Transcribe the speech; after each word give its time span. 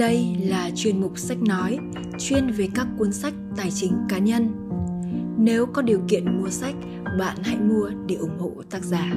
Đây 0.00 0.36
là 0.40 0.70
chuyên 0.74 1.00
mục 1.00 1.18
sách 1.18 1.42
nói, 1.42 1.78
chuyên 2.18 2.50
về 2.50 2.68
các 2.74 2.86
cuốn 2.98 3.12
sách 3.12 3.34
tài 3.56 3.70
chính 3.70 3.92
cá 4.08 4.18
nhân. 4.18 4.48
Nếu 5.38 5.66
có 5.66 5.82
điều 5.82 6.00
kiện 6.08 6.40
mua 6.40 6.48
sách, 6.48 6.74
bạn 7.18 7.36
hãy 7.42 7.56
mua 7.58 7.90
để 8.06 8.14
ủng 8.14 8.38
hộ 8.38 8.52
tác 8.70 8.84
giả. 8.84 9.12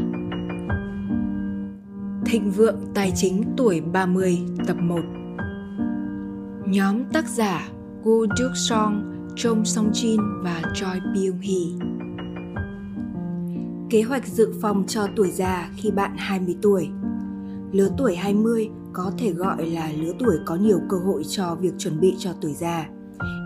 Thịnh 2.25 2.51
vượng 2.51 2.79
tài 2.93 3.11
chính 3.15 3.43
tuổi 3.57 3.81
30 3.81 4.39
tập 4.67 4.77
1 4.79 4.99
Nhóm 6.65 7.05
tác 7.13 7.27
giả 7.29 7.69
Gu 8.03 8.25
Juk 8.25 8.53
Song, 8.55 9.13
Chong 9.35 9.65
Song 9.65 9.91
Jin 9.91 10.43
và 10.43 10.61
Choi 10.75 10.99
Byung 11.13 11.39
Hee 11.39 11.87
Kế 13.89 14.01
hoạch 14.01 14.27
dự 14.27 14.53
phòng 14.61 14.83
cho 14.87 15.07
tuổi 15.15 15.31
già 15.31 15.69
khi 15.75 15.91
bạn 15.91 16.11
20 16.17 16.55
tuổi 16.61 16.89
Lứa 17.71 17.89
tuổi 17.97 18.15
20 18.15 18.69
có 18.93 19.11
thể 19.17 19.31
gọi 19.31 19.69
là 19.69 19.91
lứa 19.97 20.11
tuổi 20.19 20.35
có 20.45 20.55
nhiều 20.55 20.79
cơ 20.89 20.97
hội 20.97 21.23
cho 21.27 21.55
việc 21.55 21.73
chuẩn 21.77 21.99
bị 21.99 22.15
cho 22.19 22.33
tuổi 22.41 22.53
già. 22.53 22.89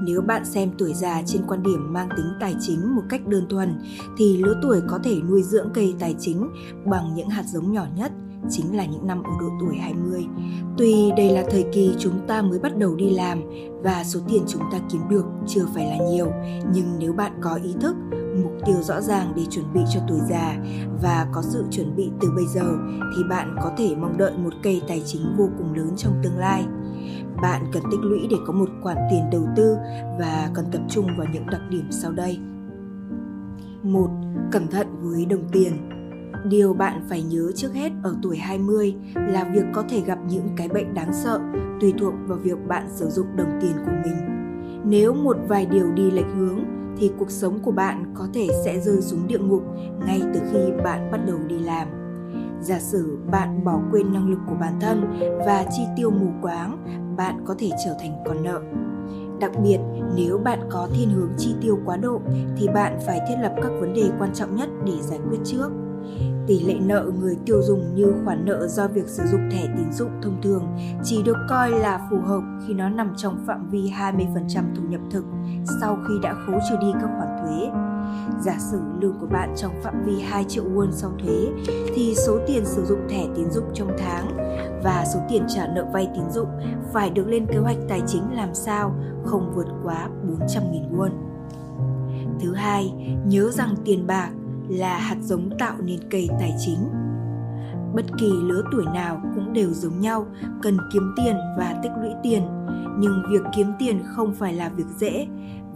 Nếu 0.04 0.22
bạn 0.22 0.46
xem 0.46 0.70
tuổi 0.78 0.94
già 0.94 1.22
trên 1.26 1.42
quan 1.48 1.64
điểm 1.64 1.94
mang 1.94 2.10
tính 2.18 2.26
tài 2.40 2.56
chính 2.60 2.96
một 2.96 3.02
cách 3.10 3.28
đơn 3.28 3.46
thuần 3.50 3.80
thì 4.18 4.38
lứa 4.38 4.60
tuổi 4.62 4.82
có 4.88 5.00
thể 5.04 5.16
nuôi 5.30 5.44
dưỡng 5.44 5.70
cây 5.74 5.96
tài 6.00 6.16
chính 6.20 6.50
bằng 6.86 7.16
những 7.16 7.30
hạt 7.30 7.44
giống 7.46 7.72
nhỏ 7.72 7.86
nhất 7.96 8.12
chính 8.50 8.78
là 8.78 8.86
những 8.86 9.08
năm 9.08 9.24
ở 9.24 9.32
độ 9.40 9.50
tuổi 9.60 9.78
20. 9.78 10.26
Tuy 10.78 11.12
đây 11.18 11.30
là 11.30 11.44
thời 11.52 11.66
kỳ 11.74 11.96
chúng 12.00 12.28
ta 12.28 12.42
mới 12.42 12.60
bắt 12.60 12.78
đầu 12.78 12.96
đi 12.96 13.10
làm 13.10 13.42
và 13.84 14.04
số 14.04 14.20
tiền 14.28 14.44
chúng 14.48 14.62
ta 14.72 14.80
kiếm 14.92 15.02
được 15.10 15.26
chưa 15.48 15.66
phải 15.74 15.86
là 15.86 15.98
nhiều, 16.12 16.32
nhưng 16.74 16.86
nếu 17.00 17.14
bạn 17.14 17.32
có 17.42 17.60
ý 17.64 17.76
thức, 17.82 17.96
mục 18.44 18.52
tiêu 18.66 18.82
rõ 18.82 19.02
ràng 19.02 19.34
để 19.36 19.44
chuẩn 19.50 19.74
bị 19.74 19.82
cho 19.94 20.00
tuổi 20.08 20.20
già 20.30 20.58
và 21.02 21.28
có 21.34 21.42
sự 21.42 21.64
chuẩn 21.72 21.96
bị 21.96 22.12
từ 22.22 22.32
bây 22.36 22.46
giờ, 22.46 22.78
thì 23.18 23.24
bạn 23.30 23.56
có 23.64 23.72
thể 23.78 23.96
mong 23.96 24.18
đợi 24.18 24.32
một 24.38 24.54
cây 24.64 24.82
tài 24.88 25.02
chính 25.06 25.22
vô 25.38 25.50
cùng 25.58 25.74
lớn 25.74 25.94
trong 25.98 26.14
tương 26.24 26.38
lai. 26.38 26.66
Bạn 27.42 27.66
cần 27.74 27.84
tích 27.92 28.00
lũy 28.02 28.28
để 28.30 28.38
có 28.48 28.54
một 28.54 28.70
khoản 28.82 28.98
tiền 29.12 29.30
đầu 29.32 29.48
tư 29.56 29.78
và 30.20 30.50
cần 30.54 30.66
tập 30.72 30.82
trung 30.90 31.08
vào 31.18 31.28
những 31.34 31.48
đặc 31.52 31.62
điểm 31.70 31.88
sau 31.92 32.12
đây. 32.12 32.40
1. 33.84 34.10
Cẩn 34.52 34.68
thận 34.68 34.88
với 35.02 35.26
đồng 35.26 35.50
tiền 35.52 35.90
Điều 36.50 36.74
bạn 36.74 37.02
phải 37.10 37.24
nhớ 37.24 37.52
trước 37.56 37.74
hết 37.74 37.92
ở 38.04 38.16
tuổi 38.22 38.38
20 38.38 38.96
là 39.16 39.52
việc 39.54 39.66
có 39.74 39.84
thể 39.90 40.02
gặp 40.02 40.20
những 40.30 40.48
cái 40.56 40.68
bệnh 40.68 40.94
đáng 40.94 41.14
sợ 41.14 41.40
tùy 41.82 41.94
thuộc 42.00 42.14
vào 42.28 42.38
việc 42.38 42.58
bạn 42.68 42.88
sử 42.90 43.10
dụng 43.10 43.36
đồng 43.36 43.60
tiền 43.62 43.74
của 43.86 43.92
mình. 44.06 44.16
Nếu 44.86 45.14
một 45.14 45.38
vài 45.48 45.66
điều 45.66 45.92
đi 45.92 46.12
lệch 46.12 46.36
hướng 46.36 46.60
thì 47.00 47.12
cuộc 47.20 47.32
sống 47.32 47.60
của 47.60 47.72
bạn 47.72 48.14
có 48.16 48.28
thể 48.34 48.48
sẽ 48.66 48.80
rơi 48.80 49.02
xuống 49.02 49.28
địa 49.28 49.40
ngục 49.40 49.64
ngay 50.08 50.22
từ 50.34 50.40
khi 50.52 50.60
bạn 50.84 51.12
bắt 51.12 51.20
đầu 51.28 51.38
đi 51.48 51.60
làm. 51.60 51.88
Giả 52.62 52.80
sử 52.80 53.18
bạn 53.32 53.64
bỏ 53.64 53.80
quên 53.92 54.14
năng 54.14 54.30
lực 54.30 54.40
của 54.48 54.56
bản 54.60 54.80
thân 54.82 55.20
và 55.46 55.66
chi 55.78 55.84
tiêu 55.98 56.10
mù 56.10 56.28
quáng, 56.42 56.84
bạn 57.18 57.44
có 57.46 57.56
thể 57.60 57.70
trở 57.86 57.96
thành 58.00 58.12
con 58.26 58.44
nợ. 58.44 58.62
Đặc 59.40 59.52
biệt, 59.64 59.80
nếu 60.16 60.38
bạn 60.38 60.60
có 60.70 60.88
thiên 60.94 61.10
hướng 61.10 61.32
chi 61.38 61.56
tiêu 61.62 61.80
quá 61.86 61.98
độ 61.98 62.22
thì 62.58 62.68
bạn 62.68 63.00
phải 63.06 63.20
thiết 63.30 63.36
lập 63.42 63.54
các 63.64 63.72
vấn 63.80 63.94
đề 63.94 64.10
quan 64.20 64.34
trọng 64.34 64.56
nhất 64.56 64.70
để 64.86 65.02
giải 65.02 65.20
quyết 65.30 65.40
trước 65.44 65.70
Tỷ 66.48 66.60
lệ 66.60 66.76
nợ 66.80 67.12
người 67.20 67.38
tiêu 67.46 67.62
dùng 67.62 67.96
như 67.96 68.14
khoản 68.26 68.46
nợ 68.46 68.68
do 68.68 68.88
việc 68.88 69.08
sử 69.08 69.24
dụng 69.32 69.50
thẻ 69.52 69.68
tín 69.78 69.92
dụng 69.92 70.12
thông 70.22 70.42
thường 70.42 70.64
chỉ 71.04 71.24
được 71.24 71.38
coi 71.50 71.72
là 71.72 72.08
phù 72.10 72.18
hợp 72.22 72.42
khi 72.68 72.74
nó 72.74 72.90
nằm 72.90 73.14
trong 73.18 73.44
phạm 73.48 73.70
vi 73.70 73.92
20% 73.92 74.64
thu 74.76 74.84
nhập 74.90 75.02
thực 75.12 75.24
sau 75.82 75.98
khi 76.08 76.14
đã 76.24 76.34
khấu 76.34 76.60
trừ 76.70 76.76
đi 76.82 76.88
các 76.94 77.10
khoản 77.18 77.30
thuế. 77.42 77.70
Giả 78.42 78.58
sử 78.72 78.80
lương 79.02 79.20
của 79.20 79.28
bạn 79.28 79.54
trong 79.58 79.72
phạm 79.84 80.04
vi 80.06 80.22
2 80.22 80.44
triệu 80.44 80.64
won 80.64 80.92
sau 80.92 81.12
thuế 81.20 81.48
thì 81.96 82.16
số 82.16 82.40
tiền 82.48 82.66
sử 82.66 82.86
dụng 82.86 83.00
thẻ 83.10 83.26
tín 83.36 83.52
dụng 83.52 83.66
trong 83.74 83.92
tháng 83.98 84.38
và 84.84 85.06
số 85.14 85.20
tiền 85.30 85.44
trả 85.56 85.68
nợ 85.68 85.86
vay 85.94 86.08
tín 86.16 86.32
dụng 86.32 86.50
phải 86.94 87.10
được 87.10 87.28
lên 87.28 87.46
kế 87.46 87.58
hoạch 87.58 87.78
tài 87.90 88.02
chính 88.08 88.36
làm 88.36 88.54
sao 88.54 88.96
không 89.26 89.52
vượt 89.56 89.68
quá 89.84 90.10
400.000 90.48 90.98
won. 90.98 91.10
Thứ 92.40 92.54
hai, 92.54 92.94
nhớ 93.26 93.52
rằng 93.52 93.76
tiền 93.86 94.08
bạc 94.08 94.30
là 94.70 94.98
hạt 94.98 95.18
giống 95.22 95.50
tạo 95.60 95.76
nên 95.84 96.00
cây 96.10 96.28
tài 96.40 96.54
chính 96.66 96.80
bất 97.94 98.06
kỳ 98.20 98.32
lứa 98.44 98.64
tuổi 98.72 98.86
nào 98.94 99.22
cũng 99.36 99.54
đều 99.54 99.70
giống 99.70 100.00
nhau, 100.00 100.26
cần 100.62 100.78
kiếm 100.94 101.14
tiền 101.18 101.36
và 101.58 101.80
tích 101.84 101.92
lũy 102.02 102.10
tiền 102.24 102.42
nhưng 103.00 103.24
việc 103.32 103.42
kiếm 103.56 103.68
tiền 103.80 104.00
không 104.06 104.34
phải 104.34 104.54
là 104.54 104.70
việc 104.70 104.88
dễ, 104.98 105.28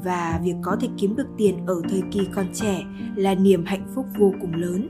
và 0.04 0.40
việc 0.44 0.56
có 0.62 0.76
thể 0.76 0.88
kiếm 0.98 1.16
được 1.16 1.28
tiền 1.38 1.66
ở 1.66 1.82
thời 1.90 2.02
kỳ 2.12 2.20
còn 2.36 2.46
trẻ 2.54 2.84
là 3.16 3.36
niềm 3.36 3.66
hạnh 3.66 3.88
phúc 3.96 4.06
vô 4.20 4.34
cùng 4.42 4.54
lớn. 4.54 4.90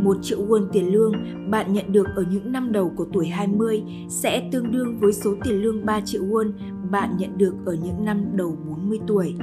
Một 0.00 0.16
triệu 0.22 0.38
won 0.46 0.66
tiền 0.72 0.92
lương 0.92 1.12
bạn 1.50 1.72
nhận 1.72 1.92
được 1.92 2.06
ở 2.16 2.24
những 2.30 2.52
năm 2.52 2.72
đầu 2.72 2.92
của 2.96 3.06
tuổi 3.12 3.26
20 3.26 3.82
sẽ 4.08 4.48
tương 4.52 4.70
đương 4.72 5.00
với 5.00 5.12
số 5.12 5.34
tiền 5.44 5.62
lương 5.62 5.86
3 5.86 6.00
triệu 6.00 6.22
won 6.22 6.52
bạn 6.90 7.16
nhận 7.16 7.38
được 7.38 7.54
ở 7.64 7.74
những 7.74 8.04
năm 8.04 8.24
đầu 8.32 8.56
40 8.68 8.98
tuổi, 9.06 9.34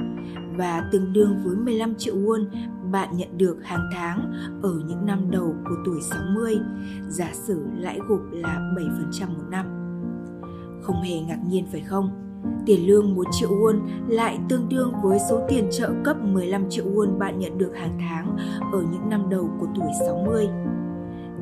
và 0.56 0.88
tương 0.92 1.12
đương 1.12 1.36
với 1.44 1.56
15 1.56 1.94
triệu 1.94 2.14
won 2.16 2.44
bạn 2.92 3.16
nhận 3.16 3.38
được 3.38 3.56
hàng 3.62 3.90
tháng 3.92 4.32
ở 4.62 4.80
những 4.86 5.06
năm 5.06 5.30
đầu 5.30 5.54
của 5.64 5.76
tuổi 5.84 6.00
60, 6.00 6.58
giả 7.08 7.30
sử 7.32 7.66
lãi 7.76 7.98
gộp 8.08 8.20
là 8.32 8.74
7% 8.76 9.28
một 9.28 9.44
năm. 9.50 9.66
Không 10.82 11.02
hề 11.02 11.20
ngạc 11.20 11.38
nhiên 11.48 11.66
phải 11.72 11.80
không? 11.80 12.10
Tiền 12.66 12.86
lương 12.86 13.14
1 13.14 13.26
triệu 13.32 13.50
won 13.50 13.80
lại 14.08 14.38
tương 14.48 14.68
đương 14.68 14.92
với 15.02 15.18
số 15.30 15.40
tiền 15.48 15.68
trợ 15.72 15.90
cấp 16.04 16.16
15 16.22 16.70
triệu 16.70 16.84
won 16.84 17.18
bạn 17.18 17.38
nhận 17.38 17.58
được 17.58 17.76
hàng 17.76 17.98
tháng 18.00 18.36
ở 18.72 18.82
những 18.92 19.08
năm 19.08 19.30
đầu 19.30 19.50
của 19.60 19.66
tuổi 19.74 19.88
60. 20.06 20.48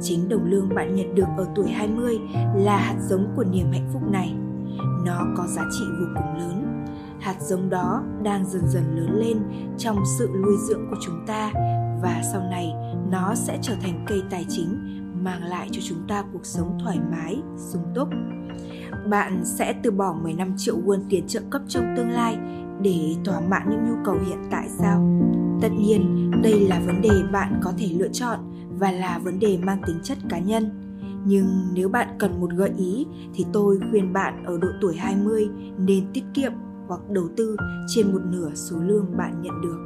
Chính 0.01 0.29
đồng 0.29 0.45
lương 0.45 0.75
bạn 0.75 0.95
nhận 0.95 1.15
được 1.15 1.27
ở 1.37 1.47
tuổi 1.55 1.69
20 1.69 2.19
là 2.55 2.77
hạt 2.77 2.97
giống 3.09 3.33
của 3.37 3.45
niềm 3.45 3.67
hạnh 3.73 3.89
phúc 3.93 4.03
này. 4.11 4.35
Nó 5.07 5.27
có 5.37 5.47
giá 5.47 5.63
trị 5.79 5.85
vô 6.01 6.07
cùng 6.15 6.39
lớn 6.39 6.70
hạt 7.21 7.37
giống 7.41 7.71
đó 7.71 8.03
đang 8.23 8.47
dần 8.47 8.63
dần 8.69 8.97
lớn 8.97 9.19
lên 9.21 9.39
trong 9.79 9.97
sự 10.19 10.29
nuôi 10.43 10.57
dưỡng 10.69 10.87
của 10.91 10.97
chúng 11.01 11.27
ta 11.27 11.53
và 12.03 12.23
sau 12.33 12.43
này 12.51 12.73
nó 13.11 13.35
sẽ 13.35 13.59
trở 13.63 13.75
thành 13.83 14.05
cây 14.09 14.23
tài 14.31 14.47
chính 14.49 15.01
mang 15.25 15.45
lại 15.45 15.69
cho 15.73 15.81
chúng 15.89 15.99
ta 16.09 16.25
cuộc 16.33 16.47
sống 16.47 16.79
thoải 16.83 16.99
mái, 17.11 17.43
sung 17.57 17.85
túc. 17.95 18.09
Bạn 19.11 19.43
sẽ 19.45 19.75
từ 19.83 19.91
bỏ 19.91 20.13
15 20.23 20.55
triệu 20.57 20.77
won 20.87 21.01
tiền 21.09 21.27
trợ 21.27 21.41
cấp 21.51 21.63
trong 21.69 21.95
tương 21.97 22.11
lai 22.11 22.39
để 22.83 23.15
thỏa 23.25 23.41
mãn 23.41 23.71
những 23.71 23.85
nhu 23.89 24.05
cầu 24.05 24.19
hiện 24.27 24.39
tại 24.51 24.69
sao? 24.79 25.21
Tất 25.63 25.69
nhiên, 25.79 26.31
đây 26.43 26.61
là 26.61 26.81
vấn 26.87 27.03
đề 27.03 27.23
bạn 27.33 27.61
có 27.63 27.73
thể 27.79 27.89
lựa 27.99 28.09
chọn 28.09 28.39
và 28.79 28.91
là 28.91 29.19
vấn 29.19 29.39
đề 29.39 29.59
mang 29.63 29.83
tính 29.87 29.97
chất 30.03 30.19
cá 30.29 30.39
nhân. 30.39 30.71
Nhưng 31.25 31.47
nếu 31.75 31.89
bạn 31.89 32.09
cần 32.19 32.41
một 32.41 32.51
gợi 32.51 32.71
ý 32.77 33.07
thì 33.35 33.47
tôi 33.53 33.79
khuyên 33.91 34.13
bạn 34.13 34.45
ở 34.45 34.59
độ 34.59 34.69
tuổi 34.81 34.97
20 34.97 35.49
nên 35.79 36.05
tiết 36.13 36.25
kiệm 36.35 36.53
hoặc 36.91 37.11
đầu 37.11 37.29
tư 37.37 37.57
trên 37.87 38.13
một 38.13 38.21
nửa 38.25 38.51
số 38.55 38.77
lương 38.79 39.17
bạn 39.17 39.43
nhận 39.43 39.61
được. 39.63 39.79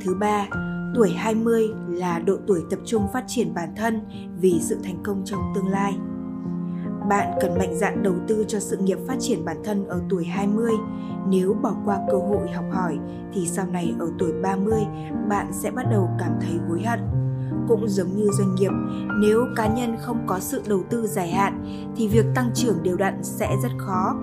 Thứ 0.00 0.14
ba, 0.20 0.46
tuổi 0.94 1.10
20 1.10 1.68
là 1.88 2.18
độ 2.18 2.36
tuổi 2.46 2.62
tập 2.70 2.78
trung 2.84 3.06
phát 3.12 3.24
triển 3.26 3.54
bản 3.54 3.68
thân 3.76 4.00
vì 4.40 4.60
sự 4.60 4.78
thành 4.84 5.02
công 5.02 5.22
trong 5.24 5.40
tương 5.54 5.68
lai. 5.68 5.98
Bạn 7.08 7.38
cần 7.40 7.58
mạnh 7.58 7.78
dạn 7.78 8.02
đầu 8.02 8.14
tư 8.28 8.44
cho 8.48 8.60
sự 8.60 8.76
nghiệp 8.76 8.98
phát 9.06 9.16
triển 9.20 9.44
bản 9.44 9.56
thân 9.64 9.86
ở 9.88 10.02
tuổi 10.10 10.24
20. 10.24 10.72
Nếu 11.28 11.54
bỏ 11.62 11.76
qua 11.84 11.98
cơ 12.10 12.16
hội 12.18 12.50
học 12.50 12.64
hỏi 12.72 12.98
thì 13.34 13.46
sau 13.46 13.66
này 13.66 13.94
ở 13.98 14.08
tuổi 14.18 14.32
30 14.42 14.80
bạn 15.28 15.46
sẽ 15.52 15.70
bắt 15.70 15.86
đầu 15.90 16.10
cảm 16.18 16.32
thấy 16.40 16.58
hối 16.68 16.82
hận. 16.82 17.00
Cũng 17.68 17.88
giống 17.88 18.16
như 18.16 18.28
doanh 18.38 18.54
nghiệp, 18.54 18.72
nếu 19.20 19.46
cá 19.56 19.66
nhân 19.66 19.96
không 20.00 20.26
có 20.26 20.38
sự 20.38 20.62
đầu 20.68 20.82
tư 20.90 21.06
dài 21.06 21.28
hạn 21.30 21.64
thì 21.96 22.08
việc 22.08 22.26
tăng 22.34 22.50
trưởng 22.54 22.82
đều 22.82 22.96
đặn 22.96 23.18
sẽ 23.22 23.56
rất 23.62 23.72
khó 23.78 24.16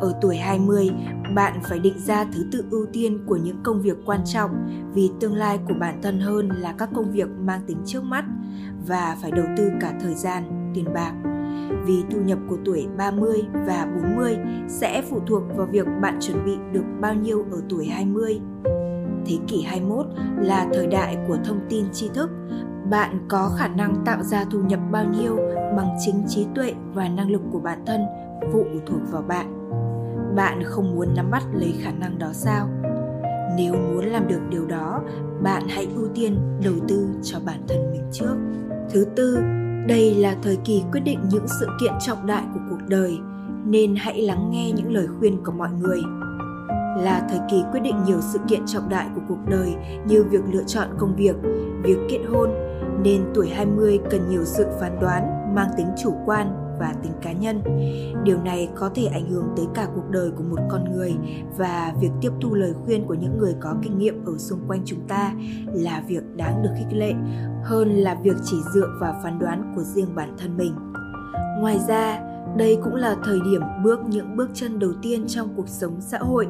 ở 0.00 0.12
tuổi 0.20 0.36
20, 0.36 0.90
bạn 1.34 1.60
phải 1.62 1.78
định 1.78 1.98
ra 1.98 2.24
thứ 2.32 2.44
tự 2.52 2.64
ưu 2.70 2.86
tiên 2.92 3.24
của 3.26 3.36
những 3.36 3.56
công 3.62 3.82
việc 3.82 3.96
quan 4.06 4.20
trọng 4.24 4.50
vì 4.94 5.10
tương 5.20 5.34
lai 5.34 5.58
của 5.68 5.74
bản 5.80 6.02
thân 6.02 6.20
hơn 6.20 6.48
là 6.48 6.74
các 6.78 6.88
công 6.94 7.12
việc 7.12 7.28
mang 7.40 7.60
tính 7.66 7.78
trước 7.86 8.04
mắt 8.04 8.24
và 8.86 9.16
phải 9.22 9.30
đầu 9.30 9.46
tư 9.56 9.70
cả 9.80 9.92
thời 10.00 10.14
gian, 10.14 10.72
tiền 10.74 10.84
bạc. 10.94 11.12
Vì 11.86 12.04
thu 12.10 12.20
nhập 12.20 12.38
của 12.48 12.56
tuổi 12.64 12.86
30 12.98 13.42
và 13.66 13.86
40 14.16 14.38
sẽ 14.68 15.02
phụ 15.10 15.20
thuộc 15.26 15.42
vào 15.56 15.66
việc 15.66 15.86
bạn 16.02 16.18
chuẩn 16.20 16.44
bị 16.44 16.56
được 16.72 16.84
bao 17.00 17.14
nhiêu 17.14 17.46
ở 17.52 17.62
tuổi 17.68 17.86
20. 17.86 18.40
Thế 19.26 19.38
kỷ 19.46 19.62
21 19.62 20.06
là 20.36 20.68
thời 20.72 20.86
đại 20.86 21.16
của 21.28 21.36
thông 21.44 21.60
tin 21.68 21.84
tri 21.92 22.08
thức, 22.14 22.30
bạn 22.90 23.26
có 23.28 23.50
khả 23.58 23.68
năng 23.68 24.02
tạo 24.04 24.22
ra 24.22 24.44
thu 24.50 24.58
nhập 24.62 24.80
bao 24.90 25.04
nhiêu 25.04 25.36
bằng 25.76 25.96
chính 26.04 26.24
trí 26.28 26.46
tuệ 26.54 26.74
và 26.94 27.08
năng 27.08 27.30
lực 27.30 27.42
của 27.52 27.60
bản 27.60 27.82
thân 27.86 28.00
phụ 28.52 28.66
thuộc 28.86 29.00
vào 29.10 29.22
bạn. 29.22 29.58
Bạn 30.36 30.62
không 30.64 30.94
muốn 30.94 31.08
nắm 31.16 31.30
bắt 31.30 31.42
lấy 31.52 31.74
khả 31.82 31.90
năng 31.90 32.18
đó 32.18 32.28
sao? 32.32 32.68
Nếu 33.56 33.74
muốn 33.74 34.04
làm 34.04 34.28
được 34.28 34.40
điều 34.50 34.66
đó 34.66 35.02
bạn 35.42 35.62
hãy 35.68 35.88
ưu 35.94 36.08
tiên 36.14 36.36
đầu 36.64 36.74
tư 36.88 37.08
cho 37.22 37.38
bản 37.46 37.60
thân 37.68 37.90
mình 37.92 38.02
trước. 38.12 38.34
Thứ 38.90 39.06
tư 39.16 39.38
đây 39.88 40.14
là 40.14 40.36
thời 40.42 40.56
kỳ 40.64 40.82
quyết 40.92 41.00
định 41.00 41.18
những 41.30 41.46
sự 41.60 41.66
kiện 41.80 41.92
trọng 42.00 42.26
đại 42.26 42.44
của 42.54 42.60
cuộc 42.70 42.88
đời 42.88 43.18
nên 43.64 43.94
hãy 43.96 44.22
lắng 44.22 44.50
nghe 44.50 44.72
những 44.72 44.92
lời 44.92 45.06
khuyên 45.18 45.44
của 45.44 45.52
mọi 45.52 45.70
người. 45.80 46.00
Là 46.98 47.26
thời 47.30 47.40
kỳ 47.50 47.64
quyết 47.72 47.80
định 47.80 47.96
nhiều 48.06 48.20
sự 48.20 48.38
kiện 48.48 48.66
trọng 48.66 48.88
đại 48.88 49.08
của 49.14 49.20
cuộc 49.28 49.38
đời 49.50 49.74
như 50.06 50.24
việc 50.24 50.40
lựa 50.52 50.64
chọn 50.66 50.88
công 50.98 51.16
việc, 51.16 51.36
việc 51.82 51.98
kết 52.10 52.20
hôn, 52.32 52.50
nên 53.02 53.22
tuổi 53.34 53.48
20 53.48 54.00
cần 54.10 54.28
nhiều 54.30 54.44
sự 54.44 54.66
phán 54.80 55.00
đoán 55.00 55.54
mang 55.54 55.68
tính 55.76 55.86
chủ 56.02 56.14
quan 56.26 56.61
và 56.78 56.94
tính 57.02 57.12
cá 57.22 57.32
nhân. 57.32 57.62
Điều 58.24 58.42
này 58.42 58.68
có 58.76 58.90
thể 58.94 59.06
ảnh 59.06 59.30
hưởng 59.30 59.48
tới 59.56 59.66
cả 59.74 59.88
cuộc 59.94 60.10
đời 60.10 60.30
của 60.30 60.44
một 60.44 60.58
con 60.70 60.84
người 60.92 61.14
và 61.58 61.94
việc 62.00 62.10
tiếp 62.20 62.30
thu 62.40 62.54
lời 62.54 62.72
khuyên 62.84 63.04
của 63.06 63.14
những 63.14 63.38
người 63.38 63.54
có 63.60 63.74
kinh 63.82 63.98
nghiệm 63.98 64.24
ở 64.24 64.38
xung 64.38 64.60
quanh 64.68 64.82
chúng 64.84 65.08
ta 65.08 65.32
là 65.72 66.02
việc 66.08 66.22
đáng 66.36 66.62
được 66.62 66.70
khích 66.78 66.98
lệ 66.98 67.12
hơn 67.64 67.90
là 67.90 68.14
việc 68.14 68.36
chỉ 68.44 68.56
dựa 68.74 68.88
vào 69.00 69.20
phán 69.22 69.38
đoán 69.38 69.72
của 69.76 69.82
riêng 69.82 70.14
bản 70.14 70.36
thân 70.38 70.56
mình. 70.56 70.74
Ngoài 71.60 71.78
ra, 71.88 72.20
đây 72.56 72.78
cũng 72.84 72.94
là 72.94 73.16
thời 73.24 73.40
điểm 73.40 73.62
bước 73.84 74.00
những 74.08 74.36
bước 74.36 74.50
chân 74.54 74.78
đầu 74.78 74.92
tiên 75.02 75.24
trong 75.28 75.48
cuộc 75.56 75.68
sống 75.68 76.00
xã 76.00 76.18
hội. 76.18 76.46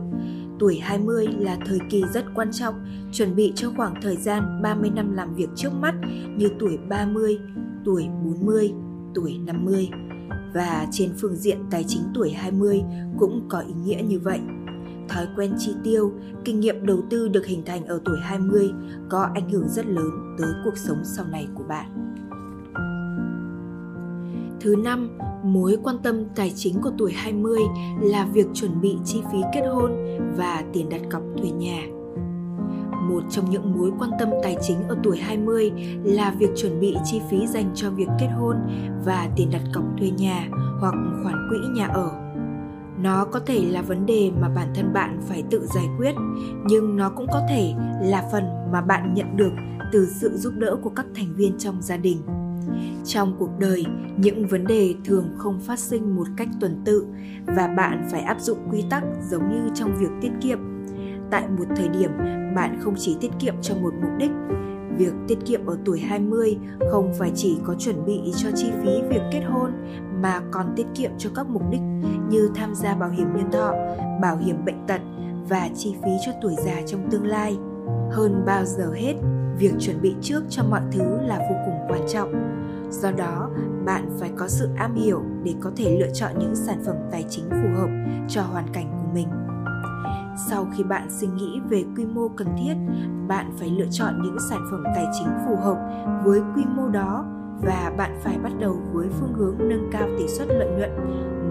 Tuổi 0.58 0.78
20 0.78 1.26
là 1.38 1.56
thời 1.66 1.78
kỳ 1.90 2.04
rất 2.14 2.24
quan 2.34 2.52
trọng, 2.52 2.74
chuẩn 3.12 3.36
bị 3.36 3.52
cho 3.56 3.72
khoảng 3.76 3.94
thời 4.02 4.16
gian 4.16 4.62
30 4.62 4.90
năm 4.90 5.14
làm 5.14 5.34
việc 5.34 5.48
trước 5.54 5.70
mắt 5.80 5.94
như 6.36 6.48
tuổi 6.58 6.78
30, 6.88 7.38
tuổi 7.84 8.08
40, 8.24 8.72
tuổi 9.14 9.38
50. 9.38 9.90
Và 10.55 10.87
trên 10.90 11.12
phương 11.19 11.37
diện 11.37 11.58
tài 11.70 11.84
chính 11.88 12.02
tuổi 12.14 12.31
20 12.31 12.82
cũng 13.19 13.46
có 13.49 13.61
ý 13.61 13.75
nghĩa 13.84 14.02
như 14.02 14.19
vậy. 14.19 14.40
Thói 15.08 15.26
quen 15.37 15.55
chi 15.58 15.75
tiêu, 15.84 16.12
kinh 16.44 16.61
nghiệm 16.61 16.87
đầu 16.87 17.00
tư 17.11 17.29
được 17.29 17.46
hình 17.46 17.62
thành 17.67 17.87
ở 17.87 18.00
tuổi 18.05 18.17
20 18.23 18.70
có 19.11 19.29
ảnh 19.34 19.50
hưởng 19.50 19.69
rất 19.69 19.87
lớn 19.87 20.37
tới 20.38 20.50
cuộc 20.64 20.76
sống 20.76 20.99
sau 21.05 21.25
này 21.26 21.46
của 21.55 21.64
bạn. 21.69 22.14
Thứ 24.61 24.76
năm, 24.76 25.19
mối 25.44 25.79
quan 25.82 25.96
tâm 26.02 26.25
tài 26.37 26.52
chính 26.56 26.81
của 26.82 26.93
tuổi 26.99 27.12
20 27.12 27.61
là 28.00 28.26
việc 28.32 28.46
chuẩn 28.55 28.81
bị 28.81 28.96
chi 29.05 29.23
phí 29.32 29.38
kết 29.55 29.62
hôn 29.75 29.93
và 30.37 30.64
tiền 30.73 30.88
đặt 30.88 31.00
cọc 31.11 31.23
thuê 31.38 31.50
nhà. 31.50 31.82
Một 33.08 33.22
trong 33.31 33.50
những 33.50 33.72
mối 33.78 33.90
quan 33.99 34.10
tâm 34.19 34.28
tài 34.43 34.56
chính 34.62 34.88
ở 34.88 34.96
tuổi 35.02 35.19
20 35.19 35.72
là 36.04 36.31
việc 36.38 36.50
chuẩn 36.56 36.81
bị 36.81 36.96
chi 37.04 37.20
phí 37.31 37.46
dành 37.46 37.70
cho 37.75 37.90
việc 37.90 38.08
kết 38.20 38.28
hôn 38.38 38.56
và 39.04 39.28
tiền 39.37 39.50
đặt 39.52 39.62
cọc 39.75 39.84
thuê 39.99 40.10
nhà 40.10 40.49
hoặc 40.81 40.94
khoản 41.22 41.49
quỹ 41.50 41.58
nhà 41.75 41.87
ở. 41.87 42.10
Nó 42.99 43.25
có 43.25 43.40
thể 43.40 43.64
là 43.64 43.82
vấn 43.82 44.06
đề 44.06 44.31
mà 44.40 44.49
bản 44.49 44.69
thân 44.75 44.93
bạn 44.93 45.20
phải 45.28 45.43
tự 45.50 45.66
giải 45.75 45.87
quyết, 45.99 46.14
nhưng 46.64 46.96
nó 46.96 47.10
cũng 47.10 47.26
có 47.32 47.40
thể 47.49 47.75
là 48.02 48.28
phần 48.32 48.44
mà 48.72 48.81
bạn 48.81 49.14
nhận 49.14 49.37
được 49.37 49.52
từ 49.93 50.08
sự 50.20 50.37
giúp 50.37 50.52
đỡ 50.56 50.76
của 50.82 50.90
các 50.90 51.06
thành 51.14 51.34
viên 51.37 51.58
trong 51.58 51.82
gia 51.82 51.96
đình 51.96 52.19
trong 53.05 53.37
cuộc 53.38 53.50
đời 53.58 53.84
những 54.16 54.46
vấn 54.46 54.66
đề 54.66 54.94
thường 55.05 55.28
không 55.38 55.60
phát 55.60 55.78
sinh 55.78 56.16
một 56.16 56.26
cách 56.37 56.48
tuần 56.60 56.82
tự 56.84 57.06
và 57.46 57.69
bạn 57.76 58.08
phải 58.10 58.20
áp 58.20 58.40
dụng 58.40 58.58
quy 58.70 58.84
tắc 58.90 59.05
giống 59.31 59.48
như 59.48 59.70
trong 59.75 59.96
việc 59.98 60.10
tiết 60.20 60.31
kiệm 60.40 60.71
tại 61.32 61.49
một 61.58 61.64
thời 61.76 61.88
điểm 61.88 62.11
bạn 62.55 62.79
không 62.81 62.94
chỉ 62.99 63.17
tiết 63.20 63.31
kiệm 63.38 63.55
cho 63.62 63.75
một 63.75 63.94
mục 64.02 64.11
đích 64.19 64.31
Việc 64.99 65.12
tiết 65.29 65.38
kiệm 65.46 65.67
ở 65.67 65.79
tuổi 65.84 66.00
20 66.00 66.58
không 66.90 67.12
phải 67.19 67.32
chỉ 67.34 67.58
có 67.64 67.75
chuẩn 67.75 68.05
bị 68.06 68.32
cho 68.37 68.49
chi 68.55 68.70
phí 68.82 69.02
việc 69.11 69.23
kết 69.32 69.40
hôn 69.40 69.70
mà 70.23 70.40
còn 70.50 70.73
tiết 70.76 70.87
kiệm 70.94 71.11
cho 71.19 71.31
các 71.34 71.46
mục 71.46 71.62
đích 71.70 71.81
như 72.29 72.50
tham 72.55 72.75
gia 72.75 72.94
bảo 72.94 73.11
hiểm 73.11 73.37
nhân 73.37 73.50
thọ, 73.52 73.75
bảo 74.23 74.37
hiểm 74.37 74.64
bệnh 74.64 74.87
tật 74.87 75.00
và 75.49 75.69
chi 75.75 75.94
phí 76.05 76.11
cho 76.26 76.32
tuổi 76.43 76.55
già 76.64 76.76
trong 76.87 77.11
tương 77.11 77.26
lai. 77.26 77.56
Hơn 78.11 78.43
bao 78.46 78.64
giờ 78.64 78.93
hết, 78.93 79.14
việc 79.58 79.73
chuẩn 79.79 80.00
bị 80.02 80.14
trước 80.23 80.43
cho 80.50 80.62
mọi 80.70 80.81
thứ 80.93 81.20
là 81.20 81.38
vô 81.38 81.56
cùng 81.67 81.75
quan 81.88 82.00
trọng 82.08 82.32
do 82.90 83.11
đó 83.11 83.50
bạn 83.84 84.11
phải 84.19 84.31
có 84.37 84.49
sự 84.49 84.69
am 84.76 84.94
hiểu 84.94 85.23
để 85.44 85.55
có 85.61 85.70
thể 85.76 85.99
lựa 85.99 86.12
chọn 86.14 86.32
những 86.38 86.56
sản 86.56 86.82
phẩm 86.87 86.96
tài 87.11 87.25
chính 87.31 87.44
phù 87.50 87.79
hợp 87.79 87.88
cho 88.29 88.43
hoàn 88.43 88.67
cảnh 88.73 88.87
của 88.90 89.14
mình 89.14 89.29
sau 90.37 90.67
khi 90.76 90.84
bạn 90.84 91.06
suy 91.11 91.26
nghĩ 91.26 91.61
về 91.69 91.84
quy 91.96 92.06
mô 92.06 92.29
cần 92.29 92.49
thiết, 92.58 92.75
bạn 93.29 93.52
phải 93.58 93.70
lựa 93.70 93.87
chọn 93.90 94.23
những 94.23 94.37
sản 94.50 94.61
phẩm 94.70 94.84
tài 94.94 95.06
chính 95.19 95.29
phù 95.46 95.56
hợp 95.56 95.76
với 96.25 96.40
quy 96.56 96.64
mô 96.76 96.88
đó 96.88 97.25
và 97.62 97.93
bạn 97.96 98.19
phải 98.23 98.38
bắt 98.38 98.52
đầu 98.61 98.76
với 98.93 99.08
phương 99.20 99.32
hướng 99.34 99.56
nâng 99.58 99.90
cao 99.93 100.08
tỷ 100.19 100.29
suất 100.29 100.49
lợi 100.49 100.69
nhuận 100.79 100.90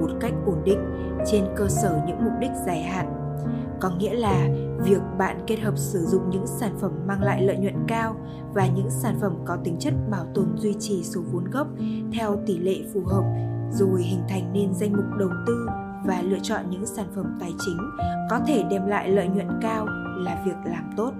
một 0.01 0.09
cách 0.19 0.33
ổn 0.45 0.61
định 0.65 0.79
trên 1.25 1.45
cơ 1.55 1.67
sở 1.67 2.01
những 2.07 2.23
mục 2.23 2.33
đích 2.39 2.51
dài 2.65 2.83
hạn. 2.83 3.17
Có 3.79 3.89
nghĩa 3.89 4.13
là 4.13 4.47
việc 4.83 5.01
bạn 5.17 5.37
kết 5.47 5.59
hợp 5.59 5.77
sử 5.77 5.99
dụng 5.99 6.29
những 6.29 6.47
sản 6.47 6.77
phẩm 6.79 6.91
mang 7.07 7.21
lại 7.21 7.43
lợi 7.43 7.57
nhuận 7.57 7.75
cao 7.87 8.15
và 8.53 8.67
những 8.67 8.89
sản 8.89 9.17
phẩm 9.21 9.35
có 9.45 9.57
tính 9.63 9.75
chất 9.79 9.93
bảo 10.09 10.25
tồn 10.33 10.57
duy 10.57 10.75
trì 10.79 11.03
số 11.03 11.21
vốn 11.31 11.43
gốc 11.51 11.67
theo 12.13 12.37
tỷ 12.45 12.57
lệ 12.57 12.75
phù 12.93 13.01
hợp 13.05 13.23
rồi 13.71 14.01
hình 14.01 14.21
thành 14.29 14.53
nên 14.53 14.73
danh 14.73 14.93
mục 14.93 15.05
đầu 15.19 15.29
tư 15.47 15.67
và 16.05 16.21
lựa 16.21 16.39
chọn 16.43 16.65
những 16.69 16.85
sản 16.85 17.05
phẩm 17.15 17.25
tài 17.39 17.53
chính 17.65 17.77
có 18.29 18.39
thể 18.47 18.63
đem 18.69 18.87
lại 18.87 19.09
lợi 19.09 19.27
nhuận 19.27 19.47
cao 19.61 19.85
là 20.17 20.43
việc 20.45 20.55
làm 20.65 20.83
tốt. 20.97 21.13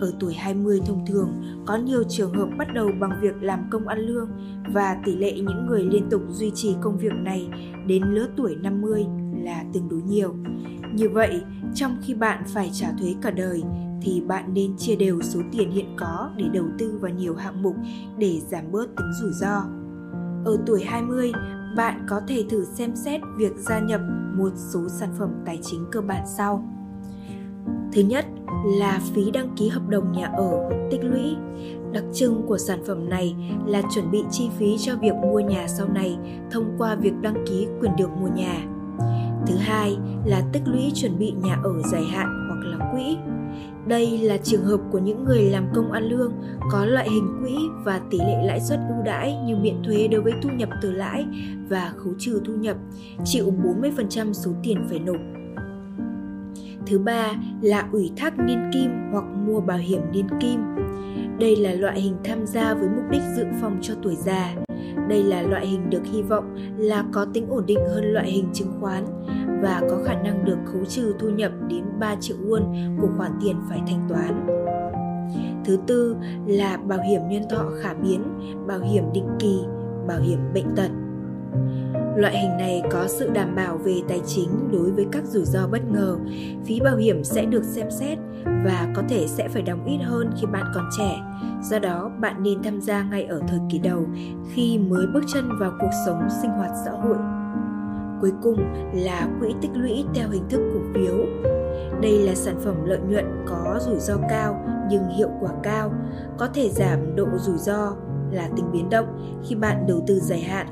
Ở 0.00 0.12
tuổi 0.20 0.34
20 0.34 0.80
thông 0.86 1.06
thường, 1.06 1.28
có 1.66 1.76
nhiều 1.76 2.02
trường 2.08 2.34
hợp 2.34 2.48
bắt 2.58 2.68
đầu 2.74 2.90
bằng 3.00 3.10
việc 3.20 3.42
làm 3.42 3.68
công 3.70 3.88
ăn 3.88 3.98
lương 3.98 4.28
và 4.72 4.96
tỷ 5.04 5.16
lệ 5.16 5.32
những 5.32 5.66
người 5.66 5.82
liên 5.82 6.10
tục 6.10 6.22
duy 6.28 6.50
trì 6.54 6.76
công 6.80 6.98
việc 6.98 7.12
này 7.12 7.48
đến 7.86 8.02
lứa 8.02 8.26
tuổi 8.36 8.56
50 8.62 9.06
là 9.44 9.64
tương 9.72 9.88
đối 9.88 10.02
nhiều. 10.02 10.34
Như 10.94 11.08
vậy, 11.08 11.42
trong 11.74 11.96
khi 12.02 12.14
bạn 12.14 12.44
phải 12.46 12.70
trả 12.72 12.92
thuế 13.00 13.14
cả 13.22 13.30
đời 13.30 13.62
thì 14.02 14.20
bạn 14.20 14.54
nên 14.54 14.76
chia 14.76 14.96
đều 14.96 15.20
số 15.22 15.40
tiền 15.52 15.70
hiện 15.70 15.96
có 15.96 16.30
để 16.36 16.44
đầu 16.52 16.64
tư 16.78 16.98
vào 17.00 17.12
nhiều 17.12 17.34
hạng 17.34 17.62
mục 17.62 17.76
để 18.18 18.40
giảm 18.50 18.72
bớt 18.72 18.86
tính 18.96 19.12
rủi 19.20 19.32
ro. 19.32 19.62
Ở 20.44 20.56
tuổi 20.66 20.84
20, 20.84 21.32
bạn 21.76 22.06
có 22.08 22.20
thể 22.28 22.44
thử 22.50 22.64
xem 22.64 22.96
xét 22.96 23.20
việc 23.36 23.52
gia 23.56 23.78
nhập 23.78 24.00
một 24.36 24.50
số 24.56 24.88
sản 24.88 25.08
phẩm 25.18 25.30
tài 25.46 25.58
chính 25.62 25.86
cơ 25.92 26.00
bản 26.00 26.22
sau. 26.26 26.68
Thứ 27.92 28.02
nhất 28.02 28.26
là 28.64 29.00
phí 29.14 29.30
đăng 29.30 29.54
ký 29.56 29.68
hợp 29.68 29.88
đồng 29.88 30.12
nhà 30.12 30.26
ở 30.26 30.70
tích 30.90 31.04
lũy. 31.04 31.36
Đặc 31.92 32.04
trưng 32.12 32.42
của 32.46 32.58
sản 32.58 32.78
phẩm 32.86 33.08
này 33.08 33.36
là 33.66 33.82
chuẩn 33.94 34.10
bị 34.10 34.24
chi 34.30 34.50
phí 34.58 34.76
cho 34.78 34.96
việc 34.96 35.14
mua 35.14 35.40
nhà 35.40 35.68
sau 35.68 35.88
này 35.88 36.18
thông 36.50 36.74
qua 36.78 36.94
việc 36.94 37.12
đăng 37.20 37.44
ký 37.46 37.66
quyền 37.80 37.92
được 37.98 38.10
mua 38.20 38.28
nhà. 38.28 38.66
Thứ 39.46 39.54
hai 39.56 39.96
là 40.24 40.42
tích 40.52 40.62
lũy 40.66 40.92
chuẩn 40.94 41.18
bị 41.18 41.32
nhà 41.42 41.58
ở 41.64 41.82
dài 41.92 42.04
hạn 42.04 42.48
hoặc 42.48 42.68
là 42.68 42.92
quỹ. 42.92 43.16
Đây 43.86 44.18
là 44.18 44.36
trường 44.36 44.64
hợp 44.64 44.80
của 44.90 44.98
những 44.98 45.24
người 45.24 45.42
làm 45.42 45.66
công 45.74 45.92
ăn 45.92 46.04
lương 46.04 46.32
có 46.70 46.84
loại 46.84 47.10
hình 47.10 47.28
quỹ 47.42 47.54
và 47.84 48.00
tỷ 48.10 48.18
lệ 48.18 48.42
lãi 48.44 48.60
suất 48.60 48.78
ưu 48.88 49.02
đãi 49.04 49.36
như 49.46 49.56
miễn 49.56 49.82
thuế 49.82 50.08
đối 50.08 50.20
với 50.20 50.32
thu 50.42 50.50
nhập 50.50 50.68
từ 50.82 50.92
lãi 50.92 51.26
và 51.68 51.92
khấu 51.96 52.12
trừ 52.18 52.40
thu 52.44 52.52
nhập, 52.52 52.76
chịu 53.24 53.52
40% 53.82 54.32
số 54.32 54.50
tiền 54.62 54.86
phải 54.88 54.98
nộp. 54.98 55.20
Thứ 56.86 56.98
ba 56.98 57.32
là 57.62 57.88
ủy 57.92 58.10
thác 58.16 58.38
niên 58.38 58.70
kim 58.72 58.90
hoặc 59.12 59.24
mua 59.46 59.60
bảo 59.60 59.78
hiểm 59.78 60.00
niên 60.12 60.26
kim. 60.40 60.60
Đây 61.38 61.56
là 61.56 61.72
loại 61.72 62.00
hình 62.00 62.16
tham 62.24 62.46
gia 62.46 62.74
với 62.74 62.88
mục 62.88 63.04
đích 63.10 63.22
dự 63.36 63.44
phòng 63.60 63.78
cho 63.82 63.94
tuổi 64.02 64.16
già. 64.16 64.54
Đây 65.08 65.22
là 65.22 65.42
loại 65.42 65.66
hình 65.66 65.90
được 65.90 66.02
hy 66.12 66.22
vọng 66.22 66.56
là 66.78 67.04
có 67.12 67.26
tính 67.34 67.46
ổn 67.48 67.66
định 67.66 67.78
hơn 67.94 68.04
loại 68.04 68.30
hình 68.30 68.48
chứng 68.52 68.72
khoán 68.80 69.04
và 69.62 69.82
có 69.90 69.98
khả 70.04 70.14
năng 70.14 70.44
được 70.44 70.58
khấu 70.64 70.84
trừ 70.84 71.14
thu 71.18 71.28
nhập 71.28 71.52
đến 71.68 71.84
3 72.00 72.16
triệu 72.20 72.36
won 72.36 72.96
của 73.00 73.08
khoản 73.16 73.32
tiền 73.42 73.56
phải 73.68 73.82
thanh 73.86 74.06
toán. 74.08 74.46
Thứ 75.64 75.78
tư 75.86 76.16
là 76.46 76.76
bảo 76.76 76.98
hiểm 77.08 77.20
nhân 77.28 77.42
thọ 77.50 77.64
khả 77.80 77.94
biến, 77.94 78.22
bảo 78.66 78.80
hiểm 78.80 79.04
định 79.14 79.28
kỳ, 79.38 79.60
bảo 80.08 80.20
hiểm 80.20 80.38
bệnh 80.54 80.76
tật. 80.76 80.90
Loại 82.16 82.38
hình 82.38 82.56
này 82.56 82.82
có 82.90 83.06
sự 83.08 83.30
đảm 83.30 83.54
bảo 83.54 83.76
về 83.76 84.02
tài 84.08 84.20
chính 84.26 84.48
đối 84.72 84.90
với 84.90 85.06
các 85.12 85.24
rủi 85.24 85.44
ro 85.44 85.66
bất 85.66 85.90
ngờ. 85.92 86.16
Phí 86.64 86.80
bảo 86.80 86.96
hiểm 86.96 87.24
sẽ 87.24 87.44
được 87.44 87.64
xem 87.64 87.90
xét 87.90 88.18
và 88.44 88.92
có 88.94 89.02
thể 89.08 89.26
sẽ 89.26 89.48
phải 89.48 89.62
đóng 89.62 89.84
ít 89.84 89.98
hơn 89.98 90.30
khi 90.40 90.46
bạn 90.46 90.64
còn 90.74 90.84
trẻ. 90.98 91.20
Do 91.62 91.78
đó, 91.78 92.10
bạn 92.20 92.42
nên 92.42 92.62
tham 92.62 92.80
gia 92.80 93.02
ngay 93.02 93.24
ở 93.24 93.40
thời 93.48 93.58
kỳ 93.70 93.78
đầu 93.78 94.06
khi 94.52 94.78
mới 94.78 95.06
bước 95.06 95.24
chân 95.34 95.50
vào 95.60 95.72
cuộc 95.80 95.90
sống 96.06 96.28
sinh 96.42 96.50
hoạt 96.50 96.70
xã 96.84 96.90
hội. 96.90 97.16
Cuối 98.20 98.32
cùng 98.42 98.56
là 98.94 99.28
quỹ 99.40 99.54
tích 99.62 99.70
lũy 99.74 100.04
theo 100.14 100.28
hình 100.30 100.48
thức 100.48 100.60
cổ 100.74 100.80
phiếu. 100.94 101.14
Đây 102.00 102.18
là 102.18 102.34
sản 102.34 102.56
phẩm 102.64 102.84
lợi 102.84 103.00
nhuận 103.08 103.24
có 103.46 103.78
rủi 103.80 103.98
ro 103.98 104.16
cao 104.28 104.64
nhưng 104.90 105.08
hiệu 105.08 105.30
quả 105.40 105.50
cao, 105.62 105.92
có 106.38 106.48
thể 106.54 106.68
giảm 106.68 107.16
độ 107.16 107.26
rủi 107.36 107.58
ro 107.58 107.96
là 108.30 108.48
tính 108.56 108.72
biến 108.72 108.90
động 108.90 109.38
khi 109.44 109.54
bạn 109.54 109.86
đầu 109.88 110.04
tư 110.06 110.20
dài 110.20 110.40
hạn 110.40 110.66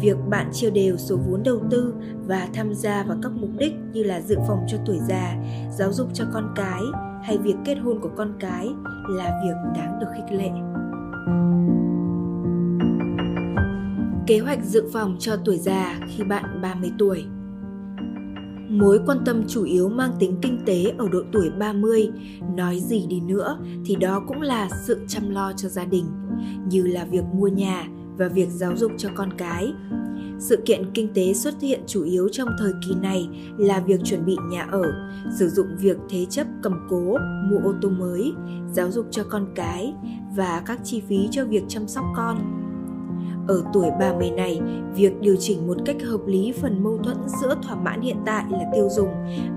việc 0.00 0.16
bạn 0.30 0.50
chia 0.52 0.70
đều 0.70 0.96
số 0.96 1.16
vốn 1.16 1.42
đầu 1.42 1.60
tư 1.70 1.94
và 2.26 2.48
tham 2.54 2.74
gia 2.74 3.02
vào 3.02 3.18
các 3.22 3.32
mục 3.32 3.50
đích 3.58 3.72
như 3.92 4.02
là 4.02 4.20
dự 4.20 4.36
phòng 4.48 4.66
cho 4.68 4.78
tuổi 4.86 4.98
già, 5.08 5.36
giáo 5.78 5.92
dục 5.92 6.08
cho 6.14 6.24
con 6.32 6.52
cái 6.56 6.80
hay 7.22 7.38
việc 7.38 7.56
kết 7.64 7.74
hôn 7.74 8.00
của 8.00 8.10
con 8.16 8.32
cái 8.40 8.68
là 9.08 9.40
việc 9.44 9.80
đáng 9.80 9.98
được 10.00 10.06
khích 10.14 10.38
lệ. 10.38 10.50
Kế 14.26 14.38
hoạch 14.38 14.64
dự 14.64 14.90
phòng 14.92 15.16
cho 15.18 15.36
tuổi 15.44 15.58
già 15.58 15.98
khi 16.08 16.24
bạn 16.24 16.60
30 16.62 16.90
tuổi 16.98 17.24
Mối 18.68 19.00
quan 19.06 19.18
tâm 19.24 19.44
chủ 19.48 19.64
yếu 19.64 19.88
mang 19.88 20.10
tính 20.18 20.38
kinh 20.42 20.58
tế 20.66 20.84
ở 20.98 21.08
độ 21.08 21.22
tuổi 21.32 21.50
30, 21.50 22.10
nói 22.56 22.80
gì 22.80 23.06
đi 23.08 23.20
nữa 23.20 23.58
thì 23.86 23.96
đó 23.96 24.22
cũng 24.28 24.40
là 24.40 24.68
sự 24.86 25.00
chăm 25.08 25.30
lo 25.30 25.52
cho 25.52 25.68
gia 25.68 25.84
đình, 25.84 26.04
như 26.68 26.82
là 26.82 27.04
việc 27.04 27.24
mua 27.34 27.48
nhà, 27.48 27.84
và 28.16 28.28
việc 28.28 28.48
giáo 28.50 28.76
dục 28.76 28.92
cho 28.98 29.08
con 29.14 29.28
cái. 29.38 29.72
Sự 30.38 30.62
kiện 30.66 30.90
kinh 30.94 31.14
tế 31.14 31.34
xuất 31.34 31.60
hiện 31.60 31.80
chủ 31.86 32.04
yếu 32.04 32.28
trong 32.28 32.48
thời 32.58 32.72
kỳ 32.88 32.94
này 32.94 33.28
là 33.58 33.80
việc 33.80 34.00
chuẩn 34.04 34.24
bị 34.24 34.36
nhà 34.50 34.68
ở, 34.70 34.82
sử 35.38 35.48
dụng 35.48 35.66
việc 35.78 35.96
thế 36.10 36.24
chấp 36.30 36.46
cầm 36.62 36.86
cố, 36.90 37.16
mua 37.50 37.58
ô 37.64 37.74
tô 37.82 37.88
mới, 37.88 38.32
giáo 38.72 38.90
dục 38.90 39.06
cho 39.10 39.24
con 39.24 39.46
cái 39.54 39.94
và 40.36 40.62
các 40.66 40.80
chi 40.84 41.02
phí 41.08 41.28
cho 41.30 41.44
việc 41.44 41.64
chăm 41.68 41.88
sóc 41.88 42.04
con. 42.16 42.64
Ở 43.48 43.64
tuổi 43.72 43.90
30 44.00 44.30
này, 44.30 44.60
việc 44.94 45.20
điều 45.20 45.36
chỉnh 45.36 45.66
một 45.66 45.76
cách 45.84 45.96
hợp 46.02 46.20
lý 46.26 46.52
phần 46.52 46.82
mâu 46.84 46.98
thuẫn 46.98 47.16
giữa 47.40 47.56
thỏa 47.62 47.76
mãn 47.76 48.00
hiện 48.00 48.16
tại 48.26 48.44
là 48.50 48.64
tiêu 48.74 48.88
dùng 48.90 49.08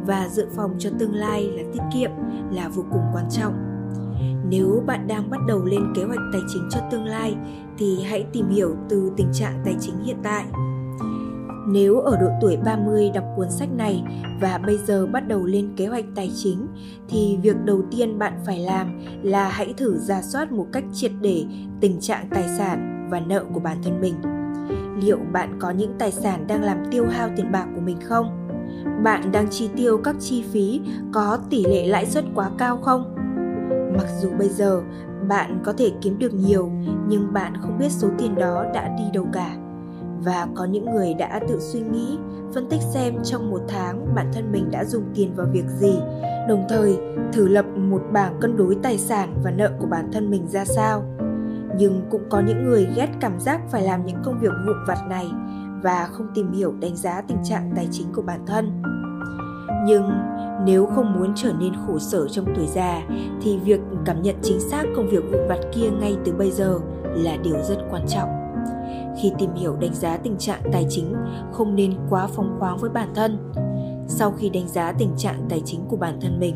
và 0.06 0.30
dự 0.32 0.48
phòng 0.56 0.76
cho 0.80 0.90
tương 1.00 1.14
lai 1.14 1.44
là 1.44 1.64
tiết 1.74 1.84
kiệm 1.94 2.12
là 2.52 2.70
vô 2.70 2.86
cùng 2.92 3.02
quan 3.14 3.26
trọng. 3.32 3.67
Nếu 4.50 4.84
bạn 4.86 5.08
đang 5.08 5.30
bắt 5.30 5.40
đầu 5.48 5.66
lên 5.66 5.94
kế 5.96 6.04
hoạch 6.04 6.20
tài 6.32 6.42
chính 6.54 6.68
cho 6.70 6.80
tương 6.92 7.06
lai, 7.06 7.36
thì 7.78 8.04
hãy 8.04 8.26
tìm 8.34 8.50
hiểu 8.50 8.76
từ 8.90 9.12
tình 9.18 9.30
trạng 9.34 9.62
tài 9.66 9.76
chính 9.80 9.96
hiện 10.04 10.18
tại. 10.24 10.46
Nếu 11.70 12.00
ở 12.00 12.18
độ 12.22 12.28
tuổi 12.42 12.58
30 12.58 13.12
đọc 13.14 13.24
cuốn 13.36 13.50
sách 13.50 13.70
này 13.78 14.04
và 14.42 14.58
bây 14.66 14.78
giờ 14.78 15.08
bắt 15.08 15.28
đầu 15.28 15.46
lên 15.46 15.74
kế 15.78 15.88
hoạch 15.88 16.06
tài 16.16 16.32
chính, 16.36 16.68
thì 17.10 17.38
việc 17.42 17.56
đầu 17.66 17.82
tiên 17.92 18.20
bạn 18.20 18.34
phải 18.46 18.60
làm 18.60 19.00
là 19.24 19.50
hãy 19.50 19.74
thử 19.78 19.98
ra 19.98 20.22
soát 20.22 20.52
một 20.52 20.68
cách 20.72 20.84
triệt 20.94 21.12
để 21.22 21.46
tình 21.82 22.00
trạng 22.00 22.28
tài 22.30 22.48
sản 22.58 23.08
và 23.12 23.20
nợ 23.20 23.46
của 23.54 23.60
bản 23.60 23.78
thân 23.84 24.02
mình. 24.02 24.16
Liệu 25.02 25.18
bạn 25.34 25.58
có 25.60 25.72
những 25.72 25.94
tài 26.00 26.12
sản 26.12 26.48
đang 26.48 26.64
làm 26.64 26.78
tiêu 26.92 27.06
hao 27.10 27.30
tiền 27.36 27.52
bạc 27.52 27.68
của 27.76 27.82
mình 27.82 27.98
không? 28.04 28.48
Bạn 29.04 29.32
đang 29.32 29.50
chi 29.50 29.70
tiêu 29.76 29.98
các 30.04 30.16
chi 30.20 30.44
phí 30.52 30.82
có 31.14 31.40
tỷ 31.50 31.64
lệ 31.64 31.88
lãi 31.88 32.06
suất 32.06 32.26
quá 32.36 32.52
cao 32.58 32.78
không? 32.78 33.17
Mặc 33.98 34.08
dù 34.22 34.30
bây 34.40 34.50
giờ 34.50 34.82
bạn 35.28 35.60
có 35.64 35.74
thể 35.78 35.92
kiếm 36.02 36.20
được 36.20 36.34
nhiều, 36.34 36.72
nhưng 37.08 37.34
bạn 37.34 37.54
không 37.62 37.78
biết 37.78 37.92
số 37.92 38.08
tiền 38.18 38.36
đó 38.36 38.66
đã 38.74 38.96
đi 38.98 39.04
đâu 39.14 39.28
cả. 39.34 39.56
Và 40.24 40.48
có 40.56 40.66
những 40.66 40.86
người 40.86 41.14
đã 41.14 41.40
tự 41.48 41.60
suy 41.60 41.80
nghĩ, 41.80 42.18
phân 42.54 42.70
tích 42.70 42.82
xem 42.82 43.14
trong 43.24 43.52
một 43.52 43.62
tháng 43.68 44.16
bản 44.16 44.32
thân 44.34 44.52
mình 44.52 44.72
đã 44.72 44.86
dùng 44.86 45.04
tiền 45.16 45.36
vào 45.36 45.48
việc 45.52 45.66
gì, 45.68 46.00
đồng 46.50 46.66
thời 46.70 46.98
thử 47.34 47.48
lập 47.48 47.66
một 47.76 48.02
bảng 48.12 48.40
cân 48.40 48.58
đối 48.58 48.76
tài 48.84 48.98
sản 48.98 49.34
và 49.44 49.52
nợ 49.52 49.72
của 49.80 49.88
bản 49.88 50.10
thân 50.14 50.32
mình 50.32 50.48
ra 50.48 50.66
sao. 50.66 51.04
Nhưng 51.78 52.02
cũng 52.10 52.22
có 52.30 52.40
những 52.48 52.64
người 52.64 52.88
ghét 52.96 53.08
cảm 53.20 53.40
giác 53.40 53.62
phải 53.72 53.84
làm 53.84 54.06
những 54.06 54.18
công 54.24 54.40
việc 54.40 54.52
vụn 54.68 54.76
vặt 54.88 54.98
này 55.10 55.28
và 55.84 56.08
không 56.12 56.28
tìm 56.36 56.52
hiểu 56.52 56.74
đánh 56.80 56.96
giá 56.96 57.22
tình 57.22 57.38
trạng 57.44 57.72
tài 57.76 57.88
chính 57.92 58.08
của 58.14 58.22
bản 58.22 58.46
thân. 58.46 58.82
Nhưng 59.86 60.04
nếu 60.66 60.86
không 60.86 61.14
muốn 61.14 61.34
trở 61.36 61.54
nên 61.60 61.74
khổ 61.88 62.00
sở 62.00 62.28
trong 62.28 62.46
tuổi 62.56 62.68
già, 62.68 63.02
thì 63.42 63.58
việc 63.58 63.80
cảm 64.06 64.22
nhận 64.22 64.36
chính 64.42 64.60
xác 64.60 64.84
công 64.96 65.10
việc 65.10 65.24
vụn 65.32 65.48
vặt 65.50 65.60
kia 65.76 65.90
ngay 66.00 66.16
từ 66.26 66.34
bây 66.34 66.52
giờ 66.52 66.80
là 67.04 67.38
điều 67.44 67.56
rất 67.64 67.78
quan 67.92 68.06
trọng. 68.08 68.30
Khi 69.22 69.32
tìm 69.38 69.54
hiểu 69.56 69.76
đánh 69.80 69.94
giá 69.94 70.18
tình 70.18 70.38
trạng 70.38 70.62
tài 70.72 70.86
chính, 70.90 71.14
không 71.52 71.76
nên 71.76 71.94
quá 72.10 72.28
phóng 72.28 72.56
khoáng 72.60 72.78
với 72.78 72.90
bản 72.90 73.10
thân. 73.16 73.52
Sau 74.08 74.32
khi 74.32 74.50
đánh 74.50 74.68
giá 74.68 74.92
tình 74.92 75.12
trạng 75.18 75.46
tài 75.50 75.62
chính 75.66 75.80
của 75.88 75.98
bản 75.98 76.20
thân 76.22 76.40
mình, 76.40 76.56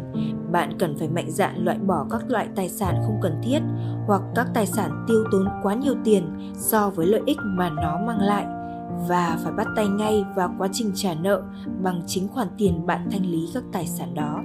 bạn 0.52 0.78
cần 0.80 0.98
phải 0.98 1.08
mạnh 1.08 1.32
dạn 1.32 1.66
loại 1.66 1.78
bỏ 1.78 2.06
các 2.10 2.22
loại 2.28 2.48
tài 2.56 2.70
sản 2.70 2.96
không 3.06 3.20
cần 3.22 3.42
thiết 3.44 3.60
hoặc 4.08 4.22
các 4.36 4.48
tài 4.54 4.66
sản 4.66 5.06
tiêu 5.08 5.24
tốn 5.32 5.48
quá 5.64 5.74
nhiều 5.74 5.96
tiền 6.04 6.54
so 6.54 6.90
với 6.90 7.06
lợi 7.06 7.22
ích 7.26 7.38
mà 7.44 7.70
nó 7.70 8.00
mang 8.08 8.20
lại 8.20 8.61
và 9.08 9.38
phải 9.44 9.54
bắt 9.54 9.68
tay 9.76 9.88
ngay 9.88 10.26
vào 10.36 10.56
quá 10.58 10.68
trình 10.72 10.92
trả 10.96 11.14
nợ 11.14 11.44
bằng 11.84 12.02
chính 12.08 12.28
khoản 12.28 12.48
tiền 12.58 12.86
bạn 12.86 13.08
thanh 13.12 13.26
lý 13.26 13.50
các 13.54 13.64
tài 13.72 13.88
sản 13.88 14.14
đó 14.14 14.44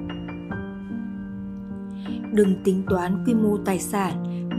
đừng 2.37 2.63
tính 2.65 2.83
toán 2.89 3.25
quy 3.27 3.35
mô 3.35 3.57
tài 3.65 3.79
sản, 3.79 4.13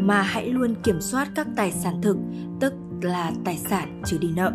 mà 0.08 0.22
hãy 0.22 0.50
luôn 0.50 0.76
kiểm 0.84 1.02
soát 1.02 1.28
các 1.36 1.48
tài 1.56 1.72
sản 1.72 2.02
thực, 2.02 2.18
tức 2.60 2.74
là 3.02 3.32
tài 3.46 3.58
sản 3.58 4.02
trừ 4.06 4.18
đi 4.18 4.28
nợ. 4.36 4.52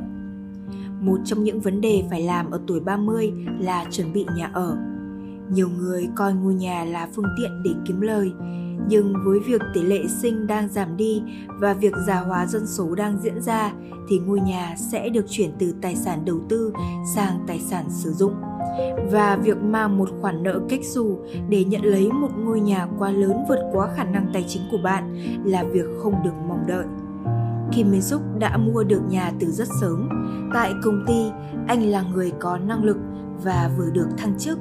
Một 1.00 1.18
trong 1.24 1.44
những 1.44 1.60
vấn 1.60 1.80
đề 1.80 2.04
phải 2.10 2.22
làm 2.22 2.50
ở 2.50 2.60
tuổi 2.66 2.80
30 2.80 3.32
là 3.60 3.84
chuẩn 3.90 4.12
bị 4.12 4.26
nhà 4.36 4.50
ở. 4.52 4.76
Nhiều 5.50 5.68
người 5.68 6.08
coi 6.14 6.34
ngôi 6.34 6.54
nhà 6.54 6.84
là 6.84 7.08
phương 7.14 7.26
tiện 7.38 7.62
để 7.64 7.70
kiếm 7.86 8.00
lời, 8.00 8.32
nhưng 8.88 9.14
với 9.24 9.40
việc 9.40 9.62
tỷ 9.74 9.82
lệ 9.82 10.06
sinh 10.22 10.46
đang 10.46 10.68
giảm 10.68 10.96
đi 10.96 11.22
và 11.60 11.74
việc 11.74 11.92
già 12.06 12.20
hóa 12.20 12.46
dân 12.46 12.66
số 12.66 12.94
đang 12.94 13.18
diễn 13.22 13.40
ra 13.42 13.72
thì 14.08 14.18
ngôi 14.18 14.40
nhà 14.40 14.74
sẽ 14.90 15.08
được 15.08 15.24
chuyển 15.28 15.50
từ 15.58 15.74
tài 15.82 15.96
sản 15.96 16.24
đầu 16.24 16.40
tư 16.48 16.72
sang 17.14 17.44
tài 17.46 17.60
sản 17.60 17.84
sử 17.90 18.12
dụng 18.12 18.34
và 19.12 19.36
việc 19.36 19.62
mang 19.62 19.98
một 19.98 20.08
khoản 20.20 20.42
nợ 20.42 20.60
cách 20.68 20.80
xù 20.84 21.18
để 21.48 21.64
nhận 21.64 21.84
lấy 21.84 22.12
một 22.12 22.30
ngôi 22.36 22.60
nhà 22.60 22.88
quá 22.98 23.10
lớn 23.10 23.44
vượt 23.48 23.58
quá 23.72 23.88
khả 23.96 24.04
năng 24.04 24.30
tài 24.32 24.44
chính 24.48 24.62
của 24.70 24.78
bạn 24.84 25.16
là 25.44 25.64
việc 25.64 25.86
không 26.02 26.14
được 26.24 26.34
mong 26.48 26.66
đợi. 26.66 26.84
Kim 27.72 27.90
Min 27.90 28.02
Suk 28.02 28.22
đã 28.38 28.56
mua 28.56 28.84
được 28.84 29.00
nhà 29.08 29.32
từ 29.40 29.50
rất 29.50 29.68
sớm. 29.80 30.08
Tại 30.54 30.72
công 30.82 31.04
ty, 31.06 31.30
anh 31.66 31.82
là 31.82 32.02
người 32.02 32.32
có 32.40 32.58
năng 32.58 32.84
lực 32.84 32.96
và 33.44 33.70
vừa 33.78 33.90
được 33.90 34.06
thăng 34.18 34.38
chức. 34.38 34.58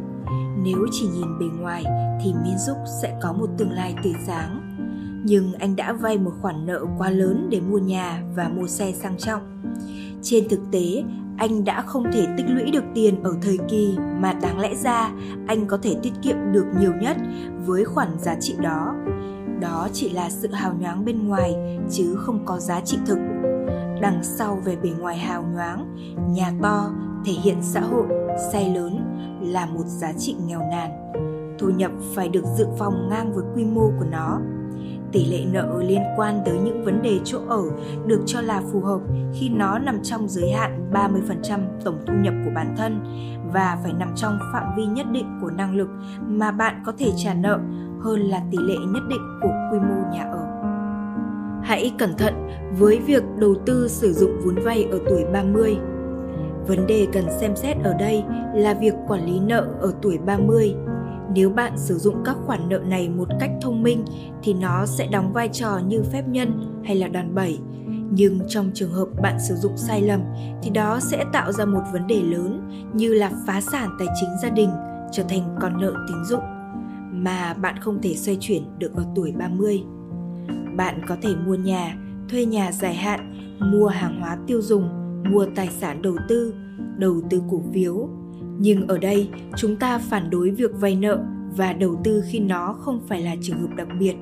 Nếu 0.64 0.88
chỉ 0.92 1.08
nhìn 1.08 1.40
bề 1.40 1.46
ngoài 1.60 1.84
thì 2.24 2.34
Min 2.44 2.58
Suk 2.68 2.78
sẽ 3.02 3.20
có 3.22 3.34
một 3.34 3.50
tương 3.58 3.72
lai 3.72 3.96
tươi 4.04 4.14
sáng. 4.28 4.78
Nhưng 5.26 5.54
anh 5.54 5.76
đã 5.76 5.94
vay 5.94 6.18
một 6.18 6.32
khoản 6.42 6.66
nợ 6.66 6.86
quá 6.98 7.10
lớn 7.10 7.48
để 7.52 7.62
mua 7.62 7.78
nhà 7.78 8.24
và 8.36 8.50
mua 8.50 8.68
xe 8.68 8.92
sang 8.92 9.18
trọng. 9.18 9.42
Trên 10.22 10.50
thực 10.50 10.60
tế, 10.72 11.04
anh 11.42 11.64
đã 11.64 11.82
không 11.82 12.04
thể 12.14 12.28
tích 12.38 12.46
lũy 12.50 12.72
được 12.72 12.84
tiền 12.96 13.24
ở 13.24 13.36
thời 13.42 13.58
kỳ 13.70 13.98
mà 14.20 14.34
đáng 14.34 14.60
lẽ 14.60 14.76
ra 14.76 15.12
anh 15.48 15.68
có 15.68 15.78
thể 15.82 15.96
tiết 16.04 16.14
kiệm 16.22 16.36
được 16.52 16.66
nhiều 16.80 16.92
nhất 17.02 17.18
với 17.66 17.86
khoản 17.86 18.08
giá 18.20 18.36
trị 18.40 18.56
đó 18.62 18.96
đó 19.62 19.88
chỉ 19.94 20.10
là 20.10 20.30
sự 20.30 20.48
hào 20.52 20.74
nhoáng 20.80 21.06
bên 21.06 21.28
ngoài 21.28 21.80
chứ 21.92 22.16
không 22.16 22.46
có 22.46 22.60
giá 22.60 22.82
trị 22.82 22.98
thực 23.06 23.18
đằng 24.02 24.20
sau 24.24 24.62
về 24.66 24.76
bề 24.76 24.90
ngoài 25.00 25.18
hào 25.18 25.44
nhoáng 25.54 25.96
nhà 26.34 26.52
to 26.62 26.92
thể 27.26 27.34
hiện 27.34 27.58
xã 27.62 27.80
hội 27.80 28.06
xe 28.52 28.74
lớn 28.74 29.11
là 29.42 29.66
một 29.66 29.86
giá 29.86 30.14
trị 30.14 30.36
nghèo 30.48 30.60
nàn 30.60 31.12
thu 31.60 31.70
nhập 31.70 31.92
phải 32.16 32.30
được 32.30 32.44
dự 32.58 32.68
phòng 32.78 33.10
ngang 33.10 33.34
với 33.34 33.44
quy 33.56 33.66
mô 33.66 33.92
của 34.00 34.06
nó 34.12 34.40
tỷ 35.12 35.26
lệ 35.26 35.46
nợ 35.52 35.84
liên 35.84 36.02
quan 36.18 36.42
tới 36.46 36.60
những 36.64 36.86
vấn 36.86 37.02
đề 37.02 37.20
chỗ 37.24 37.40
ở 37.48 37.64
được 38.06 38.22
cho 38.26 38.42
là 38.42 38.62
phù 38.72 38.82
hợp 38.82 39.00
khi 39.34 39.50
nó 39.50 39.80
nằm 39.80 40.00
trong 40.04 40.28
giới 40.28 40.52
hạn 40.52 40.92
30% 40.94 41.60
tổng 41.84 41.98
thu 42.08 42.14
nhập 42.22 42.34
của 42.46 42.52
bản 42.56 42.76
thân 42.78 43.00
và 43.54 43.78
phải 43.84 43.94
nằm 43.94 44.16
trong 44.16 44.40
phạm 44.54 44.64
vi 44.78 44.86
nhất 44.86 45.06
định 45.12 45.40
của 45.42 45.50
năng 45.50 45.76
lực 45.76 45.90
mà 46.28 46.52
bạn 46.52 46.84
có 46.86 46.94
thể 46.98 47.12
trả 47.18 47.34
nợ 47.34 47.60
hơn 48.02 48.20
là 48.20 48.42
tỷ 48.52 48.58
lệ 48.58 48.76
nhất 48.88 49.04
định 49.10 49.40
của 49.42 49.54
quy 49.72 49.80
mô 49.80 50.14
nhà 50.14 50.24
ở. 50.24 50.48
Hãy 51.64 51.92
cẩn 51.98 52.18
thận 52.18 52.50
với 52.80 53.00
việc 53.00 53.24
đầu 53.38 53.56
tư 53.66 53.88
sử 53.88 54.14
dụng 54.14 54.32
vốn 54.46 54.56
vay 54.64 54.84
ở 54.84 55.00
tuổi 55.10 55.26
30. 55.34 55.78
Vấn 56.68 56.88
đề 56.88 57.08
cần 57.14 57.26
xem 57.40 57.56
xét 57.56 57.78
ở 57.84 57.94
đây 57.94 58.24
là 58.56 58.74
việc 58.74 58.94
quản 59.08 59.26
lý 59.26 59.40
nợ 59.40 59.68
ở 59.80 59.94
tuổi 60.02 60.18
30. 60.18 60.76
Nếu 61.36 61.50
bạn 61.50 61.78
sử 61.78 61.98
dụng 61.98 62.16
các 62.26 62.38
khoản 62.46 62.70
nợ 62.70 62.80
này 62.80 63.10
một 63.10 63.28
cách 63.40 63.52
thông 63.62 63.84
minh 63.84 64.06
thì 64.44 64.54
nó 64.54 64.86
sẽ 64.86 65.08
đóng 65.08 65.34
vai 65.34 65.50
trò 65.50 65.80
như 65.88 66.04
phép 66.04 66.28
nhân 66.28 66.82
hay 66.86 66.96
là 66.96 67.08
đòn 67.08 67.36
bẩy. 67.36 67.60
Nhưng 68.12 68.40
trong 68.48 68.72
trường 68.74 68.92
hợp 68.92 69.08
bạn 69.22 69.40
sử 69.40 69.56
dụng 69.56 69.78
sai 69.78 70.02
lầm 70.02 70.22
thì 70.64 70.70
đó 70.70 71.00
sẽ 71.00 71.26
tạo 71.34 71.52
ra 71.52 71.66
một 71.66 71.82
vấn 71.94 72.08
đề 72.08 72.22
lớn 72.22 72.70
như 72.94 73.14
là 73.14 73.32
phá 73.48 73.62
sản 73.62 73.90
tài 74.00 74.08
chính 74.20 74.30
gia 74.42 74.50
đình, 74.50 74.70
trở 75.12 75.24
thành 75.30 75.56
con 75.62 75.82
nợ 75.82 75.94
tín 76.08 76.18
dụng 76.26 76.44
mà 77.12 77.54
bạn 77.54 77.80
không 77.80 78.02
thể 78.02 78.16
xoay 78.16 78.38
chuyển 78.40 78.64
được 78.80 78.96
ở 78.96 79.06
tuổi 79.16 79.32
30. 79.32 79.84
Bạn 80.78 81.02
có 81.08 81.16
thể 81.22 81.30
mua 81.46 81.56
nhà, 81.56 81.96
thuê 82.30 82.46
nhà 82.46 82.72
dài 82.72 82.96
hạn, 82.96 83.34
mua 83.60 83.88
hàng 83.88 84.22
hóa 84.22 84.38
tiêu 84.48 84.62
dùng, 84.62 84.90
mua 85.30 85.46
tài 85.56 85.70
sản 85.80 86.02
đầu 86.02 86.16
tư, 86.30 86.54
đầu 86.98 87.22
tư 87.30 87.42
cổ 87.52 87.64
phiếu. 87.74 88.10
Nhưng 88.60 88.88
ở 88.88 88.98
đây, 88.98 89.30
chúng 89.58 89.76
ta 89.76 89.98
phản 89.98 90.30
đối 90.30 90.50
việc 90.50 90.72
vay 90.80 90.96
nợ 90.96 91.24
và 91.58 91.74
đầu 91.74 92.02
tư 92.04 92.24
khi 92.28 92.40
nó 92.40 92.74
không 92.74 93.02
phải 93.08 93.22
là 93.22 93.36
trường 93.42 93.62
hợp 93.62 93.76
đặc 93.76 93.88
biệt 94.00 94.16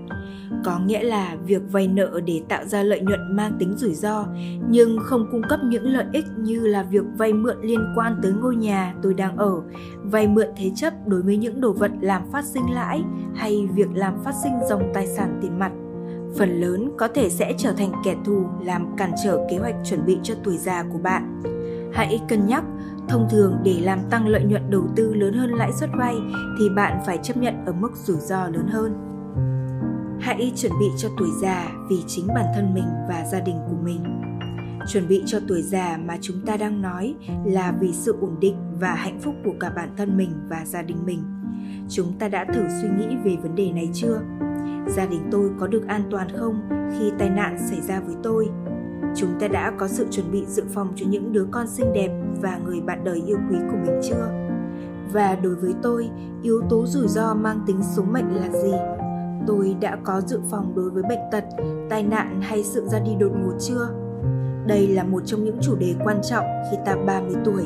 có 0.63 0.79
nghĩa 0.79 1.03
là 1.03 1.36
việc 1.46 1.62
vay 1.72 1.88
nợ 1.88 2.20
để 2.25 2.41
tạo 2.50 2.65
ra 2.65 2.84
lợi 2.84 3.01
nhuận 3.01 3.36
mang 3.36 3.51
tính 3.60 3.74
rủi 3.77 3.94
ro 3.94 4.25
nhưng 4.70 4.98
không 5.00 5.27
cung 5.32 5.41
cấp 5.50 5.60
những 5.63 5.84
lợi 5.84 6.06
ích 6.13 6.25
như 6.38 6.68
là 6.68 6.84
việc 6.84 7.03
vay 7.18 7.34
mượn 7.34 7.58
liên 7.62 7.79
quan 7.96 8.20
tới 8.24 8.34
ngôi 8.41 8.56
nhà 8.56 8.96
tôi 9.03 9.13
đang 9.13 9.38
ở 9.38 9.62
vay 10.03 10.27
mượn 10.27 10.48
thế 10.58 10.72
chấp 10.75 10.94
đối 11.08 11.22
với 11.22 11.38
những 11.38 11.62
đồ 11.62 11.74
vật 11.74 11.91
làm 12.01 12.22
phát 12.32 12.46
sinh 12.46 12.74
lãi 12.74 13.01
hay 13.36 13.68
việc 13.75 13.89
làm 13.94 14.24
phát 14.24 14.34
sinh 14.44 14.53
dòng 14.70 14.91
tài 14.94 15.08
sản 15.08 15.39
tiền 15.41 15.60
mặt 15.60 15.72
phần 16.38 16.62
lớn 16.62 16.91
có 16.98 17.07
thể 17.07 17.29
sẽ 17.29 17.53
trở 17.57 17.71
thành 17.71 17.91
kẻ 18.05 18.15
thù 18.25 18.45
làm 18.62 18.95
cản 18.98 19.12
trở 19.24 19.48
kế 19.50 19.57
hoạch 19.57 19.75
chuẩn 19.83 20.05
bị 20.05 20.17
cho 20.24 20.36
tuổi 20.43 20.57
già 20.57 20.83
của 20.83 21.00
bạn. 21.00 21.41
Hãy 21.93 22.21
cân 22.27 22.48
nhắc, 22.48 22.63
thông 23.07 23.27
thường 23.29 23.57
để 23.63 23.79
làm 23.81 24.00
tăng 24.09 24.27
lợi 24.27 24.43
nhuận 24.43 24.69
đầu 24.69 24.88
tư 24.95 25.13
lớn 25.13 25.33
hơn 25.33 25.50
lãi 25.50 25.71
suất 25.74 25.89
vay 25.98 26.15
thì 26.59 26.69
bạn 26.75 27.00
phải 27.05 27.19
chấp 27.24 27.38
nhận 27.38 27.65
ở 27.65 27.74
mức 27.74 27.91
rủi 27.95 28.17
ro 28.17 28.48
lớn 28.48 28.67
hơn. 28.67 28.93
Hãy 30.19 30.51
chuẩn 30.55 30.71
bị 30.79 30.86
cho 30.98 31.09
tuổi 31.17 31.29
già 31.41 31.67
vì 31.89 31.98
chính 32.07 32.27
bản 32.27 32.45
thân 32.55 32.74
mình 32.74 32.88
và 33.09 33.25
gia 33.31 33.39
đình 33.39 33.55
của 33.69 33.75
mình. 33.83 34.03
Chuẩn 34.88 35.07
bị 35.07 35.24
cho 35.25 35.39
tuổi 35.48 35.62
già 35.62 35.98
mà 36.05 36.17
chúng 36.21 36.45
ta 36.45 36.57
đang 36.57 36.81
nói 36.81 37.15
là 37.45 37.74
vì 37.79 37.93
sự 37.93 38.17
ổn 38.21 38.36
định 38.39 38.55
và 38.79 38.93
hạnh 38.93 39.19
phúc 39.19 39.36
của 39.45 39.53
cả 39.59 39.69
bản 39.75 39.89
thân 39.98 40.17
mình 40.17 40.31
và 40.50 40.65
gia 40.65 40.81
đình 40.81 41.05
mình. 41.05 41.24
Chúng 41.89 42.13
ta 42.19 42.27
đã 42.29 42.45
thử 42.45 42.62
suy 42.81 42.89
nghĩ 42.89 43.15
về 43.24 43.38
vấn 43.43 43.55
đề 43.55 43.71
này 43.71 43.89
chưa? 43.93 44.21
Gia 44.88 45.06
đình 45.06 45.22
tôi 45.32 45.51
có 45.60 45.68
được 45.68 45.88
an 45.88 46.01
toàn 46.12 46.28
không 46.38 46.62
khi 46.70 47.12
tai 47.20 47.30
nạn 47.30 47.58
xảy 47.70 47.82
ra 47.82 48.00
với 48.00 48.16
tôi? 48.24 48.50
Chúng 49.16 49.30
ta 49.39 49.48
đã 49.48 49.72
có 49.78 49.88
sự 49.88 50.08
chuẩn 50.12 50.32
bị 50.32 50.46
dự 50.46 50.63
phòng 50.74 50.94
cho 50.96 51.06
những 51.10 51.34
đứa 51.34 51.46
con 51.51 51.68
xinh 51.68 51.94
đẹp 51.94 52.10
và 52.42 52.60
người 52.66 52.82
bạn 52.82 53.04
đời 53.04 53.22
yêu 53.25 53.38
quý 53.50 53.58
của 53.72 53.78
mình 53.86 54.01
chưa? 54.04 54.30
Và 55.13 55.36
đối 55.36 55.56
với 55.56 55.74
tôi, 55.82 56.10
yếu 56.44 56.62
tố 56.70 56.86
rủi 56.86 57.08
ro 57.08 57.34
mang 57.34 57.60
tính 57.68 57.80
số 57.84 58.04
mệnh 58.04 58.36
là 58.36 58.50
gì? 58.50 58.74
Tôi 59.48 59.75
đã 59.82 59.98
có 60.04 60.22
dự 60.22 60.39
phòng 60.51 60.74
đối 60.75 60.89
với 60.89 61.04
bệnh 61.10 61.20
tật, 61.32 61.44
tai 61.89 62.04
nạn 62.04 62.42
hay 62.42 62.63
sự 62.63 62.88
ra 62.88 63.00
đi 63.00 63.12
đột 63.20 63.32
ngột 63.36 63.56
chưa? 63.60 63.88
Đây 64.68 64.88
là 64.88 65.04
một 65.04 65.22
trong 65.25 65.44
những 65.44 65.58
chủ 65.62 65.75
đề 65.75 65.96
quan 66.04 66.22
trọng 66.30 66.46
khi 66.72 66.78
ta 66.86 66.96
30 67.06 67.36
tuổi. 67.46 67.63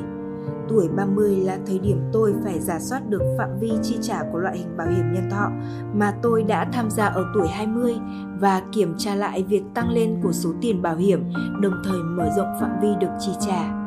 Tuổi 0.69 0.89
30 0.95 1.35
là 1.35 1.57
thời 1.67 1.79
điểm 1.79 2.01
tôi 2.13 2.33
phải 2.43 2.59
giả 2.59 2.79
soát 2.79 3.09
được 3.09 3.35
phạm 3.37 3.59
vi 3.59 3.71
chi 3.83 3.97
trả 4.01 4.23
của 4.31 4.37
loại 4.37 4.57
hình 4.57 4.77
bảo 4.77 4.87
hiểm 4.87 5.13
nhân 5.13 5.29
thọ 5.29 5.49
mà 5.93 6.13
tôi 6.21 6.43
đã 6.43 6.69
tham 6.73 6.89
gia 6.89 7.05
ở 7.05 7.25
tuổi 7.33 7.47
20 7.47 7.95
và 8.39 8.61
kiểm 8.71 8.95
tra 8.97 9.15
lại 9.15 9.43
việc 9.43 9.63
tăng 9.73 9.89
lên 9.89 10.19
của 10.23 10.31
số 10.31 10.53
tiền 10.61 10.81
bảo 10.81 10.95
hiểm, 10.95 11.23
đồng 11.61 11.81
thời 11.83 12.03
mở 12.03 12.29
rộng 12.37 12.57
phạm 12.59 12.71
vi 12.81 12.87
được 13.01 13.11
chi 13.19 13.31
trả. 13.47 13.83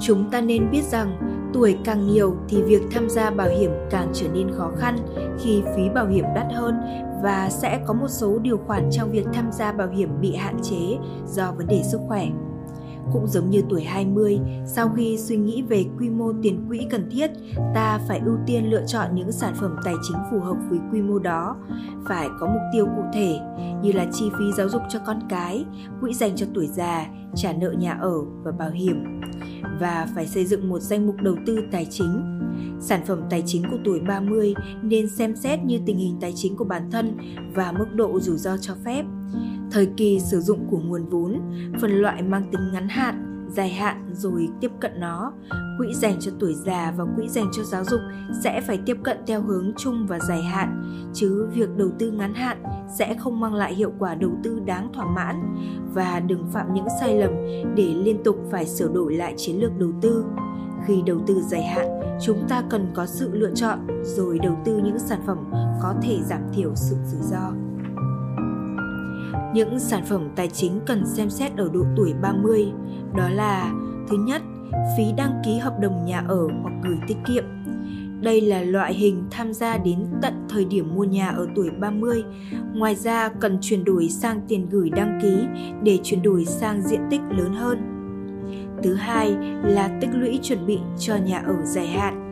Chúng 0.00 0.30
ta 0.30 0.40
nên 0.40 0.70
biết 0.70 0.82
rằng 0.84 1.18
tuổi 1.52 1.78
càng 1.84 2.06
nhiều 2.06 2.36
thì 2.48 2.62
việc 2.62 2.82
tham 2.90 3.08
gia 3.08 3.30
bảo 3.30 3.48
hiểm 3.48 3.70
càng 3.90 4.08
trở 4.12 4.26
nên 4.34 4.50
khó 4.50 4.70
khăn 4.76 4.96
khi 5.38 5.62
phí 5.76 5.82
bảo 5.94 6.06
hiểm 6.06 6.24
đắt 6.34 6.46
hơn 6.52 6.74
và 7.22 7.48
sẽ 7.50 7.80
có 7.86 7.94
một 7.94 8.08
số 8.08 8.38
điều 8.38 8.58
khoản 8.58 8.88
trong 8.92 9.10
việc 9.10 9.26
tham 9.32 9.52
gia 9.52 9.72
bảo 9.72 9.88
hiểm 9.88 10.20
bị 10.20 10.34
hạn 10.34 10.56
chế 10.62 10.98
do 11.26 11.52
vấn 11.52 11.66
đề 11.66 11.82
sức 11.82 12.00
khỏe. 12.08 12.28
Cũng 13.12 13.26
giống 13.26 13.50
như 13.50 13.62
tuổi 13.70 13.82
20, 13.82 14.40
sau 14.66 14.92
khi 14.96 15.18
suy 15.18 15.36
nghĩ 15.36 15.62
về 15.62 15.84
quy 15.98 16.10
mô 16.10 16.32
tiền 16.42 16.64
quỹ 16.68 16.86
cần 16.90 17.10
thiết, 17.10 17.30
ta 17.74 18.00
phải 18.08 18.20
ưu 18.24 18.36
tiên 18.46 18.70
lựa 18.70 18.84
chọn 18.86 19.14
những 19.14 19.32
sản 19.32 19.54
phẩm 19.60 19.76
tài 19.84 19.94
chính 20.08 20.16
phù 20.30 20.40
hợp 20.40 20.56
với 20.70 20.78
quy 20.92 21.02
mô 21.02 21.18
đó. 21.18 21.56
Phải 22.08 22.28
có 22.40 22.46
mục 22.46 22.62
tiêu 22.72 22.86
cụ 22.86 23.02
thể 23.14 23.38
như 23.82 23.92
là 23.92 24.06
chi 24.12 24.30
phí 24.38 24.44
giáo 24.56 24.68
dục 24.68 24.82
cho 24.88 24.98
con 25.06 25.20
cái, 25.28 25.64
quỹ 26.00 26.14
dành 26.14 26.36
cho 26.36 26.46
tuổi 26.54 26.66
già, 26.66 27.06
trả 27.34 27.52
nợ 27.52 27.70
nhà 27.70 27.92
ở 27.92 28.22
và 28.42 28.52
bảo 28.52 28.70
hiểm. 28.70 29.20
Và 29.80 30.08
phải 30.14 30.26
xây 30.26 30.44
dựng 30.44 30.68
một 30.68 30.80
danh 30.80 31.06
mục 31.06 31.16
đầu 31.22 31.34
tư 31.46 31.58
tài 31.72 31.86
chính. 31.90 32.40
Sản 32.80 33.00
phẩm 33.06 33.20
tài 33.30 33.42
chính 33.46 33.62
của 33.70 33.78
tuổi 33.84 34.00
30 34.00 34.54
nên 34.82 35.08
xem 35.08 35.36
xét 35.36 35.64
như 35.64 35.80
tình 35.86 35.98
hình 35.98 36.16
tài 36.20 36.32
chính 36.36 36.56
của 36.56 36.64
bản 36.64 36.90
thân 36.90 37.16
và 37.54 37.72
mức 37.72 37.86
độ 37.94 38.20
rủi 38.20 38.36
ro 38.36 38.56
cho 38.56 38.74
phép 38.84 39.04
thời 39.74 39.86
kỳ 39.96 40.20
sử 40.20 40.40
dụng 40.40 40.66
của 40.70 40.78
nguồn 40.78 41.06
vốn, 41.06 41.40
phân 41.80 41.90
loại 41.90 42.22
mang 42.22 42.48
tính 42.52 42.60
ngắn 42.72 42.88
hạn, 42.88 43.46
dài 43.48 43.68
hạn 43.68 44.10
rồi 44.12 44.48
tiếp 44.60 44.70
cận 44.80 45.00
nó. 45.00 45.32
Quỹ 45.78 45.94
dành 45.94 46.16
cho 46.20 46.32
tuổi 46.40 46.54
già 46.54 46.94
và 46.96 47.04
quỹ 47.16 47.28
dành 47.28 47.46
cho 47.56 47.62
giáo 47.62 47.84
dục 47.84 48.00
sẽ 48.44 48.60
phải 48.60 48.78
tiếp 48.86 48.96
cận 49.02 49.18
theo 49.26 49.42
hướng 49.42 49.72
chung 49.76 50.06
và 50.06 50.18
dài 50.18 50.42
hạn, 50.42 50.82
chứ 51.14 51.48
việc 51.54 51.76
đầu 51.76 51.90
tư 51.98 52.10
ngắn 52.10 52.34
hạn 52.34 52.62
sẽ 52.98 53.16
không 53.18 53.40
mang 53.40 53.54
lại 53.54 53.74
hiệu 53.74 53.92
quả 53.98 54.14
đầu 54.14 54.30
tư 54.42 54.60
đáng 54.66 54.92
thỏa 54.92 55.06
mãn 55.06 55.56
và 55.94 56.20
đừng 56.20 56.50
phạm 56.52 56.74
những 56.74 56.86
sai 57.00 57.18
lầm 57.18 57.30
để 57.76 57.94
liên 57.94 58.22
tục 58.24 58.36
phải 58.50 58.66
sửa 58.66 58.88
đổi 58.88 59.14
lại 59.14 59.34
chiến 59.36 59.60
lược 59.60 59.78
đầu 59.78 59.92
tư. 60.00 60.24
Khi 60.86 61.02
đầu 61.06 61.20
tư 61.26 61.42
dài 61.42 61.62
hạn, 61.62 61.86
chúng 62.22 62.48
ta 62.48 62.62
cần 62.70 62.90
có 62.94 63.06
sự 63.06 63.30
lựa 63.32 63.54
chọn 63.54 63.78
rồi 64.02 64.38
đầu 64.38 64.56
tư 64.64 64.80
những 64.84 64.98
sản 64.98 65.20
phẩm 65.26 65.38
có 65.82 65.94
thể 66.02 66.18
giảm 66.22 66.40
thiểu 66.54 66.74
sự 66.74 66.96
rủi 67.04 67.22
ro. 67.22 67.52
Những 69.54 69.78
sản 69.78 70.04
phẩm 70.04 70.28
tài 70.36 70.48
chính 70.48 70.80
cần 70.86 71.06
xem 71.06 71.30
xét 71.30 71.56
ở 71.56 71.70
độ 71.72 71.84
tuổi 71.96 72.14
30 72.22 72.66
đó 73.16 73.28
là 73.28 73.72
Thứ 74.08 74.16
nhất, 74.16 74.42
phí 74.96 75.04
đăng 75.16 75.42
ký 75.44 75.58
hợp 75.58 75.74
đồng 75.80 76.04
nhà 76.04 76.24
ở 76.28 76.48
hoặc 76.62 76.72
gửi 76.82 76.96
tiết 77.08 77.16
kiệm. 77.26 77.44
Đây 78.20 78.40
là 78.40 78.62
loại 78.62 78.94
hình 78.94 79.24
tham 79.30 79.52
gia 79.52 79.76
đến 79.76 80.06
tận 80.22 80.34
thời 80.48 80.64
điểm 80.64 80.94
mua 80.94 81.04
nhà 81.04 81.28
ở 81.28 81.46
tuổi 81.54 81.70
30. 81.70 82.24
Ngoài 82.74 82.94
ra 82.94 83.28
cần 83.28 83.58
chuyển 83.60 83.84
đổi 83.84 84.08
sang 84.08 84.40
tiền 84.48 84.68
gửi 84.70 84.90
đăng 84.90 85.18
ký 85.22 85.46
để 85.82 85.98
chuyển 86.02 86.22
đổi 86.22 86.44
sang 86.44 86.82
diện 86.82 87.00
tích 87.10 87.20
lớn 87.30 87.54
hơn. 87.54 87.78
Thứ 88.82 88.94
hai 88.94 89.36
là 89.62 89.98
tích 90.00 90.10
lũy 90.14 90.38
chuẩn 90.42 90.66
bị 90.66 90.78
cho 90.98 91.16
nhà 91.16 91.38
ở 91.38 91.54
dài 91.64 91.86
hạn 91.86 92.23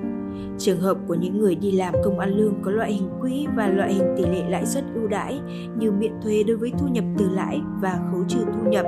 Trường 0.59 0.81
hợp 0.81 0.97
của 1.07 1.15
những 1.15 1.39
người 1.39 1.55
đi 1.55 1.71
làm 1.71 1.95
công 2.05 2.19
ăn 2.19 2.37
lương 2.37 2.55
có 2.63 2.71
loại 2.71 2.93
hình 2.93 3.09
quỹ 3.21 3.47
và 3.57 3.69
loại 3.69 3.95
hình 3.95 4.15
tỷ 4.17 4.25
lệ 4.25 4.43
lãi 4.49 4.67
suất 4.67 4.85
ưu 4.95 5.09
đãi 5.09 5.41
như 5.79 5.93
miễn 5.93 6.13
thuế 6.23 6.43
đối 6.43 6.57
với 6.57 6.73
thu 6.79 6.87
nhập 6.89 7.05
từ 7.19 7.29
lãi 7.29 7.61
và 7.81 8.01
khấu 8.11 8.25
trừ 8.29 8.39
thu 8.45 8.71
nhập, 8.71 8.87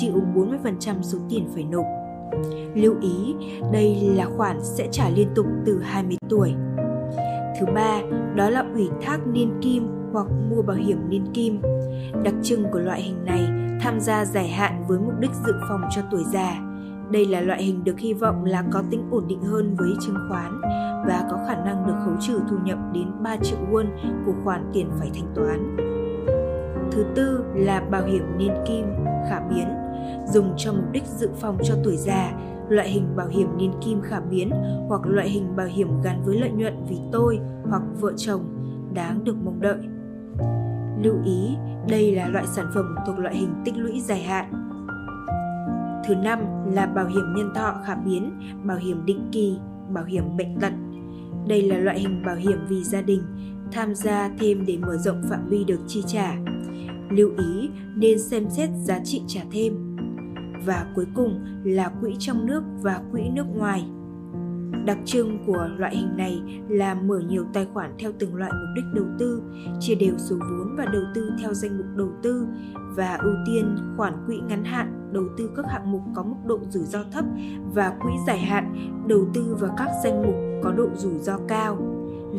chịu 0.00 0.12
40% 0.34 1.02
số 1.02 1.18
tiền 1.28 1.48
phải 1.54 1.64
nộp. 1.64 1.84
Lưu 2.74 2.94
ý, 3.00 3.34
đây 3.72 4.12
là 4.16 4.26
khoản 4.36 4.58
sẽ 4.62 4.88
trả 4.92 5.08
liên 5.08 5.28
tục 5.34 5.46
từ 5.66 5.80
20 5.82 6.16
tuổi. 6.28 6.54
Thứ 7.60 7.66
ba, 7.74 8.00
đó 8.34 8.50
là 8.50 8.64
ủy 8.74 8.88
thác 9.02 9.26
niên 9.26 9.50
kim 9.62 9.88
hoặc 10.12 10.26
mua 10.50 10.62
bảo 10.62 10.76
hiểm 10.76 10.98
niên 11.08 11.26
kim. 11.34 11.62
Đặc 12.24 12.34
trưng 12.42 12.64
của 12.72 12.78
loại 12.78 13.02
hình 13.02 13.24
này 13.24 13.42
tham 13.80 14.00
gia 14.00 14.24
dài 14.24 14.48
hạn 14.48 14.84
với 14.88 14.98
mục 14.98 15.14
đích 15.20 15.30
dự 15.46 15.52
phòng 15.68 15.80
cho 15.94 16.02
tuổi 16.10 16.24
già. 16.32 16.63
Đây 17.10 17.26
là 17.26 17.40
loại 17.40 17.62
hình 17.62 17.84
được 17.84 17.98
hy 17.98 18.14
vọng 18.14 18.44
là 18.44 18.64
có 18.72 18.82
tính 18.90 19.02
ổn 19.10 19.24
định 19.28 19.42
hơn 19.42 19.74
với 19.78 19.90
chứng 20.00 20.16
khoán 20.28 20.60
và 21.06 21.28
có 21.30 21.38
khả 21.46 21.64
năng 21.64 21.86
được 21.86 21.94
khấu 22.04 22.14
trừ 22.20 22.40
thu 22.50 22.56
nhập 22.64 22.78
đến 22.92 23.06
3 23.22 23.36
triệu 23.36 23.58
won 23.70 23.86
của 24.26 24.34
khoản 24.44 24.70
tiền 24.72 24.90
phải 24.98 25.10
thanh 25.14 25.32
toán. 25.34 25.76
Thứ 26.92 27.04
tư 27.14 27.44
là 27.54 27.80
bảo 27.80 28.04
hiểm 28.04 28.38
niên 28.38 28.52
kim 28.66 28.84
khả 29.30 29.40
biến, 29.40 29.68
dùng 30.32 30.54
cho 30.56 30.72
mục 30.72 30.92
đích 30.92 31.06
dự 31.06 31.28
phòng 31.40 31.58
cho 31.64 31.74
tuổi 31.84 31.96
già, 31.96 32.32
loại 32.68 32.88
hình 32.88 33.16
bảo 33.16 33.28
hiểm 33.28 33.56
niên 33.56 33.72
kim 33.84 34.00
khả 34.02 34.20
biến 34.20 34.50
hoặc 34.88 35.06
loại 35.06 35.28
hình 35.28 35.56
bảo 35.56 35.66
hiểm 35.66 36.02
gắn 36.02 36.22
với 36.24 36.40
lợi 36.40 36.50
nhuận 36.50 36.84
vì 36.88 36.98
tôi 37.12 37.40
hoặc 37.70 37.82
vợ 38.00 38.12
chồng 38.16 38.40
đáng 38.94 39.24
được 39.24 39.36
mong 39.44 39.60
đợi. 39.60 39.78
Lưu 41.02 41.14
ý, 41.24 41.56
đây 41.88 42.14
là 42.16 42.28
loại 42.28 42.46
sản 42.46 42.66
phẩm 42.74 42.94
thuộc 43.06 43.18
loại 43.18 43.36
hình 43.36 43.50
tích 43.64 43.76
lũy 43.76 44.00
dài 44.00 44.22
hạn. 44.22 44.63
Thứ 46.06 46.14
năm 46.14 46.38
là 46.74 46.86
bảo 46.86 47.06
hiểm 47.06 47.34
nhân 47.36 47.50
thọ 47.54 47.74
khả 47.86 47.94
biến, 47.94 48.40
bảo 48.64 48.76
hiểm 48.76 49.04
định 49.06 49.28
kỳ, 49.32 49.56
bảo 49.94 50.04
hiểm 50.04 50.36
bệnh 50.36 50.60
tật 50.60 50.72
đây 51.46 51.62
là 51.62 51.78
loại 51.78 52.00
hình 52.00 52.22
bảo 52.26 52.36
hiểm 52.36 52.58
vì 52.68 52.84
gia 52.84 53.02
đình, 53.02 53.22
tham 53.72 53.94
gia 53.94 54.30
thêm 54.38 54.66
để 54.66 54.76
mở 54.76 54.96
rộng 54.96 55.22
phạm 55.30 55.48
vi 55.48 55.64
được 55.64 55.80
chi 55.86 56.02
trả. 56.06 56.36
Lưu 57.10 57.30
ý 57.38 57.68
nên 57.96 58.18
xem 58.18 58.50
xét 58.50 58.70
giá 58.84 59.00
trị 59.04 59.22
trả 59.26 59.40
thêm. 59.52 59.96
Và 60.66 60.86
cuối 60.94 61.06
cùng 61.14 61.44
là 61.64 61.88
quỹ 62.00 62.16
trong 62.18 62.46
nước 62.46 62.62
và 62.82 63.00
quỹ 63.12 63.22
nước 63.34 63.46
ngoài. 63.54 63.84
Đặc 64.86 64.98
trưng 65.04 65.38
của 65.46 65.68
loại 65.76 65.96
hình 65.96 66.16
này 66.16 66.42
là 66.68 66.94
mở 66.94 67.20
nhiều 67.28 67.44
tài 67.52 67.66
khoản 67.74 67.94
theo 67.98 68.12
từng 68.18 68.34
loại 68.34 68.50
mục 68.52 68.68
đích 68.76 68.84
đầu 68.94 69.06
tư, 69.18 69.42
chia 69.80 69.94
đều 69.94 70.14
số 70.18 70.36
vốn 70.36 70.76
và 70.76 70.84
đầu 70.92 71.02
tư 71.14 71.30
theo 71.40 71.54
danh 71.54 71.78
mục 71.78 71.86
đầu 71.96 72.08
tư 72.22 72.46
và 72.96 73.14
ưu 73.14 73.34
tiên 73.46 73.76
khoản 73.96 74.14
quỹ 74.26 74.40
ngắn 74.48 74.64
hạn 74.64 74.93
đầu 75.14 75.24
tư 75.36 75.50
các 75.56 75.66
hạng 75.68 75.92
mục 75.92 76.02
có 76.14 76.22
mức 76.22 76.36
độ 76.44 76.58
rủi 76.68 76.82
ro 76.82 76.98
thấp 77.12 77.24
và 77.74 77.92
quỹ 78.02 78.10
dài 78.26 78.38
hạn 78.38 78.76
đầu 79.06 79.26
tư 79.34 79.56
vào 79.60 79.70
các 79.76 79.88
danh 80.04 80.22
mục 80.22 80.34
có 80.62 80.72
độ 80.72 80.88
rủi 80.94 81.18
ro 81.18 81.38
cao. 81.48 81.76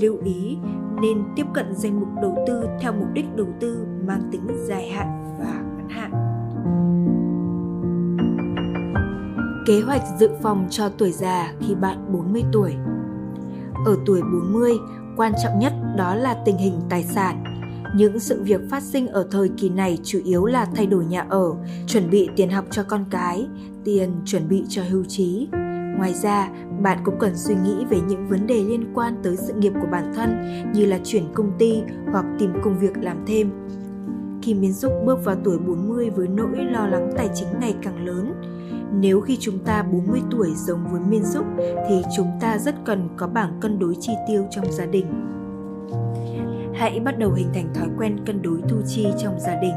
Lưu 0.01 0.17
ý 0.23 0.57
nên 1.01 1.23
tiếp 1.35 1.45
cận 1.53 1.75
danh 1.75 1.99
mục 1.99 2.09
đầu 2.21 2.37
tư 2.47 2.63
theo 2.81 2.93
mục 2.93 3.07
đích 3.13 3.25
đầu 3.35 3.47
tư 3.59 3.85
mang 4.07 4.29
tính 4.31 4.47
dài 4.67 4.89
hạn 4.89 5.35
và 5.39 5.61
ngắn 5.77 5.89
hạn. 5.89 6.11
Kế 9.67 9.81
hoạch 9.81 10.01
dự 10.19 10.29
phòng 10.41 10.67
cho 10.69 10.89
tuổi 10.89 11.11
già 11.11 11.53
khi 11.59 11.75
bạn 11.75 12.13
40 12.13 12.43
tuổi. 12.51 12.75
Ở 13.85 13.97
tuổi 14.05 14.21
40, 14.21 14.71
quan 15.17 15.31
trọng 15.43 15.59
nhất 15.59 15.73
đó 15.97 16.15
là 16.15 16.33
tình 16.45 16.57
hình 16.57 16.81
tài 16.89 17.03
sản. 17.03 17.54
Những 17.95 18.19
sự 18.19 18.43
việc 18.43 18.61
phát 18.69 18.83
sinh 18.83 19.07
ở 19.07 19.27
thời 19.31 19.49
kỳ 19.49 19.69
này 19.69 19.97
chủ 20.03 20.19
yếu 20.25 20.45
là 20.45 20.65
thay 20.75 20.87
đổi 20.87 21.05
nhà 21.05 21.25
ở, 21.29 21.55
chuẩn 21.87 22.09
bị 22.09 22.29
tiền 22.35 22.49
học 22.49 22.65
cho 22.71 22.83
con 22.83 23.05
cái, 23.09 23.47
tiền 23.83 24.11
chuẩn 24.25 24.49
bị 24.49 24.63
cho 24.69 24.83
hưu 24.89 25.03
trí. 25.03 25.47
Ngoài 25.97 26.13
ra, 26.13 26.49
bạn 26.81 26.99
cũng 27.05 27.19
cần 27.19 27.31
suy 27.35 27.55
nghĩ 27.63 27.85
về 27.89 27.97
những 28.07 28.27
vấn 28.27 28.47
đề 28.47 28.63
liên 28.63 28.91
quan 28.93 29.15
tới 29.23 29.35
sự 29.35 29.53
nghiệp 29.53 29.73
của 29.81 29.87
bản 29.91 30.13
thân 30.15 30.29
như 30.73 30.85
là 30.85 30.99
chuyển 31.03 31.23
công 31.33 31.51
ty 31.59 31.81
hoặc 32.11 32.25
tìm 32.39 32.53
công 32.63 32.79
việc 32.79 32.97
làm 33.01 33.25
thêm. 33.27 33.51
Khi 34.41 34.53
Miên 34.53 34.73
Xúc 34.73 34.91
bước 35.05 35.25
vào 35.25 35.35
tuổi 35.43 35.57
40 35.57 36.09
với 36.09 36.27
nỗi 36.27 36.65
lo 36.71 36.87
lắng 36.87 37.11
tài 37.17 37.29
chính 37.33 37.47
ngày 37.59 37.75
càng 37.81 38.05
lớn, 38.05 38.33
nếu 38.99 39.21
khi 39.21 39.37
chúng 39.39 39.59
ta 39.59 39.83
40 39.83 40.21
tuổi 40.31 40.53
giống 40.55 40.87
với 40.91 41.01
Miên 41.09 41.23
Xúc 41.25 41.45
thì 41.89 42.01
chúng 42.17 42.27
ta 42.41 42.57
rất 42.57 42.75
cần 42.85 43.09
có 43.17 43.27
bảng 43.27 43.57
cân 43.61 43.79
đối 43.79 43.95
chi 43.99 44.13
tiêu 44.27 44.45
trong 44.51 44.71
gia 44.71 44.85
đình. 44.85 45.34
Hãy 46.77 46.99
bắt 46.99 47.19
đầu 47.19 47.33
hình 47.33 47.49
thành 47.53 47.73
thói 47.73 47.87
quen 47.97 48.25
cân 48.25 48.41
đối 48.41 48.61
thu 48.69 48.77
chi 48.87 49.07
trong 49.23 49.39
gia 49.39 49.55
đình. 49.61 49.73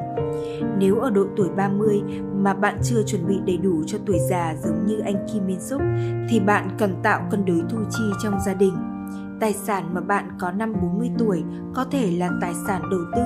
Nếu 0.79 0.99
ở 1.01 1.11
độ 1.11 1.27
tuổi 1.37 1.49
30 1.57 2.03
mà 2.35 2.55
bạn 2.55 2.79
chưa 2.83 3.03
chuẩn 3.03 3.27
bị 3.27 3.41
đầy 3.47 3.57
đủ 3.57 3.83
cho 3.87 3.99
tuổi 4.07 4.19
già 4.31 4.55
giống 4.65 4.87
như 4.87 4.99
anh 4.99 5.27
Kim 5.33 5.47
Min 5.47 5.61
Suk 5.61 5.81
thì 6.29 6.41
bạn 6.41 6.69
cần 6.79 6.95
tạo 7.03 7.29
cân 7.31 7.45
đối 7.45 7.63
thu 7.71 7.79
chi 7.91 8.05
trong 8.23 8.35
gia 8.47 8.55
đình. 8.55 8.75
Tài 9.41 9.53
sản 9.53 9.95
mà 9.95 10.01
bạn 10.01 10.29
có 10.39 10.51
năm 10.51 10.73
40 10.83 11.11
tuổi 11.19 11.45
có 11.75 11.85
thể 11.91 12.11
là 12.11 12.31
tài 12.41 12.53
sản 12.67 12.83
đầu 12.91 13.01
tư, 13.17 13.23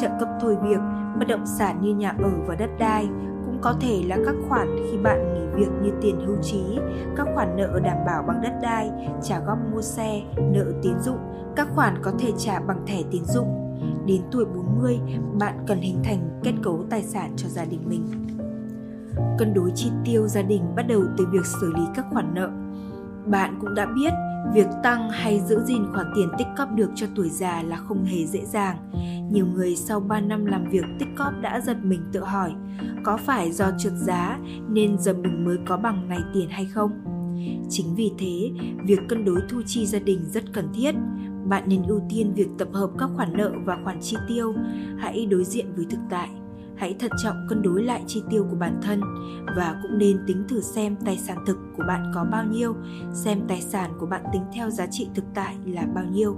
trợ 0.00 0.08
cấp 0.20 0.28
thôi 0.40 0.56
việc, 0.62 0.80
bất 1.18 1.28
động 1.28 1.46
sản 1.46 1.78
như 1.82 1.94
nhà 1.94 2.14
ở 2.22 2.30
và 2.46 2.54
đất 2.54 2.70
đai, 2.78 3.08
cũng 3.56 3.62
có 3.62 3.74
thể 3.80 4.02
là 4.06 4.16
các 4.24 4.34
khoản 4.48 4.68
khi 4.90 4.98
bạn 4.98 5.34
nghỉ 5.34 5.60
việc 5.60 5.70
như 5.82 5.90
tiền 6.02 6.26
hưu 6.26 6.36
trí, 6.42 6.78
các 7.16 7.26
khoản 7.34 7.56
nợ 7.56 7.80
đảm 7.84 7.96
bảo 8.06 8.22
bằng 8.22 8.40
đất 8.42 8.52
đai, 8.62 8.90
trả 9.22 9.40
góp 9.40 9.58
mua 9.72 9.82
xe, 9.82 10.22
nợ 10.36 10.64
tín 10.82 10.92
dụng, 11.00 11.18
các 11.56 11.68
khoản 11.74 12.02
có 12.02 12.12
thể 12.18 12.32
trả 12.38 12.60
bằng 12.60 12.86
thẻ 12.86 13.02
tín 13.10 13.24
dụng. 13.24 13.78
Đến 14.06 14.22
tuổi 14.32 14.44
40, 14.44 15.00
bạn 15.38 15.64
cần 15.66 15.80
hình 15.80 16.02
thành 16.04 16.40
kết 16.44 16.52
cấu 16.62 16.84
tài 16.90 17.02
sản 17.02 17.32
cho 17.36 17.48
gia 17.48 17.64
đình 17.64 17.80
mình. 17.88 18.06
Cân 19.38 19.54
đối 19.54 19.70
chi 19.74 19.90
tiêu 20.04 20.28
gia 20.28 20.42
đình 20.42 20.62
bắt 20.76 20.82
đầu 20.82 21.02
từ 21.16 21.26
việc 21.32 21.46
xử 21.60 21.72
lý 21.72 21.82
các 21.94 22.06
khoản 22.12 22.34
nợ. 22.34 22.50
Bạn 23.26 23.58
cũng 23.60 23.74
đã 23.74 23.86
biết 23.86 24.12
Việc 24.54 24.66
tăng 24.82 25.10
hay 25.10 25.40
giữ 25.40 25.60
gìn 25.64 25.82
khoản 25.92 26.06
tiền 26.16 26.28
tích 26.38 26.46
cóp 26.56 26.68
được 26.74 26.90
cho 26.94 27.06
tuổi 27.16 27.28
già 27.28 27.62
là 27.62 27.76
không 27.76 28.04
hề 28.04 28.26
dễ 28.26 28.44
dàng. 28.44 28.76
Nhiều 29.32 29.46
người 29.46 29.76
sau 29.76 30.00
3 30.00 30.20
năm 30.20 30.46
làm 30.46 30.70
việc 30.70 30.84
tích 30.98 31.08
cóp 31.16 31.32
đã 31.40 31.60
giật 31.60 31.76
mình 31.82 32.00
tự 32.12 32.20
hỏi, 32.20 32.52
có 33.04 33.16
phải 33.16 33.52
do 33.52 33.70
trượt 33.78 33.92
giá 33.92 34.38
nên 34.68 34.98
giờ 34.98 35.14
mình 35.14 35.44
mới 35.44 35.58
có 35.66 35.76
bằng 35.76 36.08
này 36.08 36.20
tiền 36.34 36.48
hay 36.50 36.64
không? 36.64 36.90
Chính 37.70 37.94
vì 37.94 38.12
thế, 38.18 38.50
việc 38.86 39.00
cân 39.08 39.24
đối 39.24 39.40
thu 39.48 39.62
chi 39.66 39.86
gia 39.86 39.98
đình 39.98 40.24
rất 40.32 40.52
cần 40.52 40.68
thiết. 40.74 40.94
Bạn 41.48 41.64
nên 41.66 41.82
ưu 41.82 42.00
tiên 42.10 42.32
việc 42.34 42.48
tập 42.58 42.68
hợp 42.72 42.90
các 42.98 43.10
khoản 43.16 43.32
nợ 43.32 43.52
và 43.64 43.78
khoản 43.84 44.00
chi 44.00 44.16
tiêu. 44.28 44.54
Hãy 44.98 45.26
đối 45.26 45.44
diện 45.44 45.66
với 45.76 45.86
thực 45.90 46.00
tại 46.10 46.28
hãy 46.76 46.96
thận 46.98 47.10
trọng 47.22 47.46
cân 47.48 47.62
đối 47.62 47.82
lại 47.82 48.04
chi 48.06 48.22
tiêu 48.30 48.46
của 48.50 48.56
bản 48.56 48.80
thân 48.82 49.00
và 49.56 49.80
cũng 49.82 49.98
nên 49.98 50.18
tính 50.26 50.44
thử 50.48 50.60
xem 50.60 50.96
tài 51.04 51.18
sản 51.18 51.38
thực 51.46 51.56
của 51.76 51.84
bạn 51.88 52.12
có 52.14 52.24
bao 52.24 52.44
nhiêu, 52.44 52.74
xem 53.12 53.40
tài 53.48 53.60
sản 53.60 53.90
của 54.00 54.06
bạn 54.06 54.22
tính 54.32 54.42
theo 54.54 54.70
giá 54.70 54.86
trị 54.90 55.08
thực 55.14 55.24
tại 55.34 55.56
là 55.66 55.82
bao 55.94 56.04
nhiêu. 56.04 56.36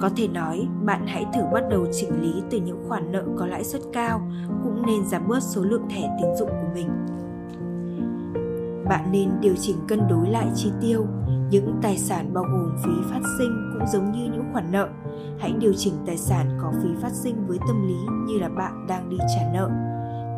Có 0.00 0.10
thể 0.16 0.28
nói, 0.28 0.68
bạn 0.84 1.06
hãy 1.06 1.26
thử 1.34 1.40
bắt 1.52 1.64
đầu 1.70 1.86
chỉnh 1.92 2.22
lý 2.22 2.42
từ 2.50 2.60
những 2.60 2.84
khoản 2.88 3.12
nợ 3.12 3.24
có 3.36 3.46
lãi 3.46 3.64
suất 3.64 3.82
cao, 3.92 4.30
cũng 4.64 4.86
nên 4.86 5.04
giảm 5.04 5.28
bớt 5.28 5.42
số 5.42 5.62
lượng 5.62 5.88
thẻ 5.90 6.16
tín 6.20 6.30
dụng 6.38 6.48
của 6.48 6.68
mình. 6.74 6.88
Bạn 8.88 9.12
nên 9.12 9.28
điều 9.40 9.54
chỉnh 9.60 9.76
cân 9.88 10.00
đối 10.08 10.28
lại 10.28 10.46
chi 10.54 10.70
tiêu, 10.80 11.06
những 11.52 11.78
tài 11.82 11.98
sản 11.98 12.34
bao 12.34 12.44
gồm 12.44 12.76
phí 12.84 12.90
phát 13.10 13.20
sinh 13.38 13.70
cũng 13.72 13.86
giống 13.92 14.12
như 14.12 14.24
những 14.24 14.44
khoản 14.52 14.72
nợ. 14.72 14.88
Hãy 15.38 15.52
điều 15.58 15.72
chỉnh 15.72 15.94
tài 16.06 16.16
sản 16.16 16.58
có 16.62 16.72
phí 16.82 16.88
phát 17.02 17.12
sinh 17.12 17.46
với 17.46 17.58
tâm 17.68 17.86
lý 17.88 17.94
như 18.26 18.38
là 18.38 18.48
bạn 18.48 18.86
đang 18.88 19.10
đi 19.10 19.16
trả 19.18 19.52
nợ. 19.52 19.70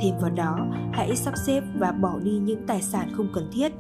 Thêm 0.01 0.15
vào 0.21 0.31
đó, 0.31 0.59
hãy 0.93 1.17
sắp 1.17 1.35
xếp 1.47 1.63
và 1.79 1.93
bỏ 1.93 2.19
đi 2.23 2.39
những 2.39 2.67
tài 2.67 2.83
sản 2.83 3.09
không 3.17 3.29
cần 3.35 3.51
thiết, 3.53 3.73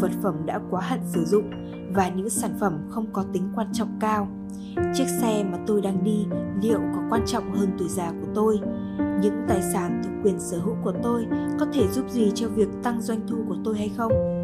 vật 0.00 0.10
phẩm 0.22 0.34
đã 0.46 0.60
quá 0.70 0.80
hạn 0.80 1.00
sử 1.06 1.24
dụng 1.24 1.50
và 1.94 2.08
những 2.08 2.30
sản 2.30 2.50
phẩm 2.60 2.78
không 2.88 3.06
có 3.12 3.24
tính 3.32 3.52
quan 3.54 3.72
trọng 3.72 3.98
cao. 4.00 4.28
Chiếc 4.94 5.06
xe 5.20 5.44
mà 5.52 5.58
tôi 5.66 5.80
đang 5.80 6.04
đi 6.04 6.26
liệu 6.62 6.80
có 6.94 7.02
quan 7.10 7.22
trọng 7.26 7.54
hơn 7.54 7.70
tuổi 7.78 7.88
già 7.88 8.10
của 8.10 8.28
tôi? 8.34 8.58
Những 8.98 9.44
tài 9.48 9.62
sản 9.62 10.02
thuộc 10.04 10.12
quyền 10.24 10.40
sở 10.40 10.58
hữu 10.58 10.76
của 10.84 10.92
tôi 11.02 11.26
có 11.60 11.66
thể 11.72 11.88
giúp 11.88 12.10
gì 12.10 12.32
cho 12.34 12.48
việc 12.48 12.68
tăng 12.82 13.00
doanh 13.00 13.20
thu 13.28 13.36
của 13.48 13.56
tôi 13.64 13.78
hay 13.78 13.90
không? 13.96 14.39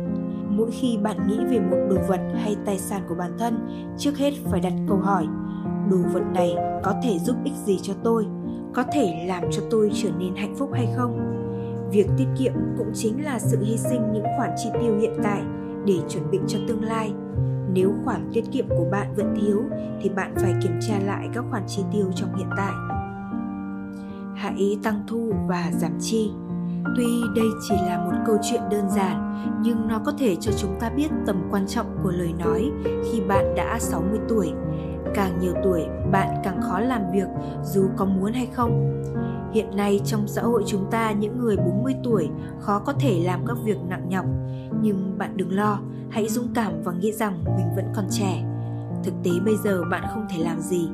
Mỗi 0.56 0.70
khi 0.70 0.98
bạn 1.02 1.28
nghĩ 1.28 1.38
về 1.50 1.60
một 1.60 1.76
đồ 1.90 1.96
vật 2.08 2.20
hay 2.34 2.56
tài 2.64 2.78
sản 2.78 3.02
của 3.08 3.14
bản 3.14 3.30
thân, 3.38 3.68
trước 3.98 4.18
hết 4.18 4.32
phải 4.44 4.60
đặt 4.60 4.72
câu 4.88 4.98
hỏi, 4.98 5.26
đồ 5.90 5.96
vật 6.12 6.22
này 6.34 6.56
có 6.82 6.94
thể 7.02 7.18
giúp 7.18 7.36
ích 7.44 7.54
gì 7.64 7.78
cho 7.82 7.94
tôi? 8.02 8.26
Có 8.74 8.82
thể 8.92 9.24
làm 9.28 9.42
cho 9.50 9.62
tôi 9.70 9.90
trở 9.94 10.10
nên 10.18 10.34
hạnh 10.36 10.54
phúc 10.58 10.70
hay 10.72 10.88
không? 10.96 11.18
Việc 11.90 12.06
tiết 12.18 12.26
kiệm 12.38 12.52
cũng 12.78 12.90
chính 12.94 13.24
là 13.24 13.38
sự 13.38 13.62
hy 13.64 13.76
sinh 13.76 14.12
những 14.12 14.24
khoản 14.36 14.50
chi 14.56 14.68
tiêu 14.80 14.98
hiện 14.98 15.14
tại 15.22 15.42
để 15.86 15.98
chuẩn 16.08 16.30
bị 16.30 16.38
cho 16.46 16.58
tương 16.68 16.84
lai. 16.84 17.12
Nếu 17.72 17.92
khoản 18.04 18.30
tiết 18.32 18.44
kiệm 18.52 18.68
của 18.68 18.86
bạn 18.92 19.14
vẫn 19.16 19.34
thiếu, 19.40 19.62
thì 20.02 20.08
bạn 20.08 20.34
phải 20.36 20.52
kiểm 20.62 20.78
tra 20.80 20.98
lại 21.06 21.28
các 21.34 21.44
khoản 21.50 21.62
chi 21.66 21.82
tiêu 21.92 22.06
trong 22.14 22.36
hiện 22.36 22.48
tại. 22.56 22.72
Hãy 24.34 24.78
tăng 24.82 25.00
thu 25.06 25.32
và 25.48 25.70
giảm 25.72 25.92
chi. 26.00 26.30
Tuy 26.96 27.22
đây 27.34 27.46
chỉ 27.68 27.74
là 27.86 27.98
một 27.98 28.12
câu 28.26 28.36
chuyện 28.42 28.60
đơn 28.70 28.90
giản, 28.90 29.42
nhưng 29.62 29.88
nó 29.88 29.98
có 30.04 30.12
thể 30.18 30.36
cho 30.36 30.52
chúng 30.52 30.76
ta 30.80 30.90
biết 30.90 31.08
tầm 31.26 31.48
quan 31.50 31.66
trọng 31.66 31.86
của 32.02 32.10
lời 32.10 32.34
nói 32.38 32.70
khi 33.04 33.20
bạn 33.20 33.54
đã 33.56 33.78
60 33.78 34.18
tuổi. 34.28 34.52
Càng 35.14 35.38
nhiều 35.40 35.52
tuổi, 35.64 35.86
bạn 36.12 36.28
càng 36.44 36.60
khó 36.62 36.80
làm 36.80 37.02
việc 37.12 37.28
dù 37.64 37.88
có 37.96 38.04
muốn 38.04 38.32
hay 38.32 38.46
không. 38.46 39.02
Hiện 39.52 39.76
nay 39.76 40.00
trong 40.04 40.28
xã 40.28 40.42
hội 40.42 40.62
chúng 40.66 40.90
ta 40.90 41.12
những 41.12 41.38
người 41.38 41.56
40 41.56 41.94
tuổi 42.04 42.28
khó 42.60 42.78
có 42.78 42.92
thể 42.92 43.22
làm 43.24 43.46
các 43.46 43.56
việc 43.64 43.78
nặng 43.88 44.08
nhọc, 44.08 44.24
nhưng 44.82 45.18
bạn 45.18 45.36
đừng 45.36 45.52
lo, 45.52 45.78
hãy 46.10 46.28
dũng 46.28 46.48
cảm 46.54 46.72
và 46.84 46.92
nghĩ 46.92 47.12
rằng 47.12 47.44
mình 47.44 47.66
vẫn 47.76 47.84
còn 47.96 48.04
trẻ. 48.10 48.44
Thực 49.04 49.14
tế 49.22 49.30
bây 49.44 49.56
giờ 49.56 49.82
bạn 49.90 50.02
không 50.14 50.26
thể 50.30 50.42
làm 50.42 50.60
gì, 50.60 50.88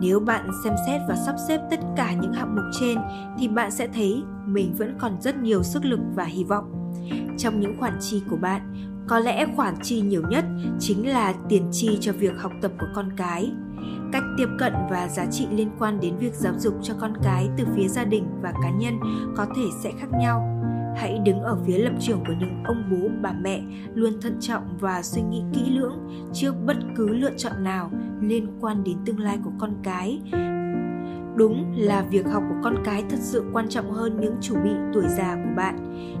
nếu 0.00 0.20
bạn 0.20 0.50
xem 0.64 0.74
xét 0.86 1.00
và 1.08 1.16
sắp 1.16 1.34
xếp 1.48 1.60
tất 1.70 1.80
cả 1.96 2.12
những 2.12 2.32
hạng 2.32 2.54
mục 2.54 2.64
trên 2.80 2.98
thì 3.38 3.48
bạn 3.48 3.70
sẽ 3.70 3.88
thấy 3.88 4.22
mình 4.46 4.74
vẫn 4.78 4.96
còn 4.98 5.20
rất 5.20 5.36
nhiều 5.36 5.62
sức 5.62 5.84
lực 5.84 6.00
và 6.14 6.24
hy 6.24 6.44
vọng. 6.44 6.92
Trong 7.38 7.60
những 7.60 7.76
khoản 7.80 7.96
chi 8.00 8.22
của 8.30 8.36
bạn, 8.36 8.74
có 9.08 9.18
lẽ 9.18 9.46
khoản 9.56 9.74
chi 9.82 10.00
nhiều 10.00 10.22
nhất 10.30 10.44
chính 10.78 11.08
là 11.08 11.34
tiền 11.48 11.68
chi 11.72 11.98
cho 12.00 12.12
việc 12.12 12.32
học 12.38 12.52
tập 12.62 12.72
của 12.78 12.86
con 12.94 13.10
cái. 13.16 13.52
Cách 14.12 14.24
tiếp 14.36 14.48
cận 14.58 14.72
và 14.90 15.08
giá 15.08 15.26
trị 15.26 15.46
liên 15.50 15.70
quan 15.78 16.00
đến 16.00 16.16
việc 16.18 16.34
giáo 16.34 16.54
dục 16.58 16.74
cho 16.82 16.94
con 17.00 17.12
cái 17.22 17.48
từ 17.56 17.66
phía 17.76 17.88
gia 17.88 18.04
đình 18.04 18.24
và 18.42 18.52
cá 18.62 18.70
nhân 18.70 18.94
có 19.36 19.46
thể 19.56 19.64
sẽ 19.82 19.92
khác 20.00 20.08
nhau 20.20 20.59
hãy 20.96 21.18
đứng 21.24 21.42
ở 21.42 21.56
phía 21.66 21.78
lập 21.78 21.92
trường 22.00 22.20
của 22.26 22.34
những 22.40 22.64
ông 22.64 22.82
bố, 22.90 23.08
bà 23.22 23.32
mẹ, 23.32 23.62
luôn 23.94 24.12
thận 24.22 24.36
trọng 24.40 24.76
và 24.80 25.02
suy 25.02 25.22
nghĩ 25.22 25.42
kỹ 25.52 25.70
lưỡng 25.70 25.98
trước 26.32 26.54
bất 26.66 26.76
cứ 26.96 27.08
lựa 27.08 27.32
chọn 27.36 27.64
nào 27.64 27.90
liên 28.20 28.46
quan 28.60 28.84
đến 28.84 28.96
tương 29.04 29.18
lai 29.18 29.38
của 29.44 29.52
con 29.58 29.74
cái. 29.82 30.20
Đúng 31.36 31.72
là 31.76 32.02
việc 32.10 32.26
học 32.26 32.42
của 32.48 32.56
con 32.62 32.74
cái 32.84 33.04
thật 33.10 33.18
sự 33.20 33.44
quan 33.52 33.68
trọng 33.68 33.90
hơn 33.90 34.20
những 34.20 34.36
chủ 34.40 34.54
bị 34.64 34.70
tuổi 34.94 35.04
già 35.08 35.34
của 35.34 35.50
bạn. 35.56 35.76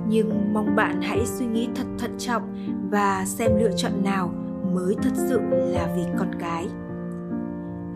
Nhưng 0.08 0.52
mong 0.54 0.76
bạn 0.76 1.00
hãy 1.02 1.26
suy 1.26 1.46
nghĩ 1.46 1.68
thật 1.74 1.86
thận 1.98 2.10
trọng 2.18 2.42
và 2.90 3.24
xem 3.26 3.50
lựa 3.58 3.72
chọn 3.76 3.92
nào 4.04 4.32
mới 4.74 4.94
thật 5.02 5.12
sự 5.14 5.40
là 5.50 5.88
vì 5.96 6.02
con 6.18 6.28
cái. 6.38 6.66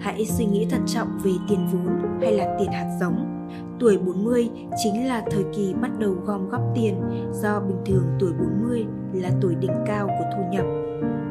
Hãy 0.00 0.24
suy 0.26 0.44
nghĩ 0.44 0.66
thận 0.70 0.82
trọng 0.86 1.08
về 1.24 1.30
tiền 1.48 1.66
vốn 1.72 2.20
hay 2.20 2.32
là 2.32 2.56
tiền 2.58 2.72
hạt 2.72 2.96
giống. 3.00 3.43
Tuổi 3.80 3.98
40 3.98 4.50
chính 4.84 5.08
là 5.08 5.22
thời 5.30 5.44
kỳ 5.56 5.74
bắt 5.82 5.90
đầu 5.98 6.14
gom 6.24 6.48
góp 6.48 6.60
tiền 6.74 6.94
do 7.32 7.60
bình 7.60 7.78
thường 7.86 8.06
tuổi 8.18 8.32
40 8.32 8.86
là 9.12 9.30
tuổi 9.40 9.54
đỉnh 9.54 9.84
cao 9.86 10.06
của 10.06 10.24
thu 10.36 10.42
nhập. 10.52 10.64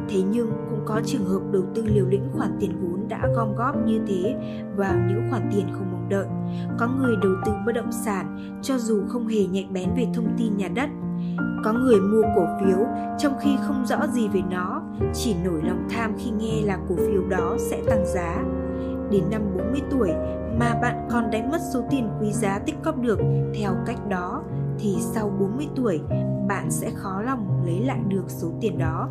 Thế 0.09 0.21
nhưng 0.31 0.51
cũng 0.69 0.79
có 0.85 1.01
trường 1.05 1.25
hợp 1.25 1.41
đầu 1.51 1.63
tư 1.75 1.85
liều 1.85 2.05
lĩnh 2.05 2.29
khoản 2.37 2.57
tiền 2.59 2.71
vốn 2.81 3.07
đã 3.07 3.27
gom 3.35 3.55
góp 3.55 3.75
như 3.85 3.99
thế 4.07 4.35
vào 4.75 4.93
những 5.07 5.27
khoản 5.29 5.49
tiền 5.51 5.65
không 5.71 5.91
mong 5.91 6.09
đợi. 6.09 6.27
Có 6.79 6.87
người 6.87 7.15
đầu 7.23 7.31
tư 7.45 7.51
bất 7.65 7.71
động 7.71 7.91
sản 7.91 8.59
cho 8.61 8.77
dù 8.77 9.03
không 9.07 9.27
hề 9.27 9.45
nhạy 9.45 9.67
bén 9.71 9.89
về 9.97 10.07
thông 10.13 10.27
tin 10.37 10.57
nhà 10.57 10.67
đất. 10.67 10.89
Có 11.63 11.73
người 11.73 12.01
mua 12.01 12.21
cổ 12.35 12.45
phiếu 12.59 12.77
trong 13.19 13.33
khi 13.41 13.57
không 13.61 13.85
rõ 13.85 14.07
gì 14.07 14.27
về 14.27 14.41
nó, 14.51 14.81
chỉ 15.13 15.35
nổi 15.43 15.61
lòng 15.63 15.87
tham 15.89 16.13
khi 16.17 16.31
nghe 16.31 16.61
là 16.65 16.77
cổ 16.89 16.95
phiếu 16.95 17.23
đó 17.29 17.55
sẽ 17.59 17.81
tăng 17.87 18.05
giá. 18.05 18.43
Đến 19.11 19.23
năm 19.31 19.41
40 19.57 19.81
tuổi 19.91 20.09
mà 20.59 20.79
bạn 20.81 21.07
còn 21.11 21.31
đánh 21.31 21.51
mất 21.51 21.61
số 21.73 21.83
tiền 21.89 22.09
quý 22.21 22.31
giá 22.31 22.59
tích 22.59 22.75
cóp 22.83 23.01
được 23.01 23.19
theo 23.55 23.75
cách 23.85 24.07
đó 24.09 24.43
thì 24.79 24.95
sau 24.99 25.29
40 25.39 25.67
tuổi 25.75 26.01
bạn 26.47 26.71
sẽ 26.71 26.91
khó 26.95 27.21
lòng 27.21 27.63
lấy 27.65 27.79
lại 27.79 27.99
được 28.07 28.23
số 28.27 28.51
tiền 28.61 28.77
đó. 28.77 29.09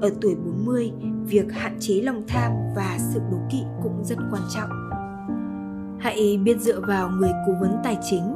Ở 0.00 0.10
tuổi 0.20 0.34
40, 0.34 0.92
việc 1.24 1.52
hạn 1.52 1.76
chế 1.80 1.94
lòng 1.94 2.22
tham 2.28 2.52
và 2.76 2.98
sự 2.98 3.20
đố 3.30 3.36
kỵ 3.50 3.62
cũng 3.82 4.04
rất 4.04 4.18
quan 4.30 4.42
trọng. 4.54 4.70
Hãy 6.00 6.40
biết 6.44 6.60
dựa 6.60 6.80
vào 6.80 7.10
người 7.10 7.30
cố 7.46 7.52
vấn 7.60 7.76
tài 7.84 7.98
chính. 8.10 8.34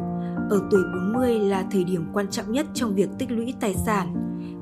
Ở 0.51 0.61
tuổi 0.71 0.83
40 1.15 1.39
là 1.39 1.65
thời 1.71 1.85
điểm 1.85 2.07
quan 2.13 2.29
trọng 2.29 2.53
nhất 2.53 2.67
trong 2.75 2.95
việc 2.95 3.09
tích 3.19 3.31
lũy 3.31 3.55
tài 3.61 3.75
sản. 3.75 4.15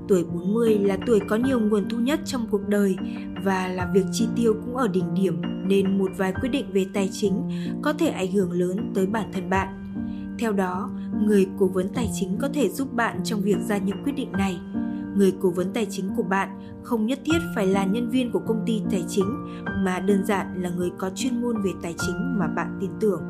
Tuổi 0.08 0.24
40 0.24 0.78
là 0.78 0.96
tuổi 1.06 1.20
có 1.28 1.36
nhiều 1.36 1.60
nguồn 1.60 1.88
thu 1.88 1.98
nhất 1.98 2.20
trong 2.24 2.46
cuộc 2.50 2.68
đời 2.68 2.96
và 3.44 3.68
là 3.68 3.90
việc 3.94 4.04
chi 4.12 4.28
tiêu 4.36 4.54
cũng 4.64 4.76
ở 4.76 4.88
đỉnh 4.88 5.14
điểm 5.14 5.42
nên 5.70 5.98
một 5.98 6.10
vài 6.16 6.32
quyết 6.32 6.48
định 6.48 6.66
về 6.72 6.86
tài 6.94 7.08
chính 7.12 7.50
có 7.82 7.92
thể 7.92 8.08
ảnh 8.08 8.32
hưởng 8.32 8.52
lớn 8.52 8.92
tới 8.94 9.06
bản 9.06 9.32
thân 9.32 9.50
bạn. 9.50 9.68
Theo 10.38 10.52
đó, 10.52 10.90
người 11.22 11.46
cố 11.58 11.66
vấn 11.66 11.88
tài 11.88 12.10
chính 12.14 12.38
có 12.40 12.48
thể 12.54 12.68
giúp 12.68 12.92
bạn 12.92 13.20
trong 13.24 13.40
việc 13.40 13.58
ra 13.68 13.78
những 13.78 14.04
quyết 14.04 14.12
định 14.12 14.32
này. 14.32 14.60
Người 15.16 15.32
cố 15.40 15.50
vấn 15.50 15.72
tài 15.72 15.86
chính 15.90 16.10
của 16.16 16.22
bạn 16.22 16.48
không 16.82 17.06
nhất 17.06 17.20
thiết 17.24 17.38
phải 17.54 17.66
là 17.66 17.84
nhân 17.84 18.10
viên 18.10 18.32
của 18.32 18.40
công 18.46 18.62
ty 18.66 18.82
tài 18.90 19.04
chính 19.08 19.24
mà 19.84 20.00
đơn 20.00 20.24
giản 20.26 20.62
là 20.62 20.70
người 20.70 20.90
có 20.98 21.10
chuyên 21.14 21.42
môn 21.42 21.62
về 21.62 21.70
tài 21.82 21.94
chính 21.98 22.38
mà 22.38 22.46
bạn 22.46 22.78
tin 22.80 22.90
tưởng. 23.00 23.22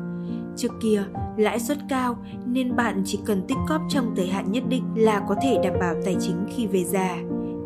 Trước 0.55 0.71
kia, 0.81 1.03
lãi 1.37 1.59
suất 1.59 1.77
cao 1.89 2.25
nên 2.45 2.75
bạn 2.75 3.03
chỉ 3.05 3.19
cần 3.25 3.41
tích 3.47 3.57
cóp 3.69 3.81
trong 3.89 4.13
thời 4.15 4.27
hạn 4.27 4.51
nhất 4.51 4.63
định 4.69 4.83
là 4.95 5.25
có 5.29 5.35
thể 5.43 5.57
đảm 5.63 5.73
bảo 5.79 5.95
tài 6.05 6.15
chính 6.19 6.45
khi 6.55 6.67
về 6.67 6.83
già 6.83 7.17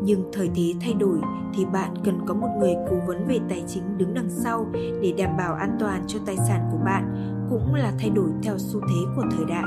nhưng 0.06 0.30
thời 0.32 0.50
thế 0.54 0.74
thay 0.80 0.94
đổi 0.94 1.18
thì 1.54 1.64
bạn 1.64 1.94
cần 2.04 2.18
có 2.26 2.34
một 2.34 2.48
người 2.58 2.74
cố 2.90 2.96
vấn 3.06 3.26
về 3.26 3.38
tài 3.48 3.64
chính 3.68 3.98
đứng 3.98 4.14
đằng 4.14 4.30
sau 4.30 4.66
để 4.74 5.14
đảm 5.18 5.36
bảo 5.36 5.54
an 5.54 5.76
toàn 5.80 6.04
cho 6.06 6.18
tài 6.26 6.36
sản 6.36 6.68
của 6.72 6.78
bạn 6.84 7.34
cũng 7.50 7.74
là 7.74 7.92
thay 7.98 8.10
đổi 8.10 8.30
theo 8.42 8.58
xu 8.58 8.80
thế 8.80 9.12
của 9.16 9.24
thời 9.30 9.44
đại. 9.48 9.64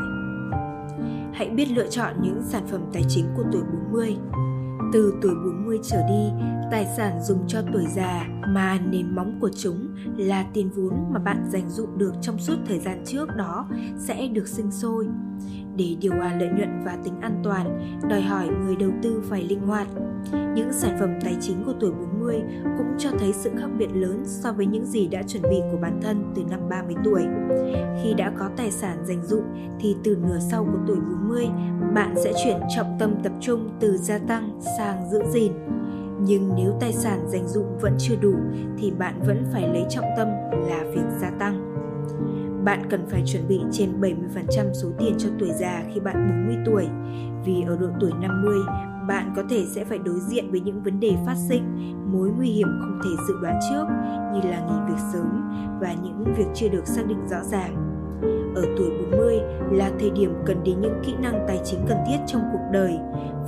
Hãy 1.34 1.50
biết 1.50 1.72
lựa 1.72 1.88
chọn 1.88 2.16
những 2.22 2.42
sản 2.44 2.68
phẩm 2.68 2.82
tài 2.94 3.04
chính 3.10 3.26
của 3.38 3.44
tuổi 3.52 3.62
40. 3.92 4.18
Từ 4.94 5.14
tuổi 5.22 5.36
40 5.36 5.80
trở 5.84 6.02
đi, 6.08 6.46
tài 6.72 6.86
sản 6.98 7.24
dùng 7.24 7.48
cho 7.48 7.62
tuổi 7.74 7.86
già 7.96 8.28
mà 8.48 8.80
nền 8.92 9.16
móng 9.16 9.38
của 9.42 9.50
chúng 9.58 9.88
là 10.18 10.46
tiền 10.54 10.70
vốn 10.76 11.14
mà 11.14 11.20
bạn 11.20 11.46
dành 11.50 11.70
dụm 11.70 11.98
được 11.98 12.14
trong 12.22 12.40
suốt 12.40 12.56
thời 12.68 12.80
gian 12.80 13.04
trước 13.06 13.36
đó 13.38 13.68
sẽ 13.98 14.28
được 14.28 14.48
sinh 14.48 14.72
sôi 14.72 15.08
để 15.80 15.96
điều 16.02 16.14
hòa 16.14 16.36
lợi 16.40 16.50
nhuận 16.50 16.84
và 16.86 16.98
tính 17.04 17.14
an 17.22 17.40
toàn, 17.44 17.98
đòi 18.10 18.22
hỏi 18.22 18.48
người 18.48 18.76
đầu 18.76 18.92
tư 19.02 19.24
phải 19.30 19.44
linh 19.44 19.62
hoạt. 19.62 19.88
Những 20.56 20.74
sản 20.74 20.98
phẩm 21.00 21.10
tài 21.24 21.36
chính 21.42 21.64
của 21.66 21.74
tuổi 21.80 21.92
40 21.92 22.42
cũng 22.78 22.88
cho 22.98 23.10
thấy 23.20 23.34
sự 23.34 23.52
khác 23.58 23.68
biệt 23.78 23.90
lớn 23.94 24.24
so 24.26 24.52
với 24.52 24.66
những 24.66 24.86
gì 24.86 25.08
đã 25.08 25.24
chuẩn 25.24 25.44
bị 25.44 25.62
của 25.72 25.78
bản 25.82 26.00
thân 26.02 26.34
từ 26.36 26.44
năm 26.50 26.60
30 26.70 26.96
tuổi. 27.04 27.22
Khi 28.04 28.14
đã 28.14 28.32
có 28.40 28.50
tài 28.58 28.72
sản 28.72 28.98
dành 29.06 29.24
dụm 29.26 29.44
thì 29.80 29.96
từ 30.04 30.18
nửa 30.24 30.40
sau 30.52 30.64
của 30.64 30.80
tuổi 30.88 30.98
40, 30.98 31.48
bạn 31.96 32.14
sẽ 32.24 32.34
chuyển 32.44 32.58
trọng 32.76 32.98
tâm 33.00 33.16
tập 33.24 33.34
trung 33.42 33.70
từ 33.80 33.98
gia 33.98 34.18
tăng 34.18 34.60
sang 34.78 35.10
giữ 35.12 35.20
gìn. 35.32 35.52
Nhưng 36.22 36.50
nếu 36.56 36.74
tài 36.80 36.94
sản 36.94 37.20
dành 37.28 37.48
dụng 37.48 37.78
vẫn 37.82 37.96
chưa 38.00 38.16
đủ 38.22 38.34
thì 38.78 38.92
bạn 38.92 39.22
vẫn 39.28 39.46
phải 39.54 39.68
lấy 39.68 39.86
trọng 39.90 40.06
tâm 40.18 40.28
là 40.52 40.84
việc 40.96 41.06
gia 41.22 41.30
tăng. 41.30 41.69
Bạn 42.64 42.82
cần 42.90 43.06
phải 43.10 43.24
chuẩn 43.26 43.48
bị 43.48 43.60
trên 43.72 44.02
70% 44.02 44.74
số 44.74 44.90
tiền 45.00 45.16
cho 45.18 45.30
tuổi 45.40 45.50
già 45.60 45.84
khi 45.94 46.00
bạn 46.00 46.46
40 46.48 46.58
tuổi, 46.66 46.88
vì 47.46 47.64
ở 47.68 47.78
độ 47.78 47.88
tuổi 48.00 48.12
50, 48.22 48.58
bạn 49.08 49.34
có 49.36 49.44
thể 49.50 49.66
sẽ 49.76 49.86
phải 49.86 49.98
đối 49.98 50.20
diện 50.20 50.52
với 50.52 50.60
những 50.60 50.84
vấn 50.84 51.00
đề 51.00 51.16
phát 51.26 51.36
sinh, 51.50 51.64
mối 52.14 52.30
nguy 52.30 52.50
hiểm 52.50 52.68
không 52.82 53.00
thể 53.04 53.24
dự 53.28 53.34
đoán 53.42 53.60
trước 53.70 53.86
như 54.34 54.50
là 54.50 54.60
nghỉ 54.60 54.94
việc 54.94 55.02
sớm 55.14 55.52
và 55.82 55.94
những 55.94 56.24
việc 56.38 56.48
chưa 56.56 56.68
được 56.68 56.88
xác 56.88 57.04
định 57.08 57.28
rõ 57.30 57.44
ràng 57.44 57.89
ở 58.56 58.66
tuổi 58.78 58.90
40 59.12 59.40
là 59.72 59.92
thời 60.00 60.10
điểm 60.10 60.34
cần 60.46 60.64
đến 60.64 60.82
những 60.82 61.02
kỹ 61.06 61.14
năng 61.22 61.46
tài 61.48 61.60
chính 61.66 61.80
cần 61.88 61.98
thiết 62.08 62.18
trong 62.28 62.42
cuộc 62.52 62.64
đời. 62.72 62.98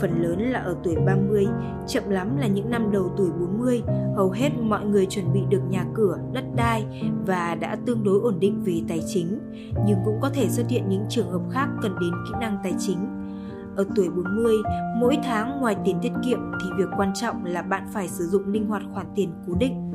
Phần 0.01 0.21
lớn 0.21 0.39
là 0.39 0.60
ở 0.60 0.75
tuổi 0.84 0.95
30, 1.05 1.47
chậm 1.88 2.10
lắm 2.10 2.38
là 2.38 2.47
những 2.47 2.69
năm 2.69 2.91
đầu 2.91 3.12
tuổi 3.17 3.29
40, 3.39 3.81
hầu 4.15 4.31
hết 4.31 4.49
mọi 4.62 4.86
người 4.86 5.05
chuẩn 5.05 5.34
bị 5.34 5.39
được 5.49 5.62
nhà 5.69 5.86
cửa, 5.93 6.17
đất 6.34 6.45
đai 6.55 6.86
và 7.25 7.55
đã 7.55 7.77
tương 7.86 8.03
đối 8.03 8.19
ổn 8.19 8.39
định 8.39 8.63
về 8.63 8.81
tài 8.88 9.01
chính, 9.07 9.39
nhưng 9.86 9.97
cũng 10.05 10.19
có 10.21 10.29
thể 10.29 10.49
xuất 10.49 10.69
hiện 10.69 10.89
những 10.89 11.05
trường 11.10 11.31
hợp 11.31 11.41
khác 11.51 11.67
cần 11.81 11.95
đến 12.01 12.12
kỹ 12.27 12.34
năng 12.41 12.57
tài 12.63 12.73
chính 12.79 12.97
ở 13.75 13.86
tuổi 13.95 14.10
40, 14.10 14.55
mỗi 14.97 15.17
tháng 15.23 15.60
ngoài 15.62 15.75
tiền 15.86 15.99
tiết 16.01 16.12
kiệm 16.25 16.39
thì 16.62 16.69
việc 16.77 16.89
quan 16.97 17.13
trọng 17.13 17.45
là 17.45 17.62
bạn 17.62 17.88
phải 17.93 18.07
sử 18.07 18.23
dụng 18.23 18.47
linh 18.47 18.67
hoạt 18.67 18.84
khoản 18.93 19.05
tiền 19.15 19.34
cố 19.47 19.53
định. 19.53 19.91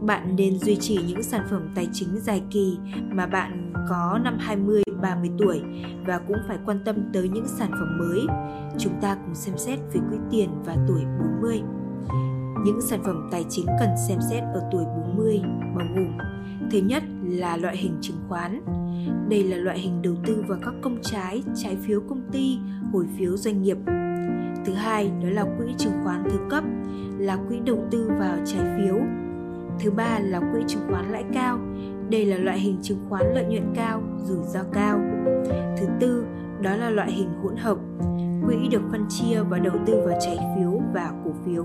Bạn 0.00 0.36
nên 0.36 0.58
duy 0.58 0.76
trì 0.76 0.98
những 1.08 1.22
sản 1.22 1.46
phẩm 1.50 1.68
tài 1.74 1.88
chính 1.92 2.08
dài 2.20 2.42
kỳ 2.50 2.78
mà 3.10 3.26
bạn 3.26 3.65
có 3.88 4.18
năm 4.24 4.36
20, 4.40 4.82
30 5.02 5.30
tuổi 5.38 5.62
và 6.06 6.18
cũng 6.18 6.36
phải 6.48 6.58
quan 6.66 6.78
tâm 6.84 6.96
tới 7.12 7.28
những 7.28 7.46
sản 7.46 7.70
phẩm 7.70 7.98
mới. 7.98 8.26
Chúng 8.78 8.92
ta 9.00 9.14
cùng 9.14 9.34
xem 9.34 9.58
xét 9.58 9.78
về 9.92 10.00
quỹ 10.10 10.16
tiền 10.30 10.50
và 10.64 10.76
tuổi 10.88 11.02
40. 11.42 11.62
Những 12.64 12.80
sản 12.80 13.00
phẩm 13.04 13.28
tài 13.32 13.44
chính 13.48 13.66
cần 13.80 13.88
xem 14.08 14.18
xét 14.30 14.42
ở 14.54 14.62
tuổi 14.72 14.84
40 14.84 15.40
bao 15.76 15.86
gồm 15.96 16.18
Thứ 16.70 16.78
nhất 16.78 17.02
là 17.22 17.56
loại 17.56 17.76
hình 17.76 17.98
chứng 18.00 18.16
khoán. 18.28 18.60
Đây 19.28 19.44
là 19.44 19.56
loại 19.56 19.78
hình 19.78 20.02
đầu 20.02 20.14
tư 20.26 20.44
vào 20.48 20.58
các 20.62 20.74
công 20.82 20.98
trái, 21.02 21.42
trái 21.54 21.76
phiếu 21.86 22.00
công 22.08 22.22
ty, 22.32 22.58
hồi 22.92 23.06
phiếu 23.18 23.36
doanh 23.36 23.62
nghiệp. 23.62 23.76
Thứ 24.66 24.72
hai 24.74 25.10
đó 25.22 25.28
là 25.30 25.44
quỹ 25.58 25.66
chứng 25.78 25.92
khoán 26.04 26.24
thứ 26.30 26.38
cấp, 26.50 26.64
là 27.18 27.36
quỹ 27.48 27.60
đầu 27.66 27.88
tư 27.90 28.10
vào 28.18 28.36
trái 28.46 28.64
phiếu. 28.76 28.96
Thứ 29.80 29.90
ba 29.90 30.18
là 30.18 30.40
quỹ 30.40 30.60
chứng 30.68 30.82
khoán 30.90 31.12
lãi 31.12 31.24
cao. 31.32 31.58
Đây 32.10 32.24
là 32.24 32.36
loại 32.36 32.58
hình 32.58 32.78
chứng 32.82 32.98
khoán 33.08 33.34
lợi 33.34 33.44
nhuận 33.44 33.72
cao, 33.74 34.02
rủi 34.24 34.42
ro 34.42 34.60
cao. 34.72 35.00
Thứ 35.76 35.86
tư 36.00 36.24
đó 36.60 36.76
là 36.76 36.90
loại 36.90 37.12
hình 37.12 37.28
hỗn 37.42 37.56
hợp. 37.56 37.78
Quỹ 38.46 38.68
được 38.70 38.82
phân 38.90 39.06
chia 39.08 39.42
và 39.48 39.58
đầu 39.58 39.74
tư 39.86 40.02
vào 40.06 40.18
trái 40.20 40.38
phiếu 40.56 40.80
và 40.94 41.12
cổ 41.24 41.30
phiếu. 41.46 41.64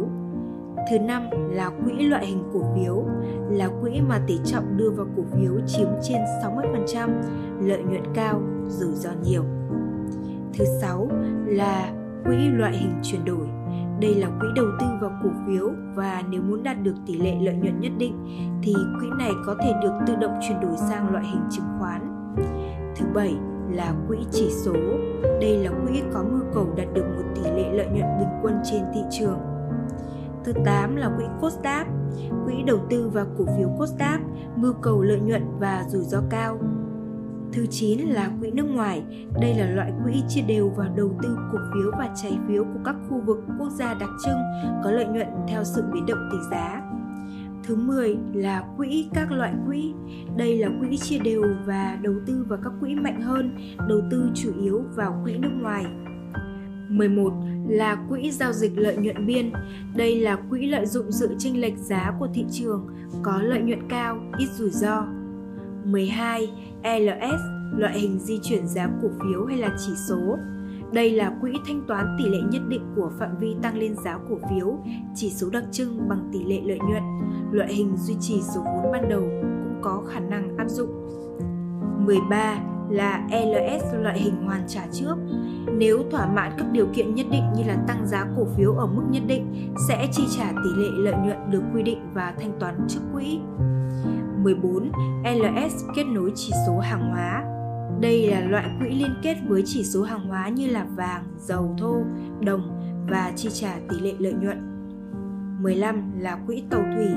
Thứ 0.92 1.00
năm 1.00 1.30
là 1.52 1.70
quỹ 1.70 1.94
loại 2.04 2.26
hình 2.26 2.44
cổ 2.54 2.64
phiếu, 2.76 3.06
là 3.50 3.70
quỹ 3.82 4.02
mà 4.02 4.22
tỷ 4.28 4.40
trọng 4.46 4.78
đưa 4.78 4.90
vào 4.90 5.08
cổ 5.18 5.24
phiếu 5.34 5.52
chiếm 5.68 5.88
trên 6.02 6.22
60%, 6.44 7.10
lợi 7.62 7.84
nhuận 7.84 8.04
cao, 8.14 8.42
rủi 8.68 8.94
ro 8.94 9.10
nhiều. 9.24 9.44
Thứ 10.54 10.66
sáu 10.82 11.10
là 11.46 11.94
quỹ 12.26 12.36
loại 12.36 12.78
hình 12.78 12.94
chuyển 13.04 13.26
đổi. 13.26 13.48
Đây 14.02 14.16
là 14.16 14.30
quỹ 14.40 14.48
đầu 14.56 14.66
tư 14.80 14.86
vào 15.02 15.20
cổ 15.24 15.30
phiếu 15.48 15.72
và 15.96 16.24
nếu 16.30 16.42
muốn 16.42 16.64
đạt 16.64 16.84
được 16.84 16.96
tỷ 17.06 17.18
lệ 17.18 17.36
lợi 17.42 17.56
nhuận 17.56 17.80
nhất 17.80 17.92
định 17.98 18.14
thì 18.64 18.74
quỹ 19.00 19.08
này 19.18 19.32
có 19.46 19.56
thể 19.64 19.74
được 19.84 19.92
tự 20.08 20.16
động 20.16 20.40
chuyển 20.42 20.60
đổi 20.60 20.78
sang 20.90 21.12
loại 21.12 21.26
hình 21.26 21.42
chứng 21.52 21.66
khoán. 21.80 22.02
Thứ 22.96 23.06
bảy 23.14 23.36
là 23.72 23.94
quỹ 24.08 24.18
chỉ 24.32 24.50
số. 24.50 24.74
Đây 25.42 25.58
là 25.58 25.72
quỹ 25.72 26.02
có 26.14 26.24
mưu 26.24 26.42
cầu 26.54 26.74
đạt 26.78 26.88
được 26.94 27.06
một 27.16 27.24
tỷ 27.36 27.42
lệ 27.42 27.74
lợi 27.74 27.88
nhuận 27.88 28.18
bình 28.20 28.40
quân 28.42 28.56
trên 28.72 28.82
thị 28.94 29.02
trường 29.12 29.40
Thứ 30.44 30.54
8 30.66 30.96
là 30.96 31.12
quỹ 31.18 31.26
costap. 31.42 31.88
quỹ 32.46 32.64
đầu 32.66 32.78
tư 32.90 33.10
vào 33.10 33.26
cổ 33.38 33.46
phiếu 33.58 33.70
costap 33.80 34.22
mưu 34.56 34.74
cầu 34.74 35.02
lợi 35.02 35.20
nhuận 35.20 35.44
và 35.60 35.86
rủi 35.90 36.04
ro 36.04 36.22
cao. 36.30 36.58
Thứ 37.54 37.66
9 37.66 38.00
là 38.00 38.32
quỹ 38.40 38.52
nước 38.52 38.64
ngoài. 38.64 39.04
Đây 39.42 39.54
là 39.54 39.70
loại 39.70 39.92
quỹ 40.04 40.14
chia 40.28 40.42
đều 40.42 40.70
vào 40.70 40.88
đầu 40.96 41.12
tư 41.24 41.38
cổ 41.52 41.58
phiếu 41.74 41.92
và 41.92 42.10
trái 42.22 42.38
phiếu 42.48 42.64
của 42.64 42.80
các 42.86 42.96
khu 43.10 43.22
vực 43.26 43.38
quốc 43.60 43.70
gia 43.70 43.94
đặc 43.94 44.10
trưng 44.26 44.38
có 44.84 44.92
lợi 44.92 45.06
nhuận 45.06 45.28
theo 45.48 45.64
sự 45.64 45.84
biến 45.94 46.06
động 46.06 46.30
tỷ 46.32 46.38
giá. 46.52 46.82
Thứ 47.64 47.76
10 47.76 48.18
là 48.34 48.64
quỹ 48.78 49.10
các 49.14 49.32
loại 49.32 49.54
quỹ. 49.68 49.94
Đây 50.38 50.58
là 50.58 50.70
quỹ 50.80 50.98
chia 50.98 51.20
đều 51.20 51.44
và 51.66 52.00
đầu 52.02 52.14
tư 52.28 52.46
vào 52.50 52.60
các 52.64 52.74
quỹ 52.82 52.96
mạnh 52.96 53.22
hơn, 53.22 53.58
đầu 53.90 54.02
tư 54.12 54.30
chủ 54.36 54.54
yếu 54.62 54.84
vào 54.96 55.22
quỹ 55.24 55.38
nước 55.38 55.52
ngoài. 55.62 55.86
11 56.90 57.34
là 57.68 58.06
quỹ 58.10 58.32
giao 58.32 58.54
dịch 58.54 58.72
lợi 58.76 58.98
nhuận 58.98 59.26
biên. 59.26 59.52
Đây 59.96 60.20
là 60.20 60.38
quỹ 60.50 60.68
lợi 60.68 60.86
dụng 60.86 61.12
sự 61.12 61.36
chênh 61.38 61.62
lệch 61.62 61.78
giá 61.78 62.14
của 62.20 62.28
thị 62.34 62.46
trường, 62.52 62.88
có 63.24 63.42
lợi 63.42 63.62
nhuận 63.62 63.88
cao, 63.90 64.20
ít 64.38 64.48
rủi 64.58 64.70
ro. 64.70 65.06
12. 65.86 66.50
LS, 66.84 67.42
loại 67.78 68.00
hình 68.00 68.20
di 68.20 68.40
chuyển 68.44 68.68
giá 68.68 68.90
cổ 69.02 69.08
phiếu 69.08 69.46
hay 69.46 69.58
là 69.58 69.76
chỉ 69.86 69.92
số. 70.10 70.38
Đây 70.94 71.12
là 71.12 71.38
quỹ 71.42 71.52
thanh 71.68 71.82
toán 71.88 72.16
tỷ 72.18 72.30
lệ 72.30 72.38
nhất 72.52 72.62
định 72.68 72.82
của 72.96 73.12
phạm 73.20 73.38
vi 73.40 73.56
tăng 73.62 73.78
lên 73.78 73.96
giá 74.04 74.20
cổ 74.30 74.40
phiếu, 74.50 74.80
chỉ 75.16 75.30
số 75.30 75.50
đặc 75.50 75.64
trưng 75.72 76.10
bằng 76.10 76.30
tỷ 76.34 76.44
lệ 76.44 76.62
lợi 76.66 76.80
nhuận. 76.80 77.04
Loại 77.52 77.74
hình 77.74 77.98
duy 77.98 78.16
trì 78.20 78.42
số 78.42 78.62
vốn 78.62 78.92
ban 78.92 79.10
đầu 79.10 79.22
cũng 79.22 79.80
có 79.82 80.04
khả 80.08 80.20
năng 80.20 80.58
áp 80.58 80.70
dụng. 80.70 80.90
13 82.06 82.60
là 82.90 83.28
LS 83.30 83.84
loại 84.02 84.20
hình 84.20 84.36
hoàn 84.46 84.64
trả 84.68 84.82
trước. 84.92 85.16
Nếu 85.78 86.04
thỏa 86.12 86.28
mãn 86.28 86.52
các 86.58 86.72
điều 86.72 86.88
kiện 86.94 87.16
nhất 87.16 87.26
định 87.32 87.44
như 87.56 87.64
là 87.68 87.78
tăng 87.88 88.08
giá 88.08 88.26
cổ 88.38 88.46
phiếu 88.58 88.74
ở 88.74 88.88
mức 88.88 89.04
nhất 89.10 89.24
định 89.28 89.74
sẽ 89.88 90.08
chi 90.12 90.24
trả 90.38 90.52
tỷ 90.52 90.70
lệ 90.82 90.90
lợi 90.98 91.16
nhuận 91.26 91.52
được 91.52 91.62
quy 91.74 91.84
định 91.84 92.00
và 92.14 92.34
thanh 92.40 92.60
toán 92.60 92.76
trước 92.88 93.02
quỹ. 93.14 93.40
14. 94.44 94.92
LS 95.24 95.86
kết 95.96 96.04
nối 96.04 96.32
chỉ 96.36 96.54
số 96.68 96.80
hàng 96.80 97.10
hóa. 97.12 97.44
Đây 98.02 98.32
là 98.32 98.40
loại 98.40 98.66
quỹ 98.80 98.90
liên 98.90 99.14
kết 99.24 99.38
với 99.48 99.64
chỉ 99.66 99.84
số 99.84 100.04
hàng 100.04 100.28
hóa 100.28 100.50
như 100.50 100.68
là 100.68 100.86
vàng, 100.96 101.24
dầu 101.38 101.76
thô, 101.80 101.96
đồng 102.40 102.62
và 103.10 103.32
chi 103.36 103.50
trả 103.54 103.76
tỷ 103.90 104.00
lệ 104.00 104.14
lợi 104.20 104.34
nhuận. 104.34 104.58
15 105.62 106.12
là 106.20 106.40
quỹ 106.48 106.64
tàu 106.70 106.82
thủy 106.96 107.08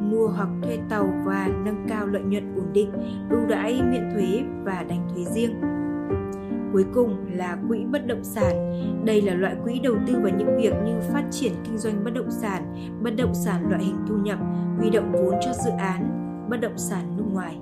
mua 0.00 0.28
hoặc 0.28 0.48
thuê 0.62 0.78
tàu 0.88 1.08
và 1.24 1.48
nâng 1.64 1.86
cao 1.88 2.06
lợi 2.06 2.22
nhuận 2.22 2.54
ổn 2.54 2.72
định, 2.72 2.90
ưu 3.30 3.46
đãi 3.48 3.82
miễn 3.82 4.10
thuế 4.14 4.42
và 4.64 4.84
đánh 4.88 5.08
thuế 5.14 5.24
riêng. 5.24 5.60
Cuối 6.72 6.84
cùng 6.94 7.26
là 7.32 7.58
quỹ 7.68 7.84
bất 7.84 8.06
động 8.06 8.24
sản. 8.24 8.52
Đây 9.04 9.22
là 9.22 9.34
loại 9.34 9.56
quỹ 9.64 9.78
đầu 9.78 9.94
tư 10.06 10.14
vào 10.22 10.32
những 10.38 10.56
việc 10.56 10.72
như 10.84 10.92
phát 11.12 11.24
triển 11.30 11.52
kinh 11.64 11.78
doanh 11.78 12.04
bất 12.04 12.10
động 12.14 12.30
sản, 12.30 12.74
bất 13.02 13.16
động 13.16 13.34
sản 13.34 13.70
loại 13.70 13.84
hình 13.84 13.96
thu 14.08 14.16
nhập, 14.16 14.38
huy 14.78 14.90
động 14.90 15.12
vốn 15.12 15.34
cho 15.40 15.52
dự 15.64 15.70
án, 15.78 16.17
bất 16.48 16.60
động 16.60 16.78
sản 16.78 17.16
nước 17.16 17.24
ngoài. 17.32 17.56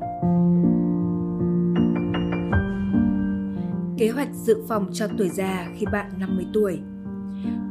Kế 3.99 4.11
hoạch 4.11 4.35
dự 4.35 4.63
phòng 4.69 4.91
cho 4.93 5.09
tuổi 5.19 5.29
già 5.29 5.69
khi 5.79 5.87
bạn 5.93 6.11
50 6.19 6.47
tuổi 6.53 6.81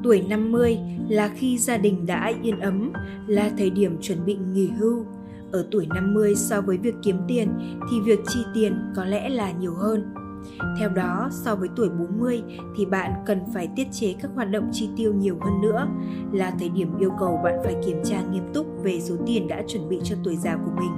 Tuổi 0.06 0.26
50 0.30 0.78
là 1.10 1.28
khi 1.28 1.58
gia 1.58 1.78
đình 1.78 2.06
đã 2.06 2.34
yên 2.44 2.60
ấm, 2.60 2.92
là 3.28 3.52
thời 3.58 3.70
điểm 3.70 3.98
chuẩn 4.02 4.26
bị 4.26 4.38
nghỉ 4.54 4.68
hưu. 4.68 5.06
Ở 5.52 5.68
tuổi 5.72 5.88
50 5.96 6.36
so 6.36 6.62
với 6.62 6.78
việc 6.78 6.96
kiếm 7.04 7.18
tiền 7.28 7.50
thì 7.92 8.00
việc 8.06 8.20
chi 8.28 8.40
tiền 8.54 8.74
có 8.96 9.06
lẽ 9.06 9.30
là 9.30 9.52
nhiều 9.52 9.74
hơn. 9.74 10.14
Theo 10.80 10.90
đó, 10.90 11.30
so 11.32 11.56
với 11.56 11.70
tuổi 11.76 11.90
40 11.90 12.44
thì 12.78 12.86
bạn 12.86 13.12
cần 13.26 13.40
phải 13.54 13.70
tiết 13.76 13.88
chế 13.92 14.16
các 14.22 14.32
hoạt 14.36 14.50
động 14.50 14.70
chi 14.72 14.90
tiêu 14.96 15.14
nhiều 15.14 15.38
hơn 15.42 15.62
nữa, 15.62 15.88
là 16.32 16.52
thời 16.60 16.70
điểm 16.70 16.98
yêu 16.98 17.12
cầu 17.20 17.40
bạn 17.44 17.60
phải 17.64 17.76
kiểm 17.86 18.02
tra 18.04 18.22
nghiêm 18.32 18.44
túc 18.54 18.68
về 18.84 19.02
số 19.02 19.16
tiền 19.26 19.48
đã 19.48 19.62
chuẩn 19.68 19.90
bị 19.90 20.00
cho 20.04 20.16
tuổi 20.24 20.36
già 20.36 20.56
của 20.56 20.72
mình. 20.80 20.92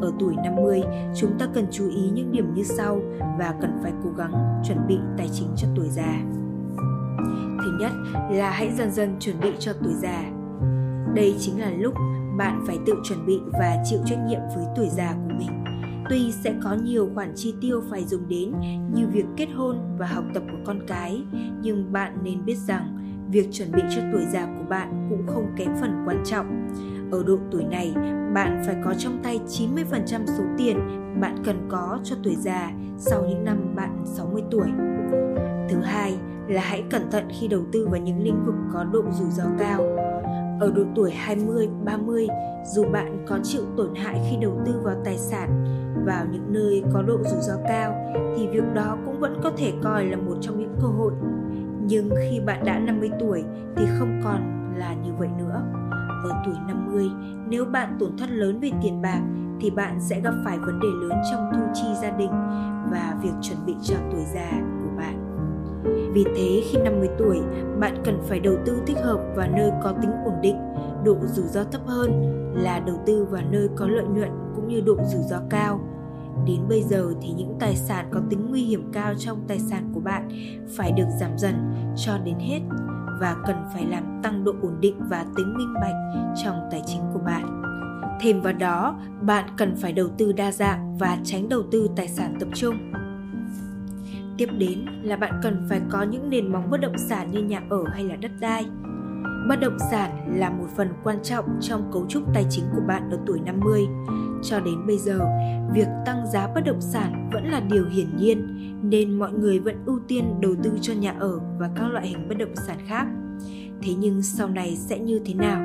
Ở 0.00 0.12
tuổi 0.18 0.34
50, 0.44 0.82
chúng 1.16 1.38
ta 1.38 1.46
cần 1.54 1.66
chú 1.70 1.88
ý 1.88 2.10
những 2.14 2.32
điểm 2.32 2.54
như 2.54 2.62
sau 2.62 3.00
và 3.38 3.54
cần 3.60 3.78
phải 3.82 3.92
cố 4.04 4.10
gắng 4.16 4.62
chuẩn 4.68 4.86
bị 4.88 4.98
tài 5.18 5.28
chính 5.32 5.48
cho 5.56 5.68
tuổi 5.76 5.88
già. 5.88 6.20
Thứ 7.64 7.78
nhất 7.80 7.92
là 8.30 8.50
hãy 8.50 8.70
dần 8.78 8.90
dần 8.90 9.16
chuẩn 9.20 9.40
bị 9.40 9.50
cho 9.58 9.72
tuổi 9.72 9.94
già. 9.94 10.30
Đây 11.14 11.36
chính 11.40 11.60
là 11.60 11.70
lúc 11.70 11.94
bạn 12.38 12.64
phải 12.66 12.78
tự 12.86 12.94
chuẩn 13.04 13.26
bị 13.26 13.40
và 13.52 13.76
chịu 13.84 13.98
trách 14.06 14.18
nhiệm 14.26 14.40
với 14.56 14.64
tuổi 14.76 14.88
già 14.88 15.12
của 15.12 15.34
mình. 15.38 15.65
Tuy 16.08 16.32
sẽ 16.32 16.54
có 16.62 16.74
nhiều 16.74 17.10
khoản 17.14 17.32
chi 17.34 17.54
tiêu 17.60 17.82
phải 17.90 18.04
dùng 18.04 18.28
đến 18.28 18.52
như 18.94 19.06
việc 19.06 19.24
kết 19.36 19.48
hôn 19.54 19.78
và 19.98 20.06
học 20.06 20.24
tập 20.34 20.42
của 20.52 20.58
con 20.64 20.80
cái, 20.86 21.22
nhưng 21.62 21.92
bạn 21.92 22.18
nên 22.22 22.44
biết 22.44 22.56
rằng 22.56 22.98
việc 23.30 23.48
chuẩn 23.52 23.72
bị 23.72 23.82
cho 23.96 24.02
tuổi 24.12 24.26
già 24.32 24.46
của 24.58 24.64
bạn 24.68 25.06
cũng 25.10 25.26
không 25.26 25.46
kém 25.56 25.70
phần 25.80 26.04
quan 26.06 26.22
trọng. 26.24 26.68
Ở 27.10 27.24
độ 27.26 27.38
tuổi 27.50 27.64
này, 27.64 27.92
bạn 28.34 28.62
phải 28.66 28.76
có 28.84 28.94
trong 28.94 29.18
tay 29.22 29.40
90% 29.48 30.26
số 30.26 30.44
tiền 30.58 30.78
bạn 31.20 31.36
cần 31.44 31.66
có 31.68 31.98
cho 32.04 32.16
tuổi 32.22 32.36
già 32.36 32.72
sau 32.98 33.24
những 33.28 33.44
năm 33.44 33.74
bạn 33.76 34.04
60 34.04 34.42
tuổi. 34.50 34.68
Thứ 35.68 35.80
hai 35.80 36.18
là 36.48 36.62
hãy 36.62 36.84
cẩn 36.90 37.10
thận 37.10 37.28
khi 37.40 37.48
đầu 37.48 37.62
tư 37.72 37.88
vào 37.90 38.00
những 38.00 38.22
lĩnh 38.22 38.44
vực 38.46 38.54
có 38.72 38.84
độ 38.84 39.02
rủi 39.10 39.30
ro 39.30 39.44
cao. 39.58 39.95
Ở 40.60 40.72
độ 40.76 40.82
tuổi 40.94 41.10
20, 41.10 41.68
30, 41.84 42.28
dù 42.64 42.84
bạn 42.92 43.24
có 43.28 43.38
chịu 43.42 43.62
tổn 43.76 43.94
hại 43.94 44.20
khi 44.30 44.36
đầu 44.40 44.60
tư 44.66 44.80
vào 44.84 44.94
tài 45.04 45.18
sản 45.18 45.64
vào 46.06 46.26
những 46.32 46.52
nơi 46.52 46.82
có 46.92 47.02
độ 47.02 47.18
rủi 47.24 47.40
ro 47.40 47.54
cao 47.68 48.14
thì 48.36 48.46
việc 48.48 48.64
đó 48.74 48.98
cũng 49.06 49.20
vẫn 49.20 49.40
có 49.42 49.50
thể 49.56 49.72
coi 49.82 50.04
là 50.04 50.16
một 50.16 50.36
trong 50.40 50.58
những 50.58 50.74
cơ 50.80 50.86
hội. 50.86 51.12
Nhưng 51.80 52.10
khi 52.20 52.40
bạn 52.40 52.64
đã 52.64 52.78
50 52.78 53.10
tuổi 53.20 53.44
thì 53.76 53.86
không 53.98 54.20
còn 54.24 54.72
là 54.76 54.94
như 54.94 55.10
vậy 55.18 55.28
nữa. 55.38 55.62
ở 56.24 56.42
tuổi 56.44 56.54
50, 56.68 57.10
nếu 57.48 57.64
bạn 57.64 57.96
tổn 58.00 58.16
thất 58.18 58.30
lớn 58.30 58.60
về 58.60 58.70
tiền 58.82 59.02
bạc 59.02 59.20
thì 59.60 59.70
bạn 59.70 60.00
sẽ 60.00 60.20
gặp 60.20 60.34
phải 60.44 60.58
vấn 60.58 60.80
đề 60.80 60.88
lớn 61.02 61.18
trong 61.30 61.50
thu 61.54 61.62
chi 61.74 61.86
gia 62.02 62.10
đình 62.10 62.30
và 62.90 63.16
việc 63.22 63.32
chuẩn 63.42 63.58
bị 63.66 63.74
cho 63.82 63.96
tuổi 64.12 64.24
già. 64.34 64.75
Vì 66.16 66.24
thế 66.36 66.62
khi 66.70 66.78
50 66.84 67.08
tuổi, 67.18 67.40
bạn 67.80 68.02
cần 68.04 68.18
phải 68.28 68.40
đầu 68.40 68.54
tư 68.66 68.82
thích 68.86 68.96
hợp 69.02 69.20
và 69.34 69.46
nơi 69.46 69.70
có 69.82 69.92
tính 70.02 70.10
ổn 70.24 70.34
định, 70.42 70.56
độ 71.04 71.16
rủi 71.26 71.46
ro 71.46 71.64
thấp 71.64 71.80
hơn 71.86 72.10
là 72.54 72.80
đầu 72.80 73.02
tư 73.06 73.24
vào 73.30 73.42
nơi 73.50 73.68
có 73.76 73.88
lợi 73.88 74.04
nhuận 74.04 74.30
cũng 74.54 74.68
như 74.68 74.80
độ 74.80 74.96
rủi 75.12 75.22
ro 75.22 75.40
cao. 75.50 75.80
Đến 76.46 76.60
bây 76.68 76.82
giờ 76.82 77.12
thì 77.22 77.32
những 77.36 77.56
tài 77.60 77.76
sản 77.76 78.08
có 78.12 78.20
tính 78.30 78.50
nguy 78.50 78.62
hiểm 78.62 78.90
cao 78.92 79.14
trong 79.18 79.44
tài 79.48 79.58
sản 79.58 79.90
của 79.94 80.00
bạn 80.00 80.28
phải 80.76 80.92
được 80.92 81.06
giảm 81.20 81.38
dần 81.38 81.54
cho 81.96 82.18
đến 82.24 82.38
hết 82.38 82.60
và 83.20 83.36
cần 83.46 83.56
phải 83.74 83.86
làm 83.86 84.20
tăng 84.22 84.44
độ 84.44 84.52
ổn 84.62 84.76
định 84.80 85.00
và 85.10 85.24
tính 85.36 85.56
minh 85.58 85.74
bạch 85.74 86.24
trong 86.44 86.68
tài 86.70 86.82
chính 86.86 87.00
của 87.12 87.20
bạn. 87.26 87.62
Thêm 88.20 88.40
vào 88.40 88.52
đó, 88.52 89.00
bạn 89.20 89.44
cần 89.56 89.76
phải 89.76 89.92
đầu 89.92 90.08
tư 90.18 90.32
đa 90.32 90.52
dạng 90.52 90.98
và 90.98 91.18
tránh 91.24 91.48
đầu 91.48 91.62
tư 91.70 91.88
tài 91.96 92.08
sản 92.08 92.36
tập 92.40 92.48
trung. 92.54 92.74
Tiếp 94.38 94.48
đến 94.58 94.86
là 95.02 95.16
bạn 95.16 95.32
cần 95.42 95.66
phải 95.68 95.80
có 95.90 96.02
những 96.02 96.30
nền 96.30 96.52
móng 96.52 96.70
bất 96.70 96.80
động 96.80 96.98
sản 96.98 97.30
như 97.30 97.42
nhà 97.42 97.62
ở 97.70 97.84
hay 97.92 98.04
là 98.04 98.16
đất 98.16 98.30
đai. 98.40 98.66
Bất 99.48 99.60
động 99.60 99.76
sản 99.90 100.38
là 100.38 100.50
một 100.50 100.66
phần 100.76 100.88
quan 101.04 101.22
trọng 101.22 101.44
trong 101.60 101.90
cấu 101.92 102.06
trúc 102.08 102.22
tài 102.34 102.44
chính 102.50 102.64
của 102.74 102.82
bạn 102.88 103.10
ở 103.10 103.18
tuổi 103.26 103.40
50. 103.40 103.86
Cho 104.42 104.60
đến 104.60 104.86
bây 104.86 104.98
giờ, 104.98 105.18
việc 105.74 105.88
tăng 106.06 106.26
giá 106.32 106.48
bất 106.54 106.60
động 106.64 106.80
sản 106.80 107.30
vẫn 107.32 107.44
là 107.50 107.60
điều 107.60 107.88
hiển 107.88 108.16
nhiên 108.16 108.56
nên 108.90 109.18
mọi 109.18 109.32
người 109.32 109.58
vẫn 109.58 109.82
ưu 109.86 110.00
tiên 110.08 110.40
đầu 110.40 110.54
tư 110.62 110.70
cho 110.80 110.92
nhà 110.94 111.14
ở 111.18 111.40
và 111.58 111.70
các 111.76 111.88
loại 111.88 112.06
hình 112.06 112.28
bất 112.28 112.38
động 112.38 112.56
sản 112.56 112.78
khác. 112.88 113.06
Thế 113.82 113.94
nhưng 113.98 114.22
sau 114.22 114.48
này 114.48 114.76
sẽ 114.76 114.98
như 114.98 115.20
thế 115.24 115.34
nào? 115.34 115.60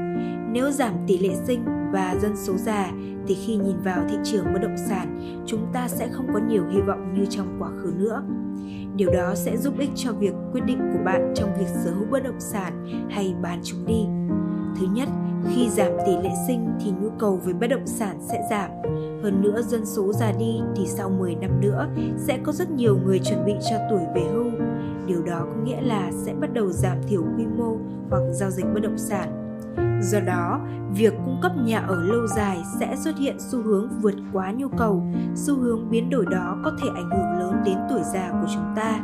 Nếu 0.52 0.72
giảm 0.72 0.94
tỷ 1.08 1.18
lệ 1.18 1.36
sinh 1.48 1.66
và 1.94 2.16
dân 2.22 2.36
số 2.36 2.58
già 2.58 2.92
thì 3.28 3.36
khi 3.36 3.56
nhìn 3.56 3.82
vào 3.84 4.04
thị 4.10 4.18
trường 4.24 4.46
bất 4.54 4.60
động 4.62 4.78
sản, 4.90 5.36
chúng 5.46 5.66
ta 5.74 5.88
sẽ 5.88 6.08
không 6.12 6.28
có 6.34 6.40
nhiều 6.50 6.64
hy 6.72 6.82
vọng 6.82 7.14
như 7.14 7.26
trong 7.30 7.56
quá 7.60 7.70
khứ 7.78 7.94
nữa. 7.98 8.24
Điều 8.96 9.12
đó 9.14 9.36
sẽ 9.36 9.58
giúp 9.58 9.74
ích 9.80 9.90
cho 9.96 10.14
việc 10.14 10.34
quyết 10.52 10.62
định 10.66 10.80
của 10.94 11.04
bạn 11.06 11.34
trong 11.36 11.50
việc 11.60 11.68
sở 11.68 11.92
hữu 11.92 12.06
bất 12.12 12.24
động 12.24 12.40
sản 12.40 12.86
hay 13.10 13.36
bán 13.42 13.60
chúng 13.64 13.86
đi. 13.86 14.06
Thứ 14.80 14.88
nhất, 14.94 15.10
khi 15.50 15.70
giảm 15.70 15.92
tỷ 16.06 16.12
lệ 16.24 16.30
sinh 16.48 16.68
thì 16.80 16.92
nhu 17.02 17.10
cầu 17.20 17.40
về 17.46 17.54
bất 17.54 17.68
động 17.68 17.88
sản 17.88 18.18
sẽ 18.22 18.48
giảm. 18.50 18.72
Hơn 19.24 19.42
nữa 19.42 19.62
dân 19.62 19.86
số 19.86 20.14
già 20.14 20.32
đi 20.40 20.60
thì 20.76 20.86
sau 20.88 21.10
10 21.10 21.36
năm 21.36 21.62
nữa 21.62 21.88
sẽ 22.18 22.40
có 22.44 22.52
rất 22.52 22.72
nhiều 22.72 23.00
người 23.06 23.20
chuẩn 23.20 23.46
bị 23.46 23.54
cho 23.70 23.78
tuổi 23.90 24.02
về 24.16 24.22
hưu. 24.34 24.52
Điều 25.08 25.24
đó 25.24 25.40
có 25.40 25.64
nghĩa 25.64 25.82
là 25.82 26.12
sẽ 26.12 26.34
bắt 26.34 26.54
đầu 26.54 26.72
giảm 26.72 26.98
thiểu 27.08 27.24
quy 27.38 27.46
mô 27.58 27.78
hoặc 28.12 28.22
giao 28.32 28.50
dịch 28.50 28.66
bất 28.74 28.80
động 28.80 28.98
sản 28.98 29.42
Do 30.02 30.20
đó, 30.20 30.62
việc 30.94 31.14
cung 31.26 31.40
cấp 31.42 31.52
nhà 31.66 31.80
ở 31.80 32.04
lâu 32.04 32.28
dài 32.28 32.58
sẽ 32.80 32.96
xuất 32.96 33.18
hiện 33.18 33.36
xu 33.40 33.62
hướng 33.64 33.90
vượt 34.02 34.16
quá 34.34 34.52
nhu 34.52 34.68
cầu, 34.78 35.04
xu 35.36 35.56
hướng 35.56 35.90
biến 35.90 36.10
đổi 36.10 36.26
đó 36.32 36.58
có 36.64 36.72
thể 36.82 36.90
ảnh 36.96 37.10
hưởng 37.10 37.40
lớn 37.40 37.62
đến 37.66 37.78
tuổi 37.90 38.02
già 38.14 38.30
của 38.32 38.48
chúng 38.54 38.74
ta. 38.76 39.00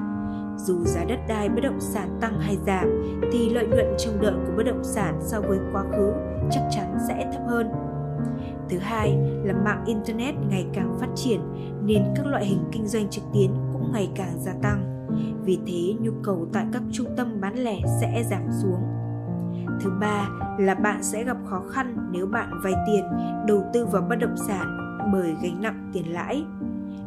Dù 0.57 0.83
giá 0.83 1.03
đất 1.03 1.19
đai 1.27 1.49
bất 1.49 1.61
động 1.63 1.79
sản 1.79 2.17
tăng 2.21 2.39
hay 2.39 2.57
giảm 2.65 3.19
thì 3.31 3.49
lợi 3.49 3.67
nhuận 3.67 3.85
trông 3.97 4.21
đợi 4.21 4.33
của 4.33 4.53
bất 4.57 4.63
động 4.63 4.83
sản 4.83 5.19
so 5.21 5.41
với 5.41 5.59
quá 5.73 5.83
khứ 5.91 6.11
chắc 6.51 6.61
chắn 6.71 6.97
sẽ 7.07 7.31
thấp 7.33 7.41
hơn. 7.47 7.69
Thứ 8.69 8.77
hai 8.77 9.17
là 9.43 9.53
mạng 9.53 9.83
internet 9.85 10.35
ngày 10.49 10.67
càng 10.73 10.97
phát 10.99 11.09
triển 11.15 11.41
nên 11.85 12.03
các 12.15 12.25
loại 12.25 12.45
hình 12.45 12.63
kinh 12.71 12.87
doanh 12.87 13.09
trực 13.09 13.23
tuyến 13.33 13.51
cũng 13.73 13.91
ngày 13.93 14.09
càng 14.15 14.39
gia 14.39 14.53
tăng. 14.61 15.07
Vì 15.43 15.59
thế, 15.67 15.93
nhu 15.99 16.11
cầu 16.23 16.47
tại 16.53 16.65
các 16.73 16.81
trung 16.91 17.07
tâm 17.17 17.41
bán 17.41 17.55
lẻ 17.55 17.79
sẽ 18.01 18.23
giảm 18.29 18.43
xuống 18.61 18.96
Thứ 19.81 19.91
ba 19.99 20.29
là 20.59 20.75
bạn 20.75 21.03
sẽ 21.03 21.23
gặp 21.23 21.37
khó 21.45 21.63
khăn 21.69 22.09
nếu 22.11 22.27
bạn 22.27 22.49
vay 22.63 22.73
tiền 22.87 23.05
đầu 23.47 23.63
tư 23.73 23.85
vào 23.85 24.01
bất 24.09 24.15
động 24.15 24.35
sản 24.47 24.77
bởi 25.13 25.35
gánh 25.43 25.61
nặng 25.61 25.89
tiền 25.93 26.13
lãi. 26.13 26.43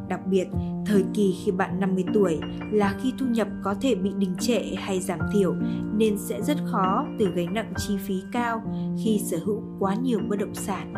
Đặc 0.08 0.26
biệt, 0.26 0.48
thời 0.86 1.04
kỳ 1.14 1.34
khi 1.44 1.52
bạn 1.52 1.80
50 1.80 2.04
tuổi 2.14 2.40
là 2.72 2.94
khi 3.02 3.12
thu 3.18 3.26
nhập 3.26 3.48
có 3.62 3.74
thể 3.80 3.94
bị 3.94 4.10
đình 4.18 4.34
trệ 4.40 4.60
hay 4.78 5.00
giảm 5.00 5.18
thiểu 5.32 5.54
nên 5.96 6.18
sẽ 6.18 6.42
rất 6.42 6.56
khó 6.64 7.06
từ 7.18 7.28
gánh 7.34 7.54
nặng 7.54 7.72
chi 7.76 7.96
phí 7.96 8.22
cao 8.32 8.62
khi 9.04 9.20
sở 9.24 9.38
hữu 9.44 9.62
quá 9.78 9.94
nhiều 9.94 10.20
bất 10.28 10.38
động 10.38 10.54
sản. 10.54 10.94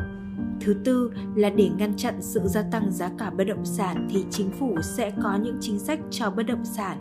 Thứ 0.61 0.75
tư 0.85 1.13
là 1.35 1.51
để 1.51 1.71
ngăn 1.79 1.97
chặn 1.97 2.15
sự 2.21 2.41
gia 2.45 2.63
tăng 2.63 2.91
giá 2.91 3.11
cả 3.19 3.31
bất 3.31 3.45
động 3.45 3.65
sản 3.65 4.09
thì 4.11 4.25
chính 4.31 4.51
phủ 4.51 4.77
sẽ 4.83 5.13
có 5.23 5.37
những 5.37 5.57
chính 5.61 5.79
sách 5.79 6.01
cho 6.11 6.31
bất 6.31 6.43
động 6.43 6.65
sản. 6.65 6.99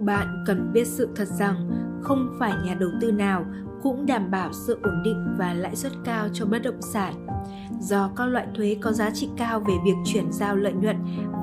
Bạn 0.00 0.44
cần 0.46 0.70
biết 0.72 0.86
sự 0.86 1.08
thật 1.16 1.28
rằng 1.28 1.70
không 2.02 2.36
phải 2.38 2.52
nhà 2.64 2.74
đầu 2.74 2.90
tư 3.00 3.12
nào 3.12 3.44
cũng 3.84 4.06
đảm 4.06 4.30
bảo 4.30 4.52
sự 4.52 4.78
ổn 4.82 5.02
định 5.04 5.34
và 5.38 5.54
lãi 5.54 5.76
suất 5.76 5.92
cao 6.04 6.28
cho 6.32 6.46
bất 6.46 6.58
động 6.62 6.82
sản. 6.92 7.26
Do 7.80 8.10
các 8.16 8.24
loại 8.24 8.46
thuế 8.56 8.76
có 8.80 8.92
giá 8.92 9.10
trị 9.10 9.28
cao 9.36 9.60
về 9.60 9.74
việc 9.84 9.94
chuyển 10.04 10.32
giao 10.32 10.56
lợi 10.56 10.72
nhuận 10.72 10.96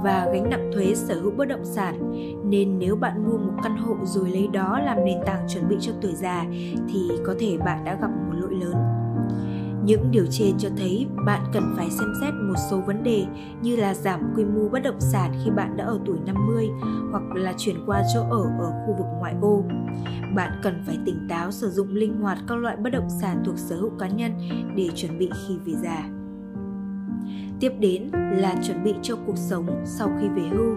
và 0.03 0.29
gánh 0.33 0.49
nặng 0.49 0.71
thuế 0.73 0.95
sở 0.95 1.21
hữu 1.21 1.31
bất 1.31 1.45
động 1.45 1.65
sản, 1.65 2.11
nên 2.49 2.79
nếu 2.79 2.95
bạn 2.95 3.23
mua 3.29 3.37
một 3.37 3.53
căn 3.63 3.77
hộ 3.77 3.95
rồi 4.03 4.29
lấy 4.29 4.47
đó 4.47 4.79
làm 4.79 5.05
nền 5.05 5.17
tảng 5.25 5.47
chuẩn 5.47 5.67
bị 5.67 5.75
cho 5.79 5.91
tuổi 6.01 6.13
già 6.15 6.45
thì 6.89 7.09
có 7.25 7.35
thể 7.39 7.57
bạn 7.57 7.83
đã 7.85 7.97
gặp 8.01 8.07
một 8.07 8.33
lỗi 8.33 8.53
lớn. 8.61 9.00
Những 9.85 10.11
điều 10.11 10.25
trên 10.31 10.57
cho 10.57 10.69
thấy 10.77 11.07
bạn 11.25 11.41
cần 11.53 11.73
phải 11.77 11.89
xem 11.89 12.13
xét 12.21 12.33
một 12.33 12.55
số 12.69 12.81
vấn 12.81 13.03
đề 13.03 13.25
như 13.61 13.75
là 13.75 13.93
giảm 13.93 14.33
quy 14.35 14.45
mô 14.45 14.69
bất 14.69 14.79
động 14.83 14.99
sản 14.99 15.33
khi 15.43 15.51
bạn 15.51 15.77
đã 15.77 15.85
ở 15.85 15.99
tuổi 16.05 16.17
50 16.25 16.69
hoặc 17.11 17.23
là 17.35 17.53
chuyển 17.57 17.75
qua 17.85 18.03
chỗ 18.13 18.21
ở 18.29 18.43
ở 18.59 18.71
khu 18.85 18.95
vực 18.97 19.07
ngoại 19.19 19.35
ô. 19.41 19.63
Bạn 20.35 20.51
cần 20.63 20.83
phải 20.85 20.97
tỉnh 21.05 21.27
táo 21.29 21.51
sử 21.51 21.69
dụng 21.69 21.93
linh 21.93 22.21
hoạt 22.21 22.37
các 22.47 22.55
loại 22.55 22.75
bất 22.77 22.89
động 22.89 23.07
sản 23.21 23.43
thuộc 23.45 23.57
sở 23.57 23.75
hữu 23.75 23.89
cá 23.99 24.07
nhân 24.07 24.31
để 24.75 24.89
chuẩn 24.95 25.17
bị 25.17 25.29
khi 25.47 25.57
về 25.65 25.73
già. 25.83 26.09
Tiếp 27.59 27.71
đến 27.79 28.11
là 28.13 28.55
chuẩn 28.63 28.83
bị 28.83 28.93
cho 29.01 29.15
cuộc 29.25 29.37
sống 29.37 29.81
sau 29.85 30.09
khi 30.21 30.27
về 30.35 30.49
hưu 30.51 30.75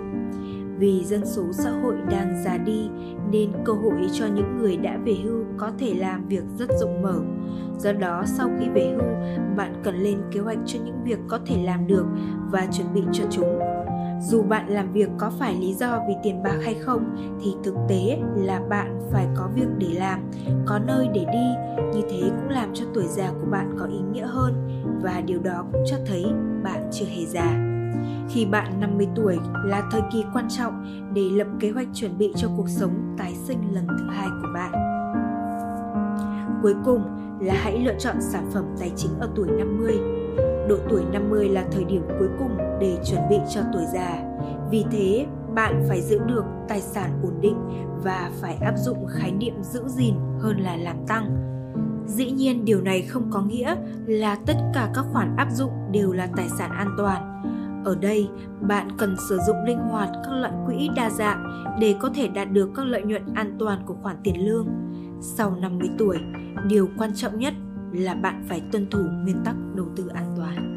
vì 0.78 1.04
dân 1.04 1.26
số 1.26 1.42
xã 1.52 1.70
hội 1.70 1.94
đang 2.10 2.42
già 2.44 2.56
đi 2.56 2.88
nên 3.30 3.50
cơ 3.64 3.72
hội 3.72 4.08
cho 4.12 4.26
những 4.26 4.58
người 4.58 4.76
đã 4.76 4.98
về 5.04 5.14
hưu 5.24 5.44
có 5.56 5.72
thể 5.78 5.94
làm 5.94 6.28
việc 6.28 6.44
rất 6.58 6.68
rộng 6.80 7.02
mở. 7.02 7.20
Do 7.78 7.92
đó, 7.92 8.22
sau 8.26 8.50
khi 8.60 8.68
về 8.74 8.94
hưu, 8.96 9.36
bạn 9.56 9.74
cần 9.84 9.94
lên 9.94 10.18
kế 10.32 10.40
hoạch 10.40 10.58
cho 10.66 10.78
những 10.84 11.04
việc 11.04 11.18
có 11.28 11.38
thể 11.46 11.62
làm 11.64 11.86
được 11.86 12.06
và 12.50 12.66
chuẩn 12.72 12.94
bị 12.94 13.02
cho 13.12 13.24
chúng. 13.30 13.58
Dù 14.20 14.42
bạn 14.42 14.68
làm 14.68 14.92
việc 14.92 15.08
có 15.18 15.30
phải 15.38 15.54
lý 15.54 15.74
do 15.74 16.00
vì 16.08 16.14
tiền 16.22 16.42
bạc 16.42 16.58
hay 16.64 16.74
không, 16.74 17.16
thì 17.42 17.54
thực 17.64 17.74
tế 17.88 18.18
là 18.36 18.60
bạn 18.68 19.00
phải 19.12 19.26
có 19.36 19.48
việc 19.54 19.68
để 19.78 19.88
làm, 19.94 20.20
có 20.66 20.78
nơi 20.78 21.08
để 21.14 21.26
đi. 21.32 21.76
Như 21.94 22.06
thế 22.10 22.20
cũng 22.20 22.48
làm 22.48 22.70
cho 22.74 22.84
tuổi 22.94 23.04
già 23.08 23.30
của 23.40 23.46
bạn 23.50 23.74
có 23.78 23.86
ý 23.86 23.98
nghĩa 24.12 24.26
hơn 24.26 24.54
và 25.02 25.22
điều 25.26 25.40
đó 25.40 25.64
cũng 25.72 25.82
cho 25.86 25.96
thấy 26.06 26.24
bạn 26.64 26.88
chưa 26.92 27.06
hề 27.06 27.24
già 27.26 27.73
khi 28.30 28.46
bạn 28.46 28.80
50 28.80 29.08
tuổi 29.14 29.38
là 29.64 29.82
thời 29.90 30.02
kỳ 30.12 30.24
quan 30.34 30.48
trọng 30.48 30.84
để 31.14 31.30
lập 31.30 31.46
kế 31.60 31.70
hoạch 31.70 31.88
chuẩn 31.94 32.18
bị 32.18 32.32
cho 32.36 32.48
cuộc 32.56 32.68
sống 32.68 33.14
tái 33.18 33.34
sinh 33.46 33.74
lần 33.74 33.86
thứ 33.98 34.06
hai 34.10 34.28
của 34.42 34.48
bạn. 34.54 34.72
Cuối 36.62 36.74
cùng 36.84 37.02
là 37.40 37.54
hãy 37.56 37.78
lựa 37.78 37.94
chọn 37.98 38.16
sản 38.20 38.50
phẩm 38.54 38.64
tài 38.80 38.92
chính 38.96 39.10
ở 39.20 39.30
tuổi 39.36 39.48
50. 39.58 39.98
Độ 40.68 40.76
tuổi 40.90 41.02
50 41.12 41.48
là 41.48 41.64
thời 41.72 41.84
điểm 41.84 42.02
cuối 42.18 42.28
cùng 42.38 42.56
để 42.80 42.98
chuẩn 43.10 43.20
bị 43.30 43.36
cho 43.54 43.60
tuổi 43.72 43.82
già. 43.92 44.22
Vì 44.70 44.84
thế, 44.90 45.26
bạn 45.54 45.82
phải 45.88 46.02
giữ 46.02 46.18
được 46.26 46.44
tài 46.68 46.80
sản 46.80 47.20
ổn 47.22 47.34
định 47.40 47.56
và 48.04 48.30
phải 48.40 48.54
áp 48.54 48.74
dụng 48.76 49.06
khái 49.06 49.32
niệm 49.32 49.62
giữ 49.62 49.82
gìn 49.88 50.14
hơn 50.40 50.58
là 50.58 50.76
làm 50.76 50.96
tăng. 51.06 51.36
Dĩ 52.06 52.30
nhiên 52.30 52.64
điều 52.64 52.80
này 52.80 53.02
không 53.02 53.30
có 53.30 53.42
nghĩa 53.42 53.76
là 54.06 54.38
tất 54.46 54.56
cả 54.74 54.90
các 54.94 55.04
khoản 55.12 55.36
áp 55.36 55.48
dụng 55.50 55.72
đều 55.90 56.12
là 56.12 56.28
tài 56.36 56.48
sản 56.58 56.70
an 56.70 56.88
toàn 56.98 57.34
ở 57.84 57.94
đây, 57.94 58.28
bạn 58.60 58.88
cần 58.98 59.16
sử 59.28 59.38
dụng 59.46 59.64
linh 59.66 59.78
hoạt 59.78 60.08
các 60.24 60.32
loại 60.32 60.52
quỹ 60.66 60.88
đa 60.96 61.10
dạng 61.10 61.64
để 61.80 61.94
có 62.00 62.10
thể 62.14 62.28
đạt 62.28 62.52
được 62.52 62.70
các 62.74 62.86
lợi 62.86 63.02
nhuận 63.02 63.22
an 63.34 63.56
toàn 63.58 63.82
của 63.86 63.94
khoản 64.02 64.16
tiền 64.22 64.46
lương. 64.46 64.68
Sau 65.20 65.56
50 65.60 65.88
tuổi, 65.98 66.18
điều 66.68 66.88
quan 66.98 67.14
trọng 67.14 67.38
nhất 67.38 67.54
là 67.92 68.14
bạn 68.14 68.44
phải 68.48 68.62
tuân 68.72 68.90
thủ 68.90 69.00
nguyên 69.24 69.36
tắc 69.44 69.54
đầu 69.74 69.86
tư 69.96 70.08
an 70.14 70.34
toàn 70.36 70.73